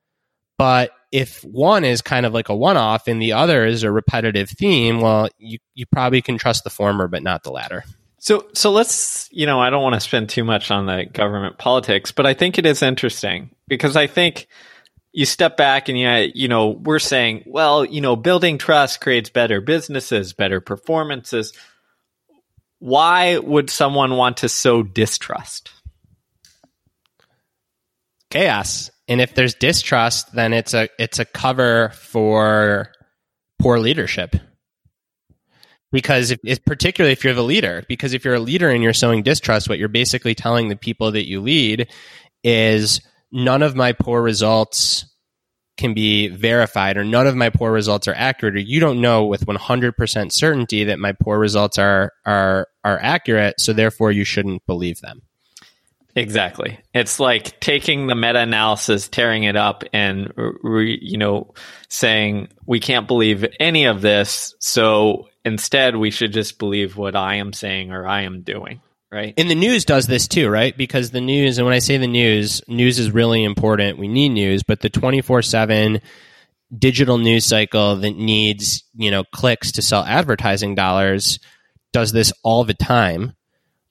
But 0.59 0.93
if 1.13 1.43
one 1.43 1.85
is 1.85 2.03
kind 2.03 2.27
of 2.27 2.35
like 2.35 2.49
a 2.49 2.57
one 2.57 2.77
off 2.77 3.09
and 3.09 3.21
the 3.21 3.33
other 3.33 3.65
is 3.65 3.83
a 3.83 3.91
repetitive 3.91 4.51
theme, 4.51 5.01
well, 5.01 5.29
you, 5.39 5.59
you 5.75 5.87
probably 5.87 6.23
can 6.23 6.39
trust 6.39 6.65
the 6.65 6.71
former, 6.71 7.09
but 7.09 7.23
not 7.23 7.43
the 7.43 7.51
latter. 7.51 7.85
So, 8.19 8.47
so 8.55 8.73
let's, 8.73 9.29
you 9.31 9.47
know, 9.47 9.61
I 9.61 9.71
don't 9.71 9.83
want 9.83 9.95
to 9.95 10.01
spend 10.01 10.29
too 10.29 10.45
much 10.45 10.71
on 10.71 10.87
the 10.87 11.07
government 11.13 11.59
politics, 11.59 12.13
but 12.13 12.27
I 12.27 12.35
think 12.35 12.59
it 12.59 12.67
is 12.67 12.83
interesting 12.83 13.51
because 13.69 13.97
I 13.97 14.07
think 14.07 14.49
you 15.17 15.25
step 15.25 15.57
back 15.57 15.89
and 15.89 15.99
you, 15.99 16.31
you 16.35 16.47
know, 16.47 16.69
we're 16.69 16.99
saying, 16.99 17.43
well, 17.47 17.85
you 17.85 18.01
know, 18.01 18.15
building 18.15 18.59
trust 18.59 19.01
creates 19.01 19.31
better 19.31 19.61
businesses, 19.61 20.33
better 20.33 20.61
performances 20.61 21.53
why 22.79 23.39
would 23.39 23.71
someone 23.71 24.17
want 24.17 24.39
to 24.39 24.49
sow 24.49 24.83
distrust? 24.83 25.71
Chaos. 28.31 28.91
And 29.09 29.21
if 29.21 29.35
there's 29.35 29.55
distrust, 29.55 30.33
then 30.35 30.53
it's 30.53 30.75
a 30.75 30.89
it's 30.99 31.19
a 31.19 31.25
cover 31.25 31.91
for 31.91 32.93
poor 33.59 33.79
leadership. 33.79 34.37
Because 35.93 36.35
if, 36.45 36.65
particularly 36.65 37.13
if 37.13 37.25
you're 37.25 37.33
the 37.33 37.45
leader, 37.45 37.85
because 37.89 38.13
if 38.13 38.25
you're 38.25 38.35
a 38.35 38.41
leader 38.41 38.69
and 38.69 38.83
you're 38.83 38.93
sowing 38.93 39.23
distrust, 39.23 39.69
what 39.69 39.79
you're 39.79 39.89
basically 39.89 40.35
telling 40.35 40.69
the 40.69 40.77
people 40.77 41.13
that 41.13 41.29
you 41.29 41.41
lead 41.41 41.89
is 42.43 43.01
none 43.33 43.63
of 43.63 43.75
my 43.75 43.93
poor 43.93 44.23
results 44.23 45.07
can 45.77 45.93
be 45.93 46.29
verified 46.29 46.97
or 46.97 47.05
none 47.05 47.27
of 47.27 47.37
my 47.37 47.51
poor 47.51 47.71
results 47.71 48.09
are 48.09 48.15
accurate 48.15 48.57
or 48.57 48.61
you 48.61 48.81
don't 48.81 49.01
know 49.01 49.27
with 49.27 49.45
100% 49.45 50.33
certainty 50.33 50.85
that 50.85 50.99
my 50.99 51.13
poor 51.13 51.39
results 51.39 51.79
are 51.79 52.13
are 52.25 52.69
are 52.83 52.99
accurate 53.03 53.61
so 53.61 53.73
therefore 53.73 54.11
you 54.11 54.25
shouldn't 54.25 54.65
believe 54.67 55.01
them. 55.01 55.23
Exactly. 56.15 56.79
It's 56.95 57.21
like 57.21 57.61
taking 57.61 58.07
the 58.07 58.15
meta-analysis 58.15 59.09
tearing 59.09 59.45
it 59.45 59.55
up 59.55 59.85
and 59.93 60.33
re, 60.35 60.99
you 61.01 61.19
know 61.19 61.53
saying 61.91 62.49
we 62.65 62.81
can't 62.81 63.07
believe 63.07 63.45
any 63.61 63.85
of 63.85 64.01
this 64.01 64.55
so 64.59 65.29
instead 65.45 65.97
we 65.97 66.11
should 66.11 66.33
just 66.33 66.59
believe 66.59 66.97
what 66.97 67.15
i 67.15 67.37
am 67.37 67.53
saying 67.53 67.93
or 67.93 68.07
i 68.07 68.23
am 68.23 68.43
doing 68.43 68.81
right? 69.11 69.35
And 69.37 69.51
the 69.51 69.55
news 69.55 69.85
does 69.85 70.07
this 70.07 70.29
too, 70.29 70.49
right? 70.49 70.77
Because 70.77 71.11
the 71.11 71.21
news, 71.21 71.59
and 71.59 71.67
when 71.67 71.75
I 71.75 71.81
say 71.81 71.97
the 71.97 72.07
news, 72.07 72.63
news 72.69 72.99
is 72.99 73.11
really 73.11 73.45
important. 73.45 73.99
We 73.99 74.09
need 74.09 74.31
news, 74.31 74.63
but 74.63 74.81
the 74.81 74.91
24 74.91 75.43
7 75.43 76.01
digital 76.77 77.19
news 77.19 77.45
cycle 77.45 77.97
that 77.97 78.17
needs, 78.17 78.85
you 78.95 79.11
know, 79.11 79.25
clicks 79.25 79.73
to 79.73 79.83
sell 79.83 80.05
advertising 80.05 80.75
dollars 80.75 81.39
does 81.93 82.13
this 82.13 82.33
all 82.43 82.65
the 82.65 82.75
time 82.75 83.35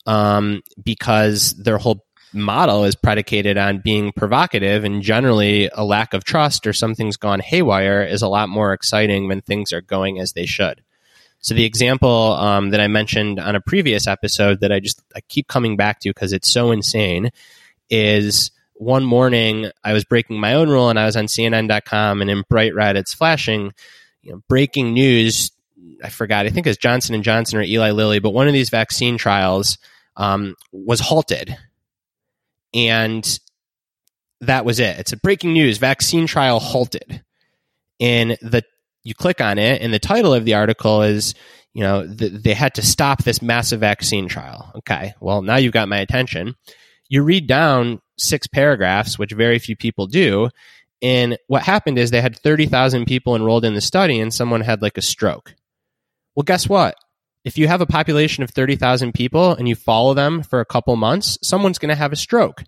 um, 0.05 0.61
because 0.83 1.51
their 1.53 1.77
whole 1.77 2.05
model 2.33 2.83
is 2.83 2.95
predicated 2.95 3.57
on 3.57 3.81
being 3.83 4.11
provocative 4.11 4.83
and 4.83 5.01
generally 5.01 5.69
a 5.73 5.83
lack 5.83 6.13
of 6.13 6.23
trust 6.23 6.67
or 6.67 6.73
something's 6.73 7.17
gone 7.17 7.39
haywire 7.39 8.03
is 8.03 8.21
a 8.21 8.27
lot 8.27 8.49
more 8.49 8.73
exciting 8.73 9.27
when 9.27 9.41
things 9.41 9.71
are 9.71 9.81
going 9.81 10.19
as 10.19 10.33
they 10.33 10.45
should. 10.45 10.83
So 11.39 11.53
the 11.53 11.65
example 11.65 12.33
um, 12.33 12.71
that 12.71 12.79
I 12.79 12.87
mentioned 12.87 13.39
on 13.39 13.55
a 13.55 13.61
previous 13.61 14.07
episode 14.07 14.61
that 14.61 14.71
I 14.71 14.79
just 14.79 15.01
I 15.15 15.21
keep 15.29 15.47
coming 15.47 15.77
back 15.77 15.99
to 15.99 16.09
because 16.09 16.33
it's 16.33 16.51
so 16.51 16.71
insane 16.71 17.29
is 17.89 18.51
one 18.73 19.05
morning 19.05 19.69
I 19.83 19.93
was 19.93 20.03
breaking 20.03 20.39
my 20.39 20.53
own 20.53 20.69
rule 20.69 20.89
and 20.89 20.99
I 20.99 21.05
was 21.05 21.15
on 21.15 21.25
CNN.com 21.25 22.21
and 22.21 22.29
in 22.29 22.43
bright 22.49 22.73
red 22.73 22.97
it's 22.97 23.13
flashing, 23.13 23.73
you 24.21 24.31
know, 24.31 24.41
breaking 24.49 24.93
news. 24.93 25.51
I 26.03 26.09
forgot. 26.09 26.45
I 26.45 26.49
think 26.49 26.67
it's 26.67 26.77
Johnson 26.77 27.15
and 27.15 27.23
Johnson 27.23 27.59
or 27.59 27.63
Eli 27.63 27.91
Lilly, 27.91 28.19
but 28.19 28.31
one 28.31 28.47
of 28.47 28.53
these 28.53 28.69
vaccine 28.69 29.17
trials 29.17 29.77
um, 30.17 30.55
was 30.71 30.99
halted, 30.99 31.55
and 32.73 33.39
that 34.41 34.65
was 34.65 34.79
it. 34.79 34.99
It's 34.99 35.13
a 35.13 35.17
breaking 35.17 35.53
news: 35.53 35.77
vaccine 35.77 36.27
trial 36.27 36.59
halted. 36.59 37.23
And 37.99 38.31
the 38.41 38.63
you 39.05 39.13
click 39.13 39.39
on 39.39 39.57
it, 39.57 39.81
and 39.81 39.93
the 39.93 39.99
title 39.99 40.33
of 40.33 40.43
the 40.43 40.55
article 40.55 41.03
is, 41.03 41.35
you 41.73 41.83
know, 41.83 42.05
th- 42.05 42.33
they 42.33 42.55
had 42.55 42.73
to 42.75 42.81
stop 42.81 43.23
this 43.23 43.41
massive 43.41 43.79
vaccine 43.79 44.27
trial. 44.27 44.71
Okay, 44.79 45.13
well, 45.21 45.41
now 45.41 45.55
you've 45.55 45.73
got 45.73 45.87
my 45.87 45.99
attention. 45.99 46.55
You 47.07 47.21
read 47.21 47.47
down 47.47 48.01
six 48.17 48.47
paragraphs, 48.47 49.17
which 49.19 49.31
very 49.31 49.59
few 49.59 49.75
people 49.75 50.07
do. 50.07 50.49
And 51.01 51.37
what 51.47 51.61
happened 51.61 51.99
is 51.99 52.09
they 52.09 52.21
had 52.21 52.37
30,000 52.37 53.05
people 53.05 53.35
enrolled 53.35 53.63
in 53.63 53.75
the 53.75 53.81
study, 53.81 54.19
and 54.19 54.33
someone 54.33 54.61
had 54.61 54.81
like 54.81 54.97
a 54.97 55.03
stroke. 55.03 55.53
Well, 56.35 56.43
guess 56.43 56.67
what? 56.67 56.95
If 57.43 57.59
you 57.59 57.67
have 57.67 57.81
a 57.81 57.85
population 57.85 58.43
of 58.43 58.49
30,000 58.49 59.13
people 59.13 59.51
and 59.51 59.69
you 59.69 59.75
follow 59.75 60.15
them 60.15 60.41
for 60.41 60.59
a 60.59 60.65
couple 60.65 60.95
months, 60.95 61.37
someone's 61.43 61.77
going 61.77 61.89
to 61.89 61.95
have 61.95 62.11
a 62.11 62.15
stroke. 62.15 62.63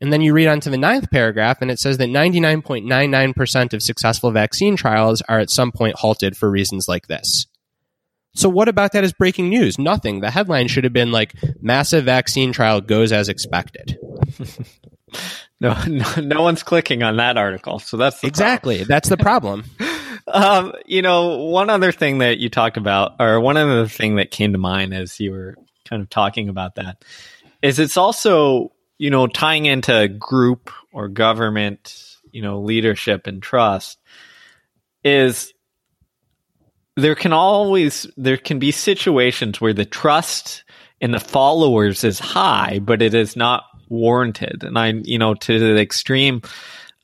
And 0.00 0.12
then 0.12 0.22
you 0.22 0.32
read 0.32 0.48
on 0.48 0.60
to 0.60 0.70
the 0.70 0.78
ninth 0.78 1.10
paragraph, 1.10 1.58
and 1.60 1.70
it 1.70 1.78
says 1.78 1.98
that 1.98 2.08
99.99% 2.08 3.74
of 3.74 3.82
successful 3.82 4.30
vaccine 4.30 4.76
trials 4.76 5.20
are 5.28 5.38
at 5.38 5.50
some 5.50 5.72
point 5.72 5.96
halted 5.96 6.36
for 6.36 6.50
reasons 6.50 6.86
like 6.88 7.06
this. 7.06 7.46
So, 8.34 8.48
what 8.48 8.68
about 8.68 8.92
that 8.92 9.04
is 9.04 9.12
breaking 9.12 9.48
news? 9.48 9.78
Nothing. 9.78 10.20
The 10.20 10.30
headline 10.30 10.68
should 10.68 10.84
have 10.84 10.92
been 10.92 11.10
like, 11.10 11.34
massive 11.60 12.04
vaccine 12.04 12.52
trial 12.52 12.80
goes 12.80 13.12
as 13.12 13.28
expected. 13.28 13.98
no, 15.60 15.76
no, 15.86 16.14
no, 16.16 16.42
one's 16.42 16.62
clicking 16.62 17.02
on 17.02 17.16
that 17.16 17.36
article. 17.36 17.80
So, 17.80 17.96
that's 17.96 18.22
exactly 18.22 18.76
problem. 18.76 18.88
that's 18.88 19.08
the 19.08 19.16
problem. 19.16 19.64
um, 20.28 20.72
you 20.86 21.02
know, 21.02 21.38
one 21.38 21.70
other 21.70 21.92
thing 21.92 22.18
that 22.18 22.38
you 22.38 22.48
talked 22.48 22.76
about, 22.76 23.16
or 23.18 23.40
one 23.40 23.56
other 23.56 23.88
thing 23.88 24.16
that 24.16 24.30
came 24.30 24.52
to 24.52 24.58
mind 24.58 24.94
as 24.94 25.18
you 25.18 25.32
were 25.32 25.56
kind 25.84 26.00
of 26.00 26.08
talking 26.08 26.48
about 26.48 26.76
that, 26.76 27.04
is 27.62 27.80
it's 27.80 27.96
also 27.96 28.70
you 29.00 29.08
know, 29.08 29.26
tying 29.26 29.64
into 29.64 30.08
group 30.08 30.70
or 30.92 31.08
government, 31.08 32.18
you 32.32 32.42
know, 32.42 32.60
leadership 32.60 33.26
and 33.26 33.42
trust 33.42 33.98
is 35.02 35.54
there 36.98 37.14
can 37.14 37.32
always 37.32 38.06
there 38.18 38.36
can 38.36 38.58
be 38.58 38.70
situations 38.70 39.58
where 39.58 39.72
the 39.72 39.86
trust 39.86 40.64
in 41.00 41.12
the 41.12 41.18
followers 41.18 42.04
is 42.04 42.18
high, 42.18 42.78
but 42.78 43.00
it 43.00 43.14
is 43.14 43.36
not 43.36 43.64
warranted. 43.88 44.64
And 44.64 44.78
I, 44.78 44.88
you 44.88 45.18
know, 45.18 45.32
to 45.32 45.58
the 45.58 45.80
extreme 45.80 46.42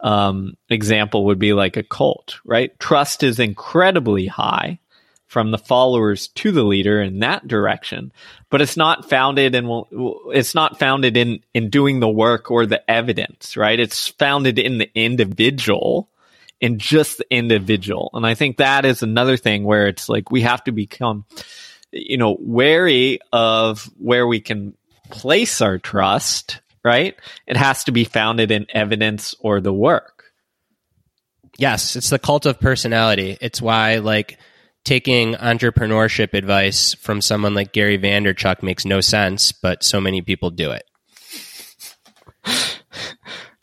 um, 0.01 0.53
example 0.69 1.25
would 1.25 1.39
be 1.39 1.55
like 1.55 1.79
a 1.79 1.83
cult, 1.83 2.37
right? 2.45 2.79
Trust 2.79 3.23
is 3.23 3.41
incredibly 3.41 4.27
high, 4.27 4.81
from 5.27 5.51
the 5.51 5.59
followers 5.59 6.29
to 6.29 6.53
the 6.53 6.65
leader 6.65 7.03
in 7.03 7.19
that 7.19 7.47
direction 7.49 8.13
but 8.51 8.61
it's 8.61 8.77
not 8.77 9.09
founded 9.09 9.55
in 9.55 9.85
it's 10.33 10.55
not 10.55 10.79
founded 10.79 11.17
in 11.17 11.41
in 11.53 11.71
doing 11.71 12.01
the 12.01 12.09
work 12.09 12.51
or 12.51 12.67
the 12.67 12.91
evidence 12.91 13.57
right? 13.57 13.79
It's 13.79 14.09
founded 14.09 14.59
in 14.59 14.79
the 14.79 14.91
individual 14.95 16.09
in 16.61 16.79
just 16.79 17.19
the 17.19 17.27
individual. 17.31 18.11
And 18.15 18.27
i 18.27 18.35
think 18.35 18.57
that 18.57 18.85
is 18.85 19.03
another 19.03 19.37
thing 19.37 19.65
where 19.65 19.89
it's 19.89 20.09
like 20.09 20.31
we 20.31 20.43
have 20.43 20.63
to 20.65 20.73
become 20.73 21.25
you 21.93 22.17
know 22.17 22.37
wary 22.41 23.21
of 23.33 23.85
where 23.99 24.27
we 24.27 24.41
can 24.41 24.75
place 25.11 25.61
our 25.61 25.79
trust 25.79 26.61
right? 26.83 27.17
It 27.49 27.57
has 27.57 27.83
to 27.85 27.91
be 27.91 28.05
founded 28.05 28.53
in 28.53 28.69
evidence 28.73 29.35
or 29.41 29.61
the 29.61 29.73
work. 29.73 30.33
Yes 31.59 31.97
it's 31.97 32.11
the 32.11 32.19
cult 32.19 32.47
of 32.47 32.61
personality. 32.61 33.37
It's 33.41 33.61
why 33.61 33.97
like 33.97 34.39
taking 34.87 35.35
entrepreneurship 35.35 36.33
advice 36.33 36.95
from 36.95 37.21
someone 37.21 37.55
like 37.55 37.73
Gary 37.73 37.99
Vaynerchuk 37.99 38.63
makes 38.63 38.85
no 38.87 39.01
sense, 39.01 39.53
but 39.53 39.83
so 39.83 40.01
many 40.01 40.23
people 40.23 40.51
do 40.51 40.71
it. 40.71 40.85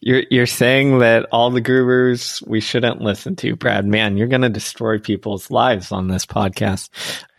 You're 0.05 0.23
you're 0.29 0.45
saying 0.45 0.99
that 0.99 1.27
all 1.31 1.49
the 1.49 1.61
gurus 1.61 2.41
we 2.41 2.59
shouldn't 2.59 3.01
listen 3.01 3.37
to, 3.37 3.55
Brad. 3.55 3.85
Man, 3.85 4.17
you're 4.17 4.27
going 4.27 4.41
to 4.41 4.49
destroy 4.49 4.99
people's 4.99 5.49
lives 5.49 5.93
on 5.93 6.09
this 6.09 6.25
podcast. 6.25 6.89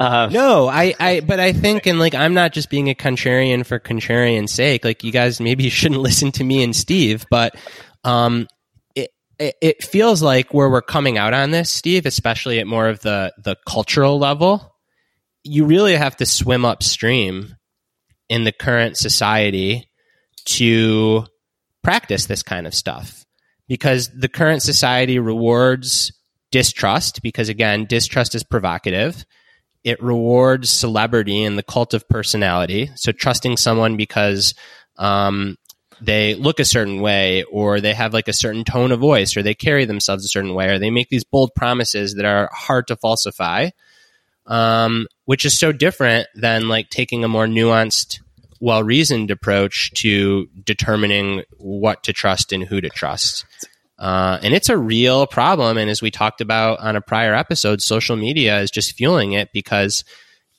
Uh, 0.00 0.30
no, 0.32 0.66
I, 0.66 0.94
I, 0.98 1.20
but 1.20 1.40
I 1.40 1.52
think, 1.52 1.84
and 1.84 1.98
like, 1.98 2.14
I'm 2.14 2.32
not 2.32 2.54
just 2.54 2.70
being 2.70 2.88
a 2.88 2.94
contrarian 2.94 3.66
for 3.66 3.78
contrarian's 3.78 4.50
sake. 4.50 4.82
Like, 4.82 5.04
you 5.04 5.12
guys 5.12 5.42
maybe 5.42 5.64
you 5.64 5.70
shouldn't 5.78 6.00
listen 6.00 6.32
to 6.32 6.44
me 6.44 6.62
and 6.62 6.74
Steve, 6.74 7.26
but 7.28 7.54
um, 8.02 8.46
it, 9.38 9.54
it 9.60 9.84
feels 9.84 10.22
like 10.22 10.54
where 10.54 10.70
we're 10.70 10.82
coming 10.82 11.18
out 11.18 11.34
on 11.34 11.50
this, 11.50 11.70
Steve, 11.70 12.06
especially 12.06 12.58
at 12.58 12.66
more 12.66 12.88
of 12.88 13.00
the 13.00 13.32
the 13.42 13.56
cultural 13.66 14.18
level, 14.18 14.74
you 15.42 15.64
really 15.64 15.96
have 15.96 16.16
to 16.16 16.26
swim 16.26 16.64
upstream 16.64 17.56
in 18.28 18.44
the 18.44 18.52
current 18.52 18.96
society 18.96 19.88
to 20.46 21.26
practice 21.82 22.26
this 22.26 22.42
kind 22.42 22.66
of 22.66 22.74
stuff. 22.74 23.24
Because 23.66 24.10
the 24.10 24.28
current 24.28 24.62
society 24.62 25.18
rewards 25.18 26.12
distrust 26.50 27.22
because 27.22 27.48
again 27.48 27.86
distrust 27.86 28.34
is 28.34 28.44
provocative. 28.44 29.24
It 29.82 30.02
rewards 30.02 30.70
celebrity 30.70 31.42
and 31.42 31.58
the 31.58 31.62
cult 31.62 31.94
of 31.94 32.08
personality. 32.08 32.90
So 32.94 33.12
trusting 33.12 33.56
someone 33.56 33.96
because 33.96 34.54
um, 34.96 35.56
they 36.00 36.34
look 36.34 36.60
a 36.60 36.64
certain 36.64 37.00
way 37.00 37.44
or 37.44 37.80
they 37.80 37.94
have 37.94 38.12
like 38.12 38.28
a 38.28 38.32
certain 38.32 38.64
tone 38.64 38.92
of 38.92 39.00
voice 39.00 39.36
or 39.36 39.42
they 39.42 39.54
carry 39.54 39.84
themselves 39.84 40.24
a 40.24 40.28
certain 40.28 40.54
way 40.54 40.68
or 40.68 40.78
they 40.78 40.90
make 40.90 41.08
these 41.08 41.24
bold 41.24 41.54
promises 41.54 42.14
that 42.14 42.24
are 42.24 42.50
hard 42.52 42.86
to 42.86 42.96
falsify 42.96 43.70
um, 44.46 45.06
which 45.24 45.44
is 45.44 45.58
so 45.58 45.72
different 45.72 46.28
than 46.34 46.68
like 46.68 46.90
taking 46.90 47.24
a 47.24 47.28
more 47.28 47.46
nuanced 47.46 48.20
well 48.60 48.82
reasoned 48.82 49.30
approach 49.30 49.90
to 49.94 50.46
determining 50.64 51.42
what 51.58 52.02
to 52.04 52.12
trust 52.12 52.52
and 52.52 52.64
who 52.64 52.80
to 52.80 52.88
trust. 52.88 53.44
Uh, 53.98 54.38
and 54.42 54.54
it's 54.54 54.68
a 54.68 54.76
real 54.76 55.26
problem 55.26 55.78
and 55.78 55.88
as 55.88 56.02
we 56.02 56.10
talked 56.10 56.40
about 56.40 56.80
on 56.80 56.96
a 56.96 57.00
prior 57.00 57.32
episode 57.32 57.80
social 57.80 58.16
media 58.16 58.60
is 58.60 58.70
just 58.70 58.96
fueling 58.96 59.32
it 59.32 59.52
because 59.52 60.02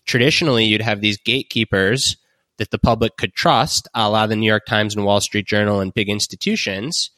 traditionally 0.05 0.63
you'd 0.63 0.81
have 0.81 1.01
these 1.01 1.17
gatekeepers 1.17 2.15
that 2.57 2.71
the 2.71 2.79
public 2.79 3.17
could 3.17 3.33
trust, 3.33 3.87
a 3.93 4.09
la 4.09 4.27
the 4.27 4.35
New 4.35 4.47
York 4.47 4.65
Times 4.65 4.95
and 4.95 5.05
Wall 5.05 5.21
Street 5.21 5.45
Journal 5.45 5.79
and 5.79 5.93
big 5.93 6.09
institutions. 6.09 7.11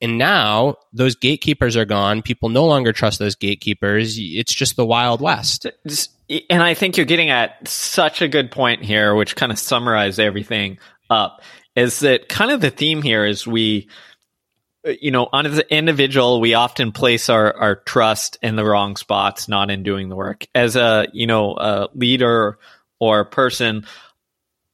And 0.00 0.18
now 0.18 0.76
those 0.92 1.14
gatekeepers 1.14 1.76
are 1.76 1.84
gone. 1.84 2.22
People 2.22 2.48
no 2.48 2.66
longer 2.66 2.92
trust 2.92 3.20
those 3.20 3.36
gatekeepers. 3.36 4.16
It's 4.18 4.52
just 4.52 4.74
the 4.74 4.84
Wild 4.84 5.20
West. 5.20 5.66
And 6.50 6.62
I 6.62 6.74
think 6.74 6.96
you're 6.96 7.06
getting 7.06 7.30
at 7.30 7.68
such 7.68 8.20
a 8.20 8.26
good 8.26 8.50
point 8.50 8.84
here, 8.84 9.14
which 9.14 9.36
kind 9.36 9.52
of 9.52 9.60
summarizes 9.60 10.18
everything 10.18 10.78
up. 11.08 11.42
Is 11.76 12.00
that 12.00 12.28
kind 12.28 12.50
of 12.50 12.60
the 12.60 12.70
theme 12.70 13.00
here 13.00 13.24
is 13.24 13.46
we, 13.46 13.88
you 14.84 15.12
know, 15.12 15.28
on 15.32 15.44
the 15.44 15.72
individual, 15.72 16.40
we 16.40 16.54
often 16.54 16.90
place 16.90 17.28
our, 17.28 17.56
our 17.56 17.76
trust 17.76 18.38
in 18.42 18.56
the 18.56 18.64
wrong 18.64 18.96
spots, 18.96 19.46
not 19.46 19.70
in 19.70 19.84
doing 19.84 20.08
the 20.08 20.16
work. 20.16 20.46
As 20.52 20.74
a, 20.74 21.06
you 21.12 21.28
know, 21.28 21.54
a 21.54 21.88
leader 21.94 22.58
or 22.98 23.24
person, 23.24 23.86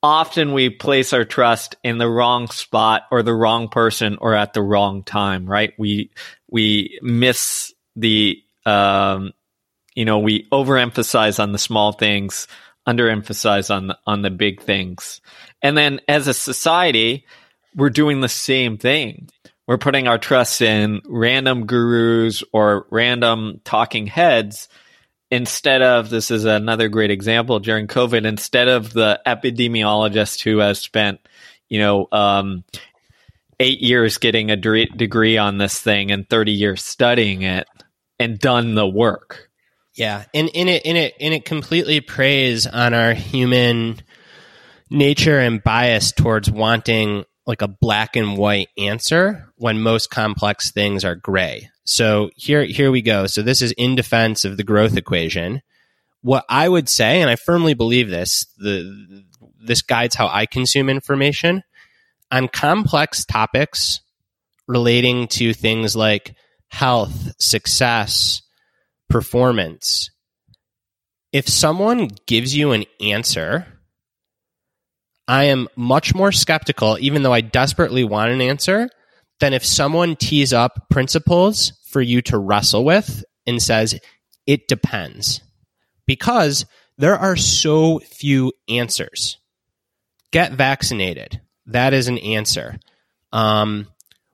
often 0.02 0.52
we 0.52 0.70
place 0.70 1.12
our 1.12 1.24
trust 1.24 1.76
in 1.82 1.98
the 1.98 2.08
wrong 2.08 2.48
spot 2.48 3.02
or 3.10 3.22
the 3.22 3.34
wrong 3.34 3.68
person 3.68 4.18
or 4.20 4.34
at 4.34 4.52
the 4.52 4.62
wrong 4.62 5.02
time, 5.02 5.46
right? 5.46 5.72
We 5.78 6.10
we 6.50 6.98
miss 7.02 7.72
the 7.96 8.42
um, 8.64 9.32
you 9.94 10.04
know, 10.04 10.20
we 10.20 10.44
overemphasize 10.50 11.42
on 11.42 11.52
the 11.52 11.58
small 11.58 11.92
things, 11.92 12.46
underemphasize 12.86 13.74
on 13.74 13.88
the, 13.88 13.98
on 14.06 14.22
the 14.22 14.30
big 14.30 14.60
things. 14.60 15.20
And 15.60 15.76
then 15.76 16.00
as 16.06 16.28
a 16.28 16.34
society, 16.34 17.26
we're 17.74 17.90
doing 17.90 18.20
the 18.20 18.28
same 18.28 18.78
thing. 18.78 19.28
We're 19.66 19.78
putting 19.78 20.06
our 20.06 20.18
trust 20.18 20.62
in 20.62 21.02
random 21.06 21.66
gurus 21.66 22.44
or 22.52 22.86
random 22.90 23.60
talking 23.64 24.06
heads 24.06 24.68
instead 25.30 25.82
of 25.82 26.10
this 26.10 26.30
is 26.30 26.44
another 26.44 26.88
great 26.88 27.10
example 27.10 27.58
during 27.60 27.86
COVID, 27.86 28.26
instead 28.26 28.68
of 28.68 28.92
the 28.92 29.20
epidemiologist 29.26 30.42
who 30.42 30.58
has 30.58 30.78
spent, 30.78 31.20
you 31.68 31.78
know, 31.78 32.08
um, 32.12 32.64
eight 33.60 33.80
years 33.80 34.18
getting 34.18 34.50
a 34.50 34.56
de- 34.56 34.86
degree 34.86 35.36
on 35.36 35.58
this 35.58 35.78
thing 35.78 36.10
and 36.10 36.28
30 36.28 36.52
years 36.52 36.84
studying 36.84 37.42
it 37.42 37.66
and 38.18 38.38
done 38.38 38.74
the 38.74 38.86
work. 38.86 39.50
Yeah. 39.94 40.24
And 40.32 40.48
in 40.50 40.68
it, 40.68 40.84
in 40.84 40.96
it, 40.96 41.14
in 41.18 41.32
it 41.32 41.44
completely 41.44 42.00
preys 42.00 42.66
on 42.66 42.94
our 42.94 43.14
human 43.14 44.00
nature 44.90 45.38
and 45.38 45.62
bias 45.62 46.12
towards 46.12 46.50
wanting 46.50 47.24
like 47.46 47.62
a 47.62 47.68
black 47.68 48.14
and 48.14 48.36
white 48.36 48.68
answer 48.78 49.52
when 49.56 49.80
most 49.80 50.10
complex 50.10 50.70
things 50.70 51.04
are 51.04 51.16
gray. 51.16 51.68
So 51.88 52.28
here, 52.36 52.64
here 52.64 52.90
we 52.90 53.00
go. 53.00 53.26
So 53.26 53.40
this 53.40 53.62
is 53.62 53.72
in 53.72 53.94
defense 53.94 54.44
of 54.44 54.58
the 54.58 54.62
growth 54.62 54.98
equation. 54.98 55.62
What 56.20 56.44
I 56.46 56.68
would 56.68 56.86
say, 56.86 57.22
and 57.22 57.30
I 57.30 57.36
firmly 57.36 57.72
believe 57.72 58.10
this, 58.10 58.44
the, 58.58 59.24
this 59.58 59.80
guides 59.80 60.14
how 60.14 60.28
I 60.28 60.44
consume 60.44 60.90
information 60.90 61.62
on 62.30 62.48
complex 62.48 63.24
topics 63.24 64.02
relating 64.66 65.28
to 65.28 65.54
things 65.54 65.96
like 65.96 66.34
health, 66.68 67.32
success, 67.40 68.42
performance. 69.08 70.10
If 71.32 71.48
someone 71.48 72.10
gives 72.26 72.54
you 72.54 72.72
an 72.72 72.84
answer, 73.00 73.66
I 75.26 75.44
am 75.44 75.68
much 75.74 76.14
more 76.14 76.32
skeptical, 76.32 76.98
even 77.00 77.22
though 77.22 77.32
I 77.32 77.40
desperately 77.40 78.04
want 78.04 78.30
an 78.30 78.42
answer, 78.42 78.90
than 79.40 79.54
if 79.54 79.64
someone 79.64 80.16
tees 80.16 80.52
up 80.52 80.90
principles 80.90 81.72
for 81.88 82.00
you 82.00 82.22
to 82.22 82.38
wrestle 82.38 82.84
with 82.84 83.24
and 83.46 83.62
says, 83.62 83.98
it 84.46 84.68
depends. 84.68 85.40
Because 86.06 86.64
there 86.96 87.16
are 87.16 87.36
so 87.36 88.00
few 88.00 88.52
answers. 88.68 89.38
Get 90.30 90.52
vaccinated. 90.52 91.40
That 91.66 91.94
is 91.94 92.08
an 92.08 92.18
answer. 92.18 92.78
Um, 93.32 93.88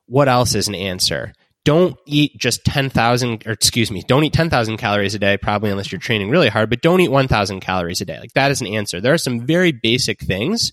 what 0.07 0.29
else 0.29 0.55
is 0.55 0.69
an 0.69 0.75
answer? 0.75 1.33
Don't 1.65 1.97
eat 2.07 2.37
just 2.37 2.65
10,000, 2.65 3.47
or 3.47 3.53
excuse 3.53 3.91
me, 3.91 4.03
don't 4.07 4.25
eat 4.25 4.33
10,000 4.33 4.77
calories 4.77 5.15
a 5.15 5.19
day, 5.19 5.37
probably 5.37 5.71
unless 5.71 5.91
you're 5.91 6.01
training 6.01 6.31
really 6.31 6.49
hard, 6.49 6.69
but 6.69 6.83
don't 6.83 7.01
eat 7.01 7.11
1,000 7.11 7.61
calories 7.61 8.01
a 8.01 8.05
day. 8.05 8.19
Like 8.21 8.35
that 8.35 8.51
is 8.51 8.61
an 8.61 8.67
answer. 8.67 9.01
There 9.01 9.15
are 9.15 9.19
some 9.19 9.47
very 9.47 9.73
basic 9.73 10.21
things, 10.21 10.73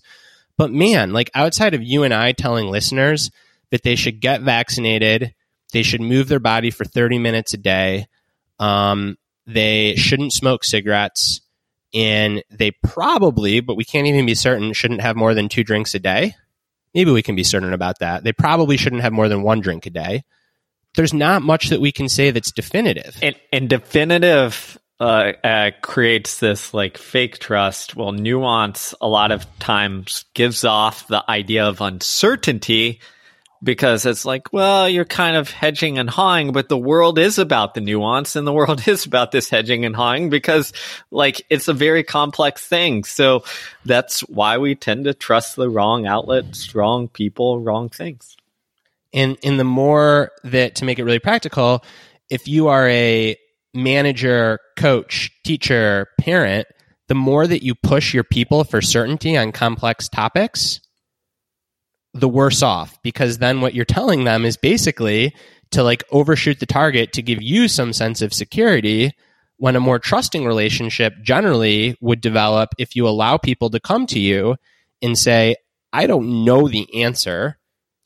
but 0.58 0.70
man, 0.70 1.12
like 1.12 1.30
outside 1.34 1.74
of 1.74 1.82
you 1.82 2.02
and 2.02 2.12
I 2.12 2.32
telling 2.32 2.66
listeners 2.66 3.30
that 3.70 3.82
they 3.82 3.96
should 3.96 4.20
get 4.20 4.42
vaccinated, 4.42 5.34
they 5.72 5.82
should 5.82 6.00
move 6.00 6.28
their 6.28 6.40
body 6.40 6.70
for 6.70 6.84
30 6.84 7.18
minutes 7.18 7.54
a 7.54 7.58
day. 7.58 8.06
Um, 8.58 9.16
they 9.46 9.96
shouldn't 9.96 10.32
smoke 10.32 10.64
cigarettes. 10.64 11.40
And 11.94 12.42
they 12.50 12.70
probably, 12.70 13.60
but 13.60 13.76
we 13.76 13.84
can't 13.84 14.06
even 14.06 14.24
be 14.24 14.34
certain, 14.34 14.72
shouldn't 14.72 15.02
have 15.02 15.16
more 15.16 15.34
than 15.34 15.48
two 15.48 15.64
drinks 15.64 15.94
a 15.94 15.98
day. 15.98 16.34
Maybe 16.94 17.10
we 17.10 17.22
can 17.22 17.36
be 17.36 17.44
certain 17.44 17.72
about 17.72 17.98
that. 17.98 18.24
They 18.24 18.32
probably 18.32 18.76
shouldn't 18.76 19.02
have 19.02 19.12
more 19.12 19.28
than 19.28 19.42
one 19.42 19.60
drink 19.60 19.86
a 19.86 19.90
day. 19.90 20.24
There's 20.94 21.14
not 21.14 21.42
much 21.42 21.70
that 21.70 21.80
we 21.80 21.92
can 21.92 22.08
say 22.08 22.30
that's 22.30 22.52
definitive. 22.52 23.16
And, 23.22 23.34
and 23.52 23.68
definitive 23.68 24.78
uh, 25.00 25.32
uh, 25.42 25.70
creates 25.80 26.38
this 26.38 26.72
like 26.72 26.98
fake 26.98 27.38
trust. 27.38 27.96
Well, 27.96 28.12
nuance 28.12 28.94
a 29.00 29.08
lot 29.08 29.32
of 29.32 29.46
times 29.58 30.26
gives 30.34 30.64
off 30.64 31.08
the 31.08 31.28
idea 31.30 31.66
of 31.66 31.80
uncertainty 31.80 33.00
because 33.62 34.06
it's 34.06 34.24
like, 34.24 34.52
well, 34.52 34.88
you're 34.88 35.04
kind 35.04 35.36
of 35.36 35.50
hedging 35.50 35.98
and 35.98 36.10
hawing, 36.10 36.52
but 36.52 36.68
the 36.68 36.78
world 36.78 37.18
is 37.18 37.38
about 37.38 37.74
the 37.74 37.80
nuance 37.80 38.34
and 38.34 38.46
the 38.46 38.52
world 38.52 38.86
is 38.88 39.06
about 39.06 39.30
this 39.30 39.48
hedging 39.48 39.84
and 39.84 39.94
hawing 39.94 40.30
because 40.30 40.72
like 41.10 41.42
it's 41.48 41.68
a 41.68 41.72
very 41.72 42.02
complex 42.02 42.66
thing. 42.66 43.04
So 43.04 43.44
that's 43.84 44.20
why 44.22 44.58
we 44.58 44.74
tend 44.74 45.04
to 45.04 45.14
trust 45.14 45.56
the 45.56 45.70
wrong 45.70 46.06
outlets, 46.06 46.74
wrong 46.74 47.08
people, 47.08 47.60
wrong 47.60 47.88
things. 47.88 48.36
And 49.14 49.36
in 49.42 49.58
the 49.58 49.64
more 49.64 50.32
that 50.44 50.76
to 50.76 50.84
make 50.84 50.98
it 50.98 51.04
really 51.04 51.18
practical, 51.18 51.84
if 52.30 52.48
you 52.48 52.68
are 52.68 52.88
a 52.88 53.36
manager, 53.74 54.58
coach, 54.76 55.30
teacher, 55.44 56.08
parent, 56.18 56.66
the 57.08 57.14
more 57.14 57.46
that 57.46 57.62
you 57.62 57.74
push 57.74 58.14
your 58.14 58.24
people 58.24 58.64
for 58.64 58.80
certainty 58.80 59.36
on 59.36 59.52
complex 59.52 60.08
topics, 60.08 60.80
the 62.14 62.28
worse 62.28 62.62
off 62.62 63.00
because 63.02 63.38
then 63.38 63.60
what 63.60 63.74
you're 63.74 63.84
telling 63.84 64.24
them 64.24 64.44
is 64.44 64.56
basically 64.56 65.34
to 65.70 65.82
like 65.82 66.04
overshoot 66.10 66.60
the 66.60 66.66
target 66.66 67.12
to 67.14 67.22
give 67.22 67.40
you 67.40 67.68
some 67.68 67.92
sense 67.92 68.20
of 68.20 68.34
security 68.34 69.12
when 69.56 69.76
a 69.76 69.80
more 69.80 69.98
trusting 69.98 70.44
relationship 70.44 71.14
generally 71.22 71.96
would 72.00 72.20
develop 72.20 72.70
if 72.78 72.96
you 72.96 73.08
allow 73.08 73.36
people 73.36 73.70
to 73.70 73.80
come 73.80 74.06
to 74.06 74.18
you 74.18 74.56
and 75.00 75.16
say, 75.16 75.56
I 75.92 76.06
don't 76.06 76.44
know 76.44 76.68
the 76.68 77.02
answer. 77.02 77.58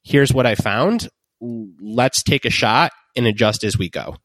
Here's 0.04 0.32
what 0.32 0.46
I 0.46 0.54
found. 0.54 1.08
Let's 1.40 2.22
take 2.22 2.44
a 2.44 2.50
shot 2.50 2.92
and 3.16 3.26
adjust 3.26 3.64
as 3.64 3.78
we 3.78 3.88
go. 3.88 4.16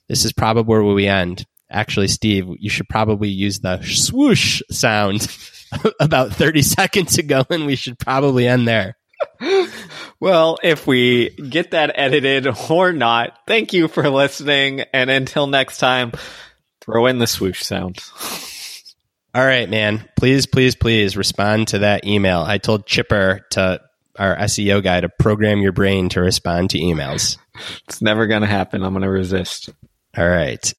This 0.08 0.24
is 0.24 0.32
probably 0.32 0.62
where 0.64 0.82
we 0.84 1.08
end. 1.08 1.44
Actually, 1.68 2.08
Steve, 2.08 2.46
you 2.60 2.70
should 2.70 2.88
probably 2.88 3.28
use 3.30 3.58
the 3.58 3.82
swoosh 3.82 4.62
sound 4.70 5.26
about 6.00 6.32
30 6.32 6.62
seconds 6.62 7.18
ago, 7.18 7.44
and 7.50 7.66
we 7.66 7.74
should 7.74 7.98
probably 7.98 8.46
end 8.46 8.68
there. 8.68 8.96
well, 10.20 10.58
if 10.62 10.86
we 10.86 11.30
get 11.30 11.72
that 11.72 11.92
edited 11.94 12.46
or 12.70 12.92
not, 12.92 13.38
thank 13.46 13.72
you 13.72 13.88
for 13.88 14.08
listening. 14.08 14.82
And 14.92 15.10
until 15.10 15.46
next 15.46 15.78
time, 15.78 16.12
throw 16.86 17.06
in 17.06 17.18
the 17.18 17.26
swoosh 17.26 17.62
sound. 17.62 17.98
All 19.34 19.44
right, 19.44 19.68
man. 19.68 20.08
Please, 20.16 20.46
please, 20.46 20.74
please 20.74 21.14
respond 21.16 21.68
to 21.68 21.80
that 21.80 22.06
email. 22.06 22.40
I 22.40 22.56
told 22.56 22.86
Chipper 22.86 23.44
to 23.50 23.82
our 24.18 24.34
SEO 24.36 24.82
guy 24.82 25.02
to 25.02 25.10
program 25.10 25.60
your 25.60 25.72
brain 25.72 26.08
to 26.10 26.22
respond 26.22 26.70
to 26.70 26.78
emails. 26.78 27.36
It's 27.88 28.02
never 28.02 28.26
going 28.26 28.42
to 28.42 28.46
happen. 28.46 28.82
I'm 28.82 28.92
going 28.92 29.02
to 29.02 29.08
resist. 29.08 29.70
All 30.14 30.28
right. 30.28 30.74